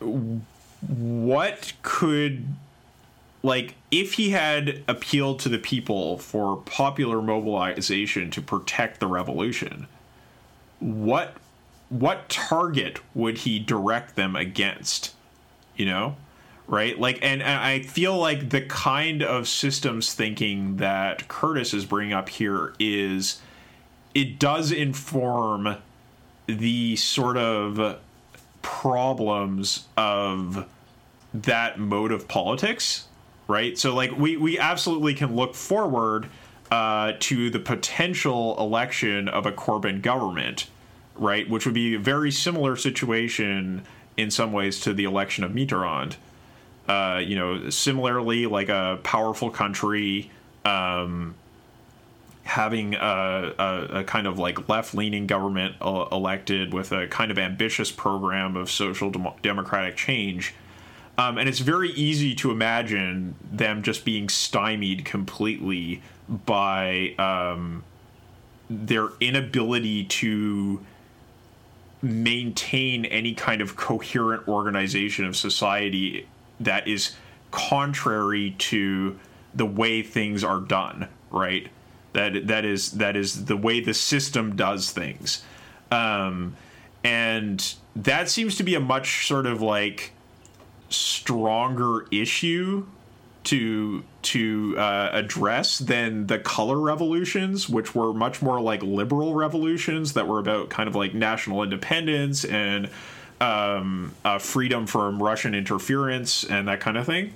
[0.00, 2.46] what could
[3.42, 9.86] like if he had appealed to the people for popular mobilization to protect the revolution
[10.80, 11.36] what
[11.88, 15.14] what target would he direct them against
[15.76, 16.16] you know?
[16.68, 16.98] Right?
[16.98, 22.12] Like and, and i feel like the kind of systems thinking that curtis is bringing
[22.12, 23.40] up here is
[24.14, 25.76] it does inform
[26.46, 27.98] the sort of
[28.62, 30.68] problems of
[31.34, 33.06] that mode of politics
[33.52, 33.78] right?
[33.78, 36.26] So like we we absolutely can look forward
[36.70, 40.68] uh, to the potential election of a Corbyn government,
[41.14, 41.48] right?
[41.48, 43.84] Which would be a very similar situation
[44.16, 46.16] in some ways to the election of Mitterrand.
[46.88, 50.30] Uh, you know, similarly, like a powerful country
[50.64, 51.34] um,
[52.44, 57.30] having a, a, a, kind of like left leaning government uh, elected with a kind
[57.30, 60.54] of ambitious program of social dem- democratic change
[61.18, 67.84] um, and it's very easy to imagine them just being stymied completely by um,
[68.70, 70.84] their inability to
[72.00, 76.26] maintain any kind of coherent organization of society
[76.58, 77.14] that is
[77.50, 79.18] contrary to
[79.54, 81.68] the way things are done right?
[82.12, 85.42] That that is that is the way the system does things.
[85.90, 86.56] Um,
[87.02, 90.12] and that seems to be a much sort of like
[90.92, 92.86] stronger issue
[93.44, 100.12] to to uh, address than the color revolutions, which were much more like liberal revolutions
[100.12, 102.88] that were about kind of like national independence and
[103.40, 107.34] um, uh, freedom from Russian interference and that kind of thing.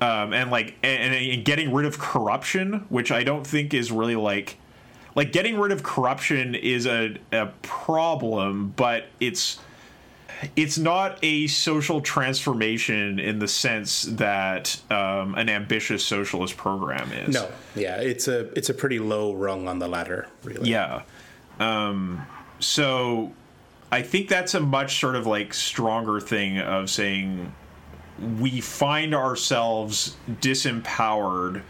[0.00, 4.16] Um, and like and, and getting rid of corruption, which I don't think is really
[4.16, 4.56] like
[5.14, 9.58] like getting rid of corruption is a, a problem, but it's
[10.56, 17.34] it's not a social transformation in the sense that um, an ambitious socialist program is.
[17.34, 20.70] No, yeah, it's a it's a pretty low rung on the ladder, really.
[20.70, 21.02] Yeah.
[21.58, 22.26] Um,
[22.58, 23.32] so
[23.92, 27.52] I think that's a much sort of like stronger thing of saying
[28.40, 31.62] we find ourselves disempowered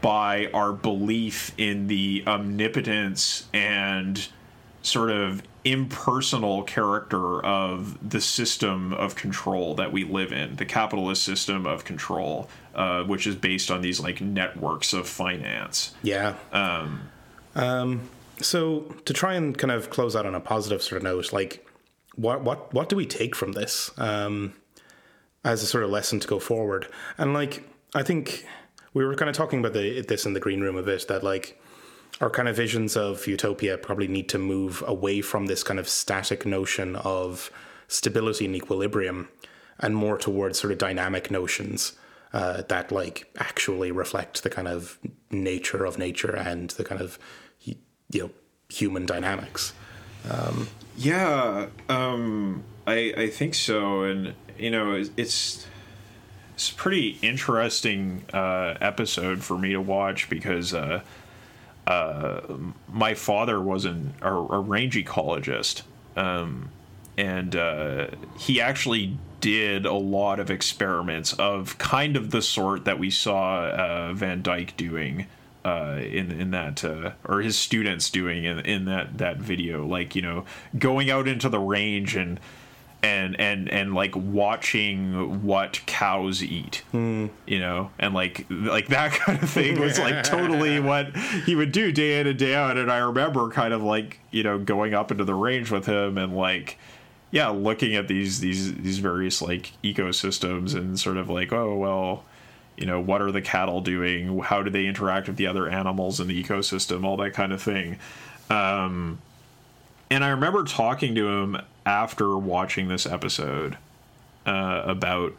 [0.00, 4.28] by our belief in the omnipotence and
[4.86, 11.24] sort of impersonal character of the system of control that we live in, the capitalist
[11.24, 15.92] system of control, uh, which is based on these like networks of finance.
[16.02, 16.36] Yeah.
[16.52, 17.08] Um,
[17.56, 18.08] um,
[18.40, 21.66] so to try and kind of close out on a positive sort of note, like
[22.14, 24.54] what what what do we take from this um,
[25.44, 26.86] as a sort of lesson to go forward?
[27.18, 28.46] And like I think
[28.94, 31.24] we were kind of talking about the, this in the green room a bit that
[31.24, 31.60] like
[32.20, 35.88] our kind of visions of utopia probably need to move away from this kind of
[35.88, 37.50] static notion of
[37.88, 39.28] stability and equilibrium
[39.78, 41.92] and more towards sort of dynamic notions
[42.32, 44.98] uh, that like actually reflect the kind of
[45.30, 47.18] nature of nature and the kind of
[47.60, 47.76] you
[48.14, 48.30] know
[48.68, 49.72] human dynamics.
[50.30, 54.02] Um, yeah um, I, I think so.
[54.02, 55.66] And you know it's
[56.56, 61.02] it's a pretty interesting uh, episode for me to watch because uh,
[61.86, 62.40] uh,
[62.88, 65.82] my father was an, a, a range ecologist,
[66.16, 66.70] um,
[67.16, 68.08] and uh,
[68.38, 73.60] he actually did a lot of experiments of kind of the sort that we saw
[73.66, 75.26] uh, Van Dyne doing
[75.64, 80.14] uh, in in that uh, or his students doing in, in that that video, like
[80.14, 80.44] you know
[80.78, 82.40] going out into the range and
[83.06, 87.26] and and and like watching what cows eat Hmm.
[87.46, 87.90] you know?
[87.98, 91.16] And like like that kind of thing was like totally what
[91.46, 92.76] he would do day in and day out.
[92.76, 96.18] And i remember kind of like you know going up into the range with him
[96.18, 96.78] and like
[97.30, 102.24] yeah looking at these these these various like ecosystems and sort of like oh well
[102.76, 104.38] you know what are the cattle doing?
[104.40, 107.04] How do they interact with the other animals in the ecosystem?
[107.04, 107.98] All that kind of thing.
[108.50, 109.18] Um
[110.10, 111.56] and i remember talking to him
[111.86, 113.78] after watching this episode
[114.44, 115.32] uh, about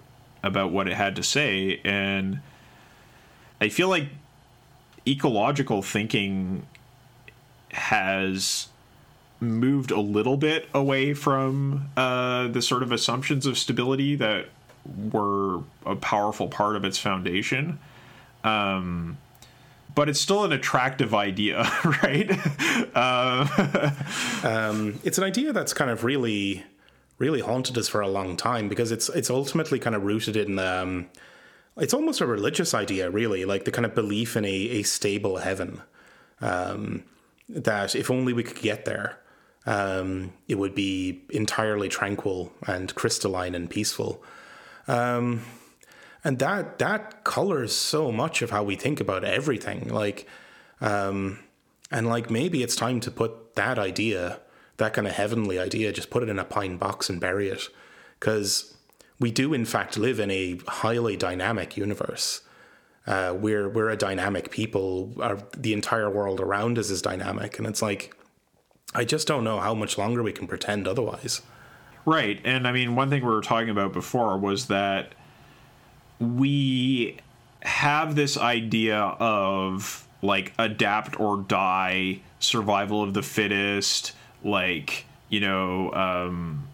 [0.43, 2.39] about what it had to say and
[3.61, 4.07] i feel like
[5.07, 6.65] ecological thinking
[7.71, 8.69] has
[9.39, 14.47] moved a little bit away from uh, the sort of assumptions of stability that
[15.11, 17.79] were a powerful part of its foundation.
[18.43, 19.17] Um,
[19.97, 21.63] but it's still an attractive idea,
[22.03, 22.29] right?
[22.95, 23.91] uh,
[25.03, 26.63] it's an idea that's kind of really
[27.17, 30.59] really haunted us for a long time because it's it's ultimately kind of rooted in
[30.59, 31.07] um,
[31.77, 35.37] it's almost a religious idea really like the kind of belief in a, a stable
[35.37, 35.81] heaven
[36.41, 37.03] um,
[37.49, 39.17] that if only we could get there
[39.65, 44.23] um, it would be entirely tranquil and crystalline and peaceful
[44.87, 45.41] um,
[46.23, 50.27] and that that colors so much of how we think about everything like
[50.81, 51.39] um,
[51.91, 54.39] and like maybe it's time to put that idea
[54.77, 57.63] that kind of heavenly idea, just put it in a pine box and bury it.
[58.19, 58.75] Because
[59.19, 62.41] we do, in fact, live in a highly dynamic universe.
[63.05, 65.13] Uh, we're we're a dynamic people.
[65.21, 68.15] Our, the entire world around us is dynamic, and it's like
[68.93, 71.41] I just don't know how much longer we can pretend otherwise.
[72.05, 75.13] Right, and I mean, one thing we were talking about before was that
[76.19, 77.17] we
[77.61, 84.13] have this idea of like adapt or die, survival of the fittest
[84.43, 86.67] like you know um,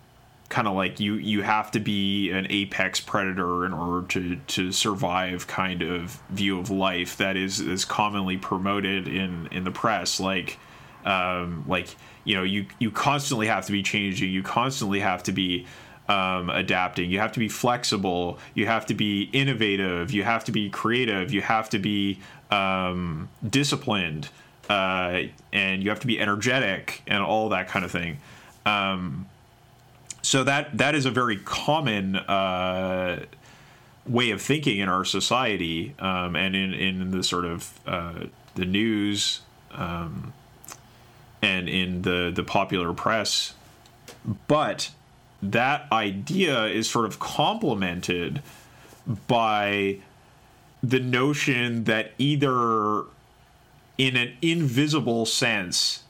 [0.49, 4.72] kind of like you you have to be an apex predator in order to to
[4.72, 10.20] survive kind of view of life that is is commonly promoted in in the press.
[10.20, 10.60] Like
[11.06, 14.32] um, like you know you you constantly have to be changing.
[14.32, 15.65] You constantly have to be
[16.10, 20.52] um, adapting you have to be flexible you have to be innovative you have to
[20.52, 22.20] be creative you have to be
[22.52, 24.30] um, disciplined
[24.70, 28.18] uh, and you have to be energetic and all that kind of thing.
[28.66, 29.28] Um,
[30.22, 33.26] so that that is a very common uh,
[34.08, 38.26] way of thinking in our society um, and in in the sort of uh,
[38.56, 39.42] the news
[39.74, 40.32] um,
[41.42, 43.54] and in the the popular press.
[44.48, 44.92] But
[45.52, 48.41] that idea is sort of complemented
[49.28, 49.98] by
[50.82, 53.03] the notion that either
[53.98, 56.03] in an invisible sense,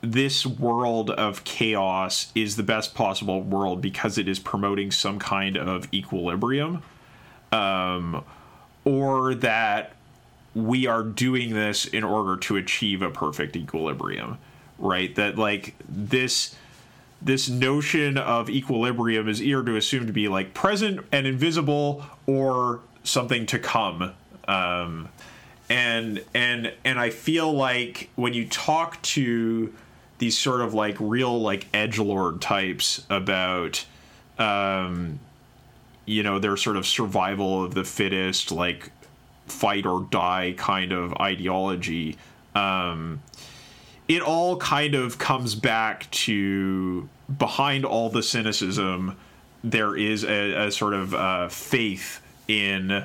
[0.00, 5.56] this world of chaos is the best possible world because it is promoting some kind
[5.56, 6.82] of equilibrium,
[7.52, 8.24] um,
[8.84, 9.92] or that
[10.54, 14.38] we are doing this in order to achieve a perfect equilibrium,
[14.78, 15.14] right?
[15.16, 16.56] That like this
[17.22, 22.80] this notion of equilibrium is either to assume to be like present and invisible or
[23.04, 24.12] something to come.
[24.48, 25.08] Um,
[25.68, 29.72] and and and I feel like when you talk to
[30.18, 33.84] these sort of like real like edge lord types about
[34.38, 35.18] um
[36.04, 38.90] you know their sort of survival of the fittest like
[39.46, 42.18] fight or die kind of ideology
[42.54, 43.22] um
[44.10, 47.08] it all kind of comes back to
[47.38, 49.16] behind all the cynicism
[49.62, 53.04] there is a, a sort of uh, faith in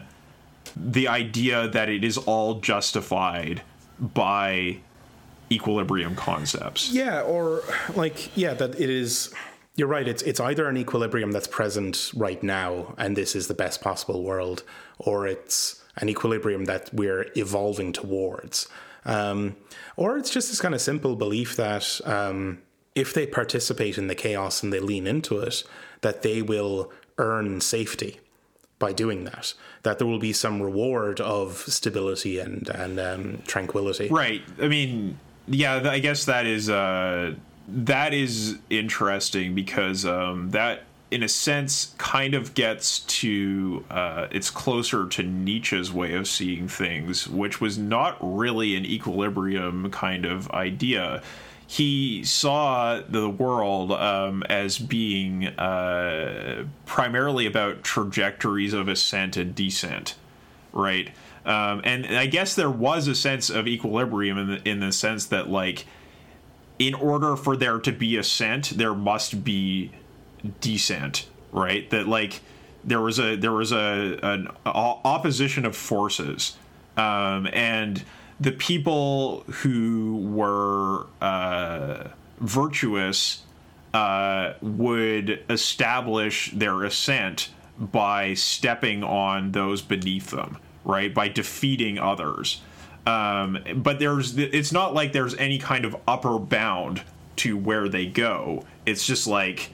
[0.76, 3.62] the idea that it is all justified
[4.00, 4.78] by
[5.52, 6.92] equilibrium concepts.
[6.92, 7.62] Yeah, or
[7.96, 9.32] like yeah, that it is.
[9.76, 10.08] You're right.
[10.08, 14.24] It's it's either an equilibrium that's present right now, and this is the best possible
[14.24, 14.64] world,
[14.98, 18.68] or it's an equilibrium that we're evolving towards,
[19.06, 19.56] um,
[19.96, 22.60] or it's just this kind of simple belief that um,
[22.96, 25.64] if they participate in the chaos and they lean into it,
[26.02, 28.20] that they will earn safety
[28.80, 29.54] by doing that.
[29.84, 34.08] That there will be some reward of stability and and um, tranquility.
[34.10, 34.42] Right.
[34.62, 35.90] I mean, yeah.
[35.90, 37.36] I guess that is uh,
[37.68, 44.50] that is interesting because um, that, in a sense, kind of gets to uh, it's
[44.50, 50.50] closer to Nietzsche's way of seeing things, which was not really an equilibrium kind of
[50.52, 51.22] idea
[51.68, 60.16] he saw the world um, as being uh, primarily about trajectories of ascent and descent,
[60.74, 61.10] right?
[61.46, 65.26] Um, and I guess there was a sense of equilibrium in the, in the sense
[65.28, 65.86] that, like,
[66.78, 69.92] in order for there to be ascent, there must be
[70.62, 71.90] descent, right?
[71.90, 72.42] That like
[72.84, 76.58] there was a there was a an opposition of forces,
[76.98, 78.04] um, and
[78.40, 82.10] the people who were uh,
[82.40, 83.42] virtuous
[83.94, 91.14] uh, would establish their ascent by stepping on those beneath them, right?
[91.14, 92.62] By defeating others.
[93.08, 97.04] Um, but there's it's not like there's any kind of upper bound
[97.38, 98.66] to where they go.
[98.86, 99.70] It's just like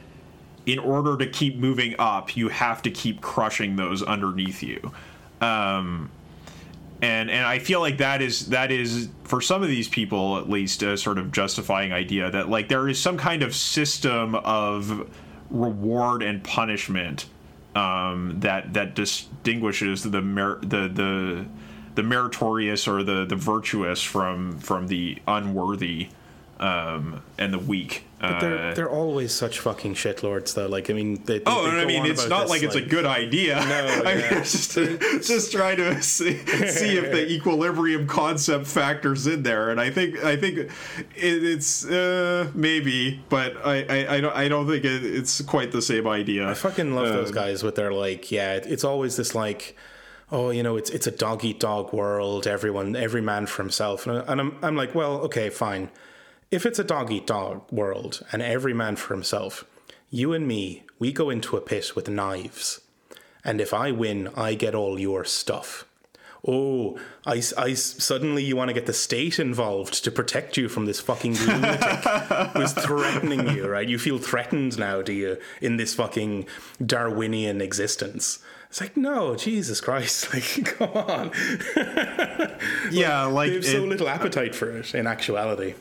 [0.66, 4.92] in order to keep moving up, you have to keep crushing those underneath you.
[5.40, 6.10] Um,
[7.02, 10.50] and and I feel like that is that is for some of these people at
[10.50, 15.10] least a sort of justifying idea that like there is some kind of system of
[15.50, 17.26] reward and punishment
[17.76, 21.46] um, that that distinguishes the mer- the the
[21.96, 26.10] the meritorious or the the virtuous from from the unworthy
[26.60, 28.06] um, and the weak.
[28.22, 30.68] But they're uh, they're always such fucking shitlords, though.
[30.68, 33.56] Like, I mean, they, oh, they I mean, it's not like it's a good idea.
[33.56, 34.32] No, I yeah.
[34.32, 36.38] mean, just just trying to see,
[36.68, 40.72] see if the equilibrium concept factors in there, and I think I think it,
[41.16, 45.82] it's uh, maybe, but I, I, I don't I don't think it, it's quite the
[45.82, 46.48] same idea.
[46.48, 49.76] I fucking love those um, guys with their like, yeah, it's always this like
[50.32, 52.48] oh, you know, it's it's a dog eat dog world.
[52.48, 54.08] Everyone, every man for himself.
[54.08, 55.90] And, I'm I'm like, well, okay, fine.
[56.52, 59.64] If it's a dog eat dog world and every man for himself,
[60.10, 62.82] you and me, we go into a pit with knives,
[63.46, 65.86] and if I win, I get all your stuff.
[66.46, 70.88] Oh, I, I suddenly you want to get the state involved to protect you from
[70.88, 72.04] this fucking lunatic
[72.54, 73.88] who's threatening you, right?
[73.88, 76.48] You feel threatened now, do you, in this fucking
[76.86, 78.40] Darwinian existence?
[78.70, 81.32] It's like, no, Jesus Christ, like, come on.
[82.92, 85.76] yeah, like they have so it, little appetite for it in actuality.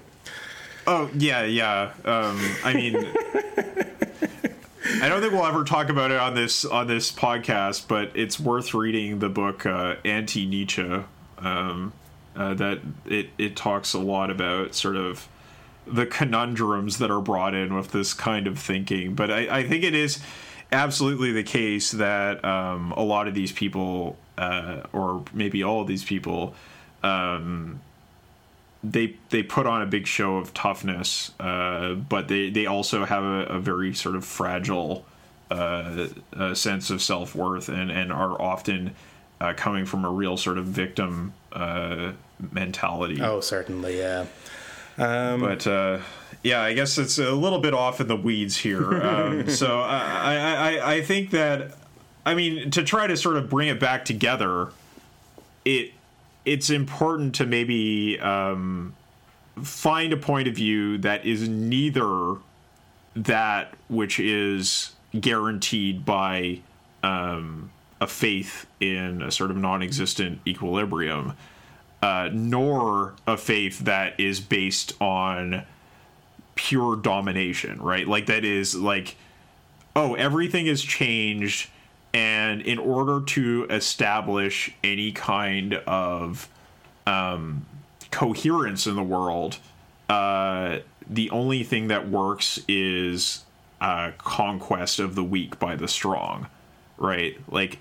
[0.92, 1.92] Oh yeah, yeah.
[2.04, 7.12] Um, I mean, I don't think we'll ever talk about it on this on this
[7.12, 11.04] podcast, but it's worth reading the book uh, Anti Nietzsche.
[11.38, 11.92] Um,
[12.34, 15.28] uh, that it it talks a lot about sort of
[15.86, 19.14] the conundrums that are brought in with this kind of thinking.
[19.14, 20.18] But I, I think it is
[20.72, 25.86] absolutely the case that um, a lot of these people, uh, or maybe all of
[25.86, 26.56] these people,
[27.04, 27.80] um,
[28.82, 33.24] they they put on a big show of toughness, uh, but they they also have
[33.24, 35.04] a, a very sort of fragile
[35.50, 36.08] uh,
[36.54, 38.94] sense of self worth, and and are often
[39.40, 42.12] uh, coming from a real sort of victim uh,
[42.52, 43.20] mentality.
[43.20, 44.26] Oh, certainly, yeah.
[44.98, 46.00] Um, but uh,
[46.42, 49.00] yeah, I guess it's a little bit off in the weeds here.
[49.10, 51.72] Um, so I, I, I think that,
[52.24, 54.68] I mean, to try to sort of bring it back together,
[55.64, 55.92] it
[56.44, 58.94] it's important to maybe um,
[59.62, 62.36] find a point of view that is neither
[63.14, 66.60] that which is guaranteed by
[67.02, 71.34] um, a faith in a sort of non-existent equilibrium,
[72.02, 75.64] uh, nor a faith that is based on
[76.54, 78.06] pure domination, right?
[78.06, 79.16] Like that is like,
[79.96, 81.68] oh, everything has changed,
[82.12, 86.48] and in order to establish any kind of
[87.06, 87.66] um,
[88.10, 89.58] coherence in the world,
[90.08, 90.78] uh,
[91.08, 93.44] the only thing that works is
[93.80, 96.48] uh, conquest of the weak by the strong,
[96.98, 97.38] right?
[97.48, 97.78] Like,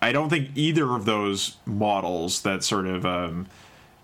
[0.00, 3.46] I don't think either of those models, that sort of um,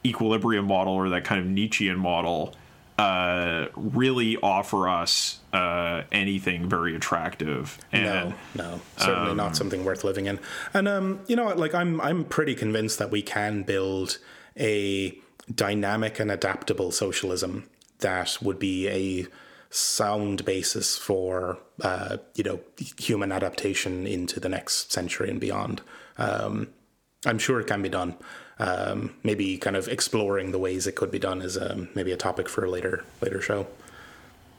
[0.05, 2.55] equilibrium model or that kind of Nietzschean model,
[2.99, 7.79] uh, really offer us uh, anything very attractive.
[7.93, 10.39] And, no, no, certainly um, not something worth living in.
[10.75, 14.19] And um, you know, like I'm, I'm pretty convinced that we can build
[14.59, 15.19] a
[15.55, 17.69] dynamic and adaptable socialism
[18.01, 19.27] that would be a
[19.71, 22.61] sound basis for uh, you know
[22.99, 25.83] human adaptation into the next century and beyond.
[26.17, 26.69] Um,
[27.27, 28.17] I'm sure it can be done
[28.59, 32.17] um, maybe kind of exploring the ways it could be done is um, maybe a
[32.17, 33.67] topic for a later later show.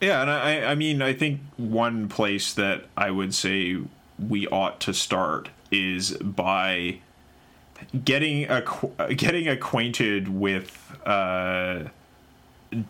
[0.02, 3.78] Yeah, and I, I mean, I think one place that I would say
[4.18, 7.00] we ought to start is by
[8.04, 8.64] getting a
[9.16, 11.86] getting acquainted with uh,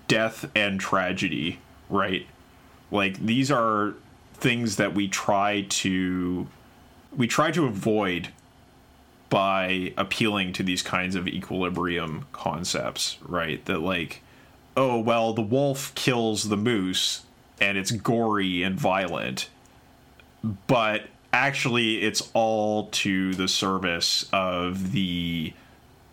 [0.07, 1.59] death and tragedy,
[1.89, 2.25] right?
[2.91, 3.95] Like these are
[4.33, 6.47] things that we try to
[7.15, 8.29] we try to avoid
[9.29, 13.63] by appealing to these kinds of equilibrium concepts, right?
[13.65, 14.23] That like,
[14.75, 17.23] oh well, the wolf kills the moose
[17.61, 19.49] and it's gory and violent,
[20.67, 25.53] but actually it's all to the service of the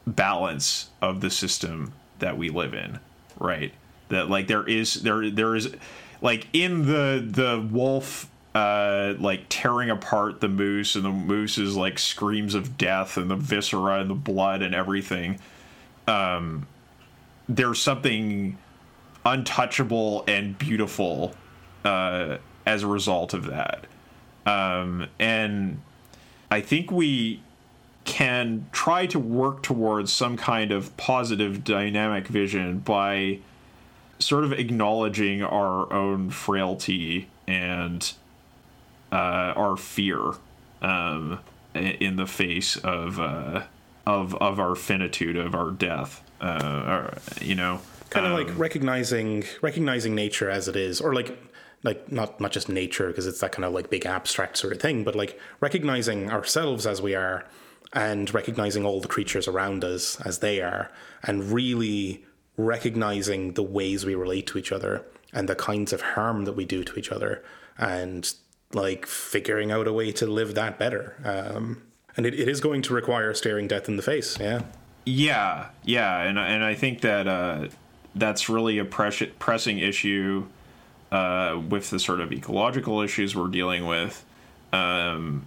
[0.07, 2.99] balance of the system that we live in,
[3.39, 3.73] right?
[4.09, 5.75] That like there is there there is
[6.21, 11.77] like in the the wolf uh, like tearing apart the moose, and the moose is
[11.77, 15.39] like screams of death, and the viscera and the blood and everything.
[16.09, 16.67] Um,
[17.49, 18.59] there's something
[19.25, 21.35] untouchable and beautiful
[21.85, 23.87] uh, as a result of that.
[24.45, 25.81] Um, and
[26.51, 27.43] I think we
[28.05, 33.41] can try to work towards some kind of positive dynamic vision by
[34.19, 38.13] sort of acknowledging our own frailty and
[39.13, 40.35] uh, our fear
[40.81, 41.41] um,
[41.75, 43.65] in the face of uh,
[44.07, 46.23] of of our finitude of our death.
[46.41, 47.81] Uh, or, you know,
[48.11, 51.37] kind of um, like recognizing recognizing nature as it is, or like
[51.83, 54.81] like not not just nature because it's that kind of like big abstract sort of
[54.81, 57.45] thing, but like recognizing ourselves as we are
[57.93, 60.91] and recognizing all the creatures around us as they are
[61.23, 62.25] and really
[62.57, 66.65] recognizing the ways we relate to each other and the kinds of harm that we
[66.65, 67.45] do to each other
[67.79, 68.35] and
[68.73, 71.17] like figuring out a way to live that better.
[71.25, 71.83] Um,
[72.17, 74.63] and it, it is going to require staring death in the face yeah
[75.07, 77.67] yeah yeah and, and i think that uh,
[78.15, 80.47] that's really a press- pressing issue
[81.13, 84.25] uh, with the sort of ecological issues we're dealing with.
[84.73, 85.47] Um,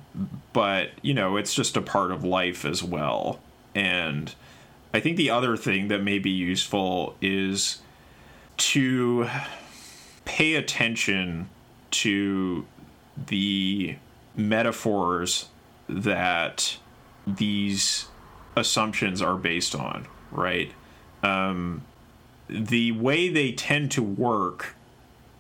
[0.54, 3.40] but, you know, it's just a part of life as well.
[3.76, 4.34] And
[4.94, 7.82] I think the other thing that may be useful is
[8.58, 9.30] to
[10.26, 11.50] pay attention
[11.92, 12.66] to
[13.28, 13.98] the
[14.36, 15.50] metaphors
[15.88, 16.78] that
[17.28, 18.08] these
[18.60, 20.72] assumptions are based on, right?
[21.24, 21.84] Um,
[22.48, 24.76] the way they tend to work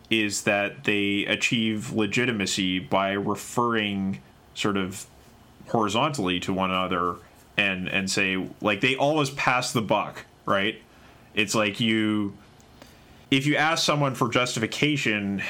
[0.09, 4.21] is that they achieve legitimacy by referring
[4.55, 5.05] sort of
[5.67, 7.15] horizontally to one another
[7.57, 10.81] and and say like they always pass the buck, right?
[11.35, 12.35] It's like you
[13.29, 15.43] if you ask someone for justification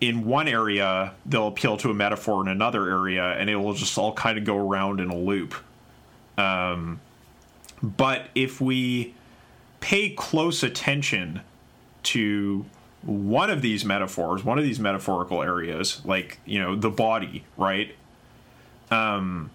[0.00, 3.96] in one area, they'll appeal to a metaphor in another area, and it will just
[3.98, 5.54] all kind of go around in a loop.
[6.38, 7.00] Um,
[7.84, 9.14] but if we
[9.80, 11.42] pay close attention
[12.02, 12.64] to
[13.02, 17.94] one of these metaphors, one of these metaphorical areas, like, you know, the body, right?
[18.90, 19.50] Um,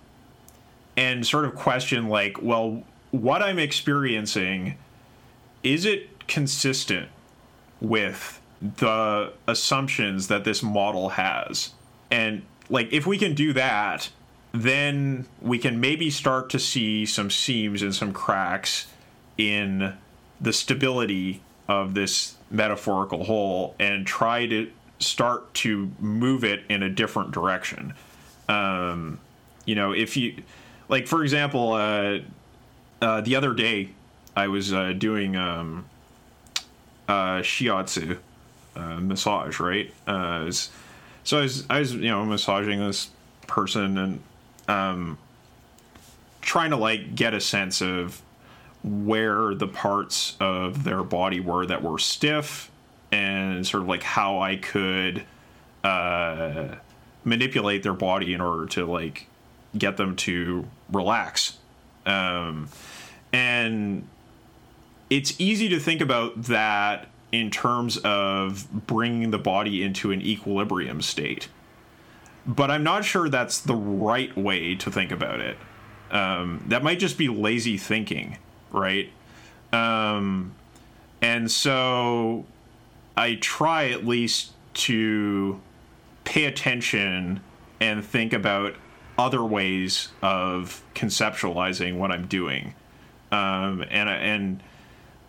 [0.95, 4.77] and sort of question, like, well, what I'm experiencing,
[5.63, 7.09] is it consistent
[7.81, 11.71] with the assumptions that this model has?
[12.11, 14.09] And, like, if we can do that,
[14.51, 18.87] then we can maybe start to see some seams and some cracks
[19.37, 19.93] in
[20.41, 26.89] the stability of this metaphorical whole and try to start to move it in a
[26.89, 27.93] different direction.
[28.47, 29.19] Um,
[29.65, 30.41] you know, if you,
[30.87, 32.19] like, for example, uh,
[33.01, 33.89] uh, the other day
[34.35, 35.85] I was uh, doing um,
[37.07, 38.17] uh, shiatsu
[38.75, 39.93] uh, massage, right?
[40.07, 40.69] Uh, was,
[41.23, 43.09] so I was, I was, you know, massaging this
[43.47, 44.21] person and
[44.69, 45.17] um,
[46.41, 48.21] trying to like get a sense of
[48.83, 52.71] where the parts of their body were that were stiff
[53.11, 55.25] and sort of like how I could
[55.83, 56.75] uh,
[57.25, 59.27] manipulate their body in order to like
[59.77, 61.57] get them to relax.
[62.05, 62.69] Um,
[63.33, 64.07] and
[65.09, 71.01] it's easy to think about that in terms of bringing the body into an equilibrium
[71.01, 71.47] state.
[72.49, 75.57] But I'm not sure that's the right way to think about it.
[76.11, 78.37] Um, that might just be lazy thinking
[78.71, 79.11] right?
[79.73, 80.53] Um,
[81.21, 82.45] and so
[83.17, 85.59] I try at least to
[86.23, 87.41] pay attention
[87.79, 88.75] and think about
[89.17, 92.73] other ways of conceptualizing what I'm doing.
[93.31, 94.63] Um, and and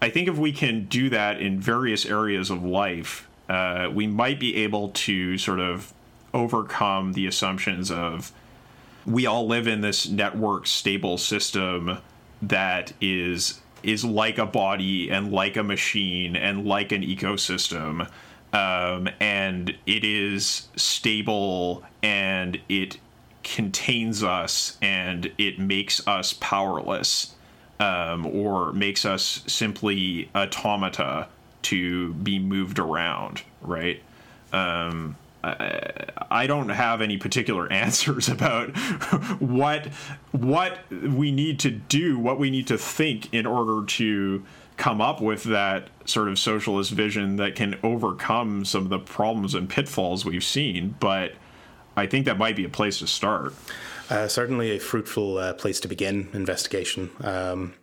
[0.00, 4.40] I think if we can do that in various areas of life, uh, we might
[4.40, 5.92] be able to sort of
[6.32, 8.32] overcome the assumptions of
[9.06, 11.98] we all live in this network stable system
[12.42, 18.06] that is is like a body and like a machine and like an ecosystem.
[18.52, 22.98] Um, and it is stable and it
[23.42, 27.34] contains us and it makes us powerless
[27.78, 31.28] um, or makes us simply automata
[31.62, 34.02] to be moved around right?
[34.52, 38.76] Um, I don't have any particular answers about
[39.40, 39.86] what
[40.32, 44.44] what we need to do, what we need to think in order to
[44.76, 49.54] come up with that sort of socialist vision that can overcome some of the problems
[49.54, 50.94] and pitfalls we've seen.
[51.00, 51.34] But
[51.96, 53.52] I think that might be a place to start.
[54.08, 57.74] Uh, certainly, a fruitful uh, place to begin investigation, um,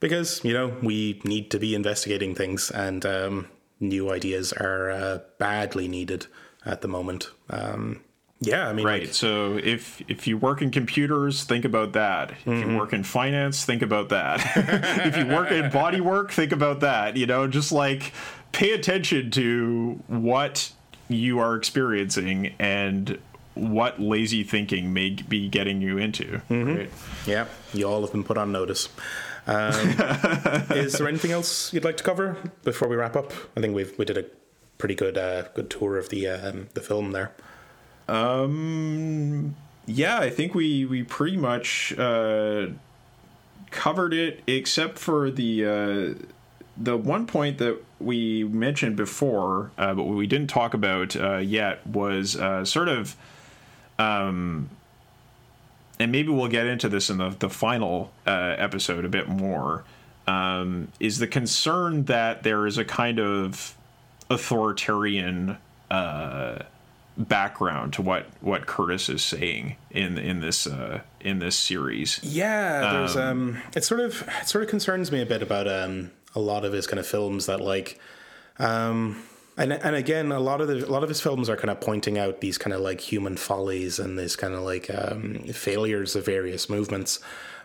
[0.00, 3.48] because you know we need to be investigating things, and um,
[3.80, 6.26] new ideas are uh, badly needed
[6.66, 7.30] at the moment.
[7.50, 8.00] Um,
[8.44, 9.02] Yeah, I mean, Right.
[9.02, 12.32] like- so if if you work in computers, think about that.
[12.32, 12.70] If Mm-hmm.
[12.72, 14.40] you work in finance, think about that.
[15.06, 17.16] if you work in body work, think about that.
[17.16, 18.12] You know, just like
[18.50, 20.72] pay attention to what
[21.08, 23.18] you are experiencing and
[23.54, 26.40] what lazy thinking may be getting you into.
[26.50, 26.76] Mm-hmm.
[26.76, 26.90] Right.
[27.26, 28.88] yeah, you all have been put on notice.
[29.46, 29.74] Um,
[30.74, 33.32] is there anything else you'd like to cover before we wrap up?
[33.56, 34.24] I think we've we did a
[34.82, 37.30] pretty good uh, good tour of the um, the film there.
[38.08, 39.54] Um.
[39.86, 42.66] Yeah, I think we we pretty much uh,
[43.70, 46.24] covered it, except for the uh,
[46.76, 51.86] the one point that we mentioned before, uh, but we didn't talk about uh, yet
[51.86, 53.14] was uh, sort of,
[54.00, 54.68] um,
[56.00, 59.84] and maybe we'll get into this in the the final uh, episode a bit more.
[60.26, 63.76] Um, is the concern that there is a kind of
[64.32, 65.58] authoritarian
[65.90, 66.58] uh,
[67.16, 72.20] background to what what Curtis is saying in in this uh, in this series.
[72.22, 76.10] Yeah, there's um, it sort of it sort of concerns me a bit about um
[76.34, 77.98] a lot of his kind of films that like
[78.58, 79.22] um
[79.56, 81.80] and and again a lot of the a lot of his films are kind of
[81.80, 86.16] pointing out these kind of like human follies and these kind of like um failures
[86.16, 87.20] of various movements.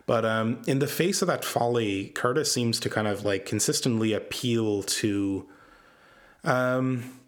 [0.05, 4.11] But um in the face of that folly, Curtis seems to kind of like consistently
[4.13, 5.47] appeal to
[6.43, 7.19] um,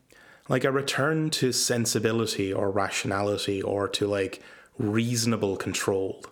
[0.47, 4.41] like a return to sensibility or rationality or to like
[4.77, 6.25] reasonable control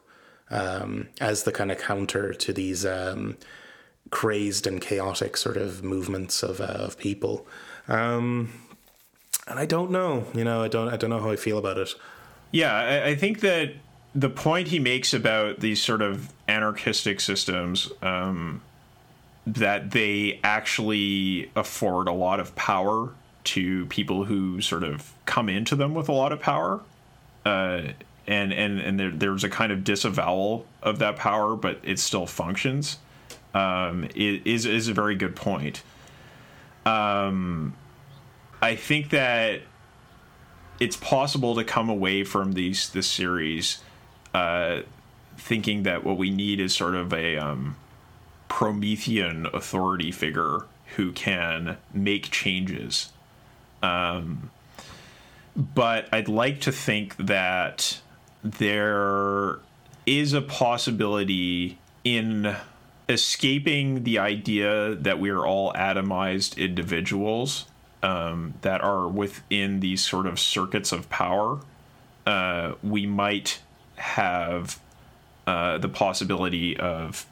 [0.49, 3.38] um, as the kind of counter to these um,
[4.10, 7.45] crazed and chaotic sort of movements of, uh, of people.
[7.88, 8.52] Um,
[9.48, 11.78] and I don't know, you know, I don't, I don't know how I feel about
[11.78, 11.94] it.
[12.52, 13.74] Yeah, I, I think that
[14.16, 18.62] the point he makes about these sort of anarchistic systems um,
[19.48, 23.14] that they actually afford a lot of power
[23.45, 26.82] to people who sort of come into them with a lot of power.
[27.45, 27.82] Uh,
[28.28, 32.26] and and, and there, there's a kind of disavowal of that power, but it still
[32.26, 32.98] functions.
[33.53, 35.82] Um, it is is a very good point.
[36.86, 37.74] Um,
[38.61, 39.61] I think that
[40.82, 43.82] it's possible to come away from these this series
[44.34, 44.82] uh,
[45.38, 47.78] thinking that what we need is sort of a um,
[48.48, 50.65] Promethean authority figure
[50.95, 53.10] who can make changes.
[53.84, 54.52] Um,
[55.56, 57.99] but I'd like to think that
[58.44, 59.60] there
[60.06, 62.56] is a possibility in
[63.10, 67.65] escaping the idea that we are all atomized individuals
[68.03, 71.60] um, that are within these sort of circuits of power.
[72.26, 73.61] Uh, we might
[73.95, 74.80] have
[75.48, 77.26] uh, the possibility of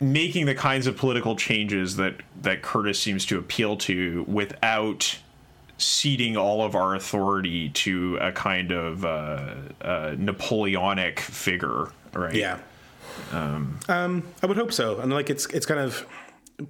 [0.00, 5.18] making the kinds of political changes that that Curtis seems to appeal to without
[5.80, 12.34] ceding all of our authority to a kind of uh, uh, Napoleonic figure, right?
[12.34, 12.58] Yeah.
[13.32, 13.78] Um,
[14.42, 15.00] I would hope so.
[15.00, 16.06] And like, it's, it's kind of,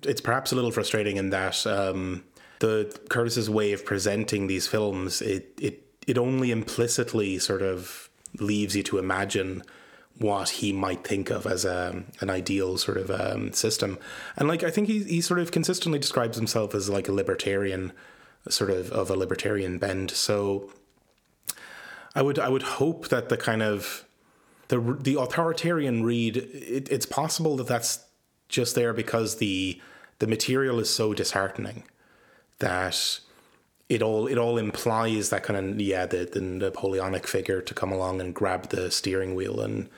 [0.02, 2.24] it's perhaps a little frustrating in that, um,
[2.60, 8.08] the Curtis's way of presenting these films, it, it, it only implicitly sort of
[8.38, 9.62] leaves you to imagine
[10.20, 13.98] what he might think of as a, an ideal sort of um, system.
[14.36, 17.92] And like, I think he, he sort of consistently describes himself as like a libertarian,
[18.48, 20.10] sort of of a libertarian bend.
[20.10, 20.70] So
[22.14, 24.04] I would I would hope that the kind of
[24.68, 28.04] the the authoritarian read it, it's possible that that's
[28.48, 29.80] just there because the
[30.18, 31.84] the material is so disheartening
[32.58, 33.20] that
[33.90, 37.92] it all it all implies that kind of yeah the, the Napoleonic figure to come
[37.92, 39.88] along and grab the steering wheel and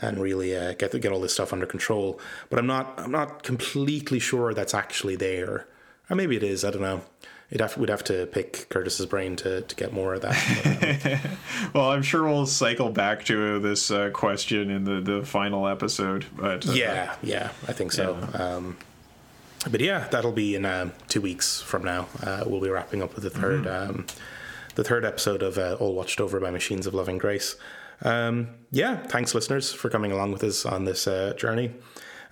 [0.00, 2.18] and really uh, get get all this stuff under control.
[2.48, 5.66] But I'm not I'm not completely sure that's actually there.
[6.08, 6.64] Or maybe it is.
[6.64, 7.02] I don't know.
[7.50, 11.20] It'd have, we'd have to pick Curtis's brain to, to get more of that.
[11.74, 16.24] Well, I'm sure we'll cycle back to this uh, question in the, the final episode.
[16.36, 18.16] But uh, yeah, yeah, I think so.
[18.34, 18.76] Um,
[19.70, 22.08] but yeah, that'll be in uh, two weeks from now.
[22.22, 24.06] Uh, we'll be wrapping up with the 3rd um,
[24.74, 27.56] the third episode of uh, All Watched Over by Machines of Loving Grace.
[28.02, 31.72] Um, yeah, thanks, listeners, for coming along with us on this uh, journey.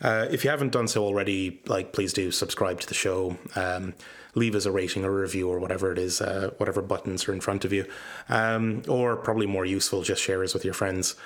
[0.00, 3.36] Uh, if you haven't done so already, like please do subscribe to the show.
[3.56, 3.94] Um,
[4.34, 7.32] leave us a rating or a review or whatever it is, uh, whatever buttons are
[7.32, 7.84] in front of you,
[8.28, 11.16] um, or probably more useful, just share us with your friends.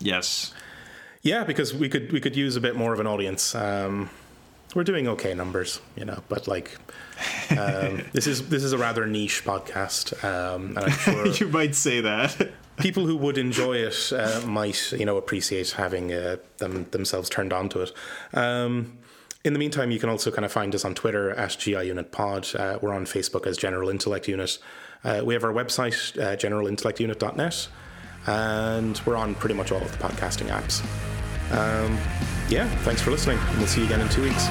[0.00, 0.52] yes.
[1.22, 3.54] Yeah, because we could we could use a bit more of an audience
[4.74, 6.76] we're doing okay numbers, you know, but like
[7.50, 10.22] um, this is this is a rather niche podcast.
[10.24, 14.92] Um, and I'm sure you might say that people who would enjoy it uh, might
[14.92, 17.92] you know appreciate having uh, them themselves turned on to it.
[18.32, 18.98] Um,
[19.44, 22.10] in the meantime, you can also kind of find us on Twitter at GI Unit
[22.10, 22.48] Pod.
[22.56, 24.58] Uh, we're on Facebook as General Intellect Unit.
[25.04, 27.68] Uh, we have our website, uh, generalintellectunit.net,
[28.26, 30.82] and we're on pretty much all of the podcasting apps.
[31.52, 31.98] Um,
[32.48, 33.38] yeah, thanks for listening.
[33.38, 34.48] And we'll see you again in two weeks.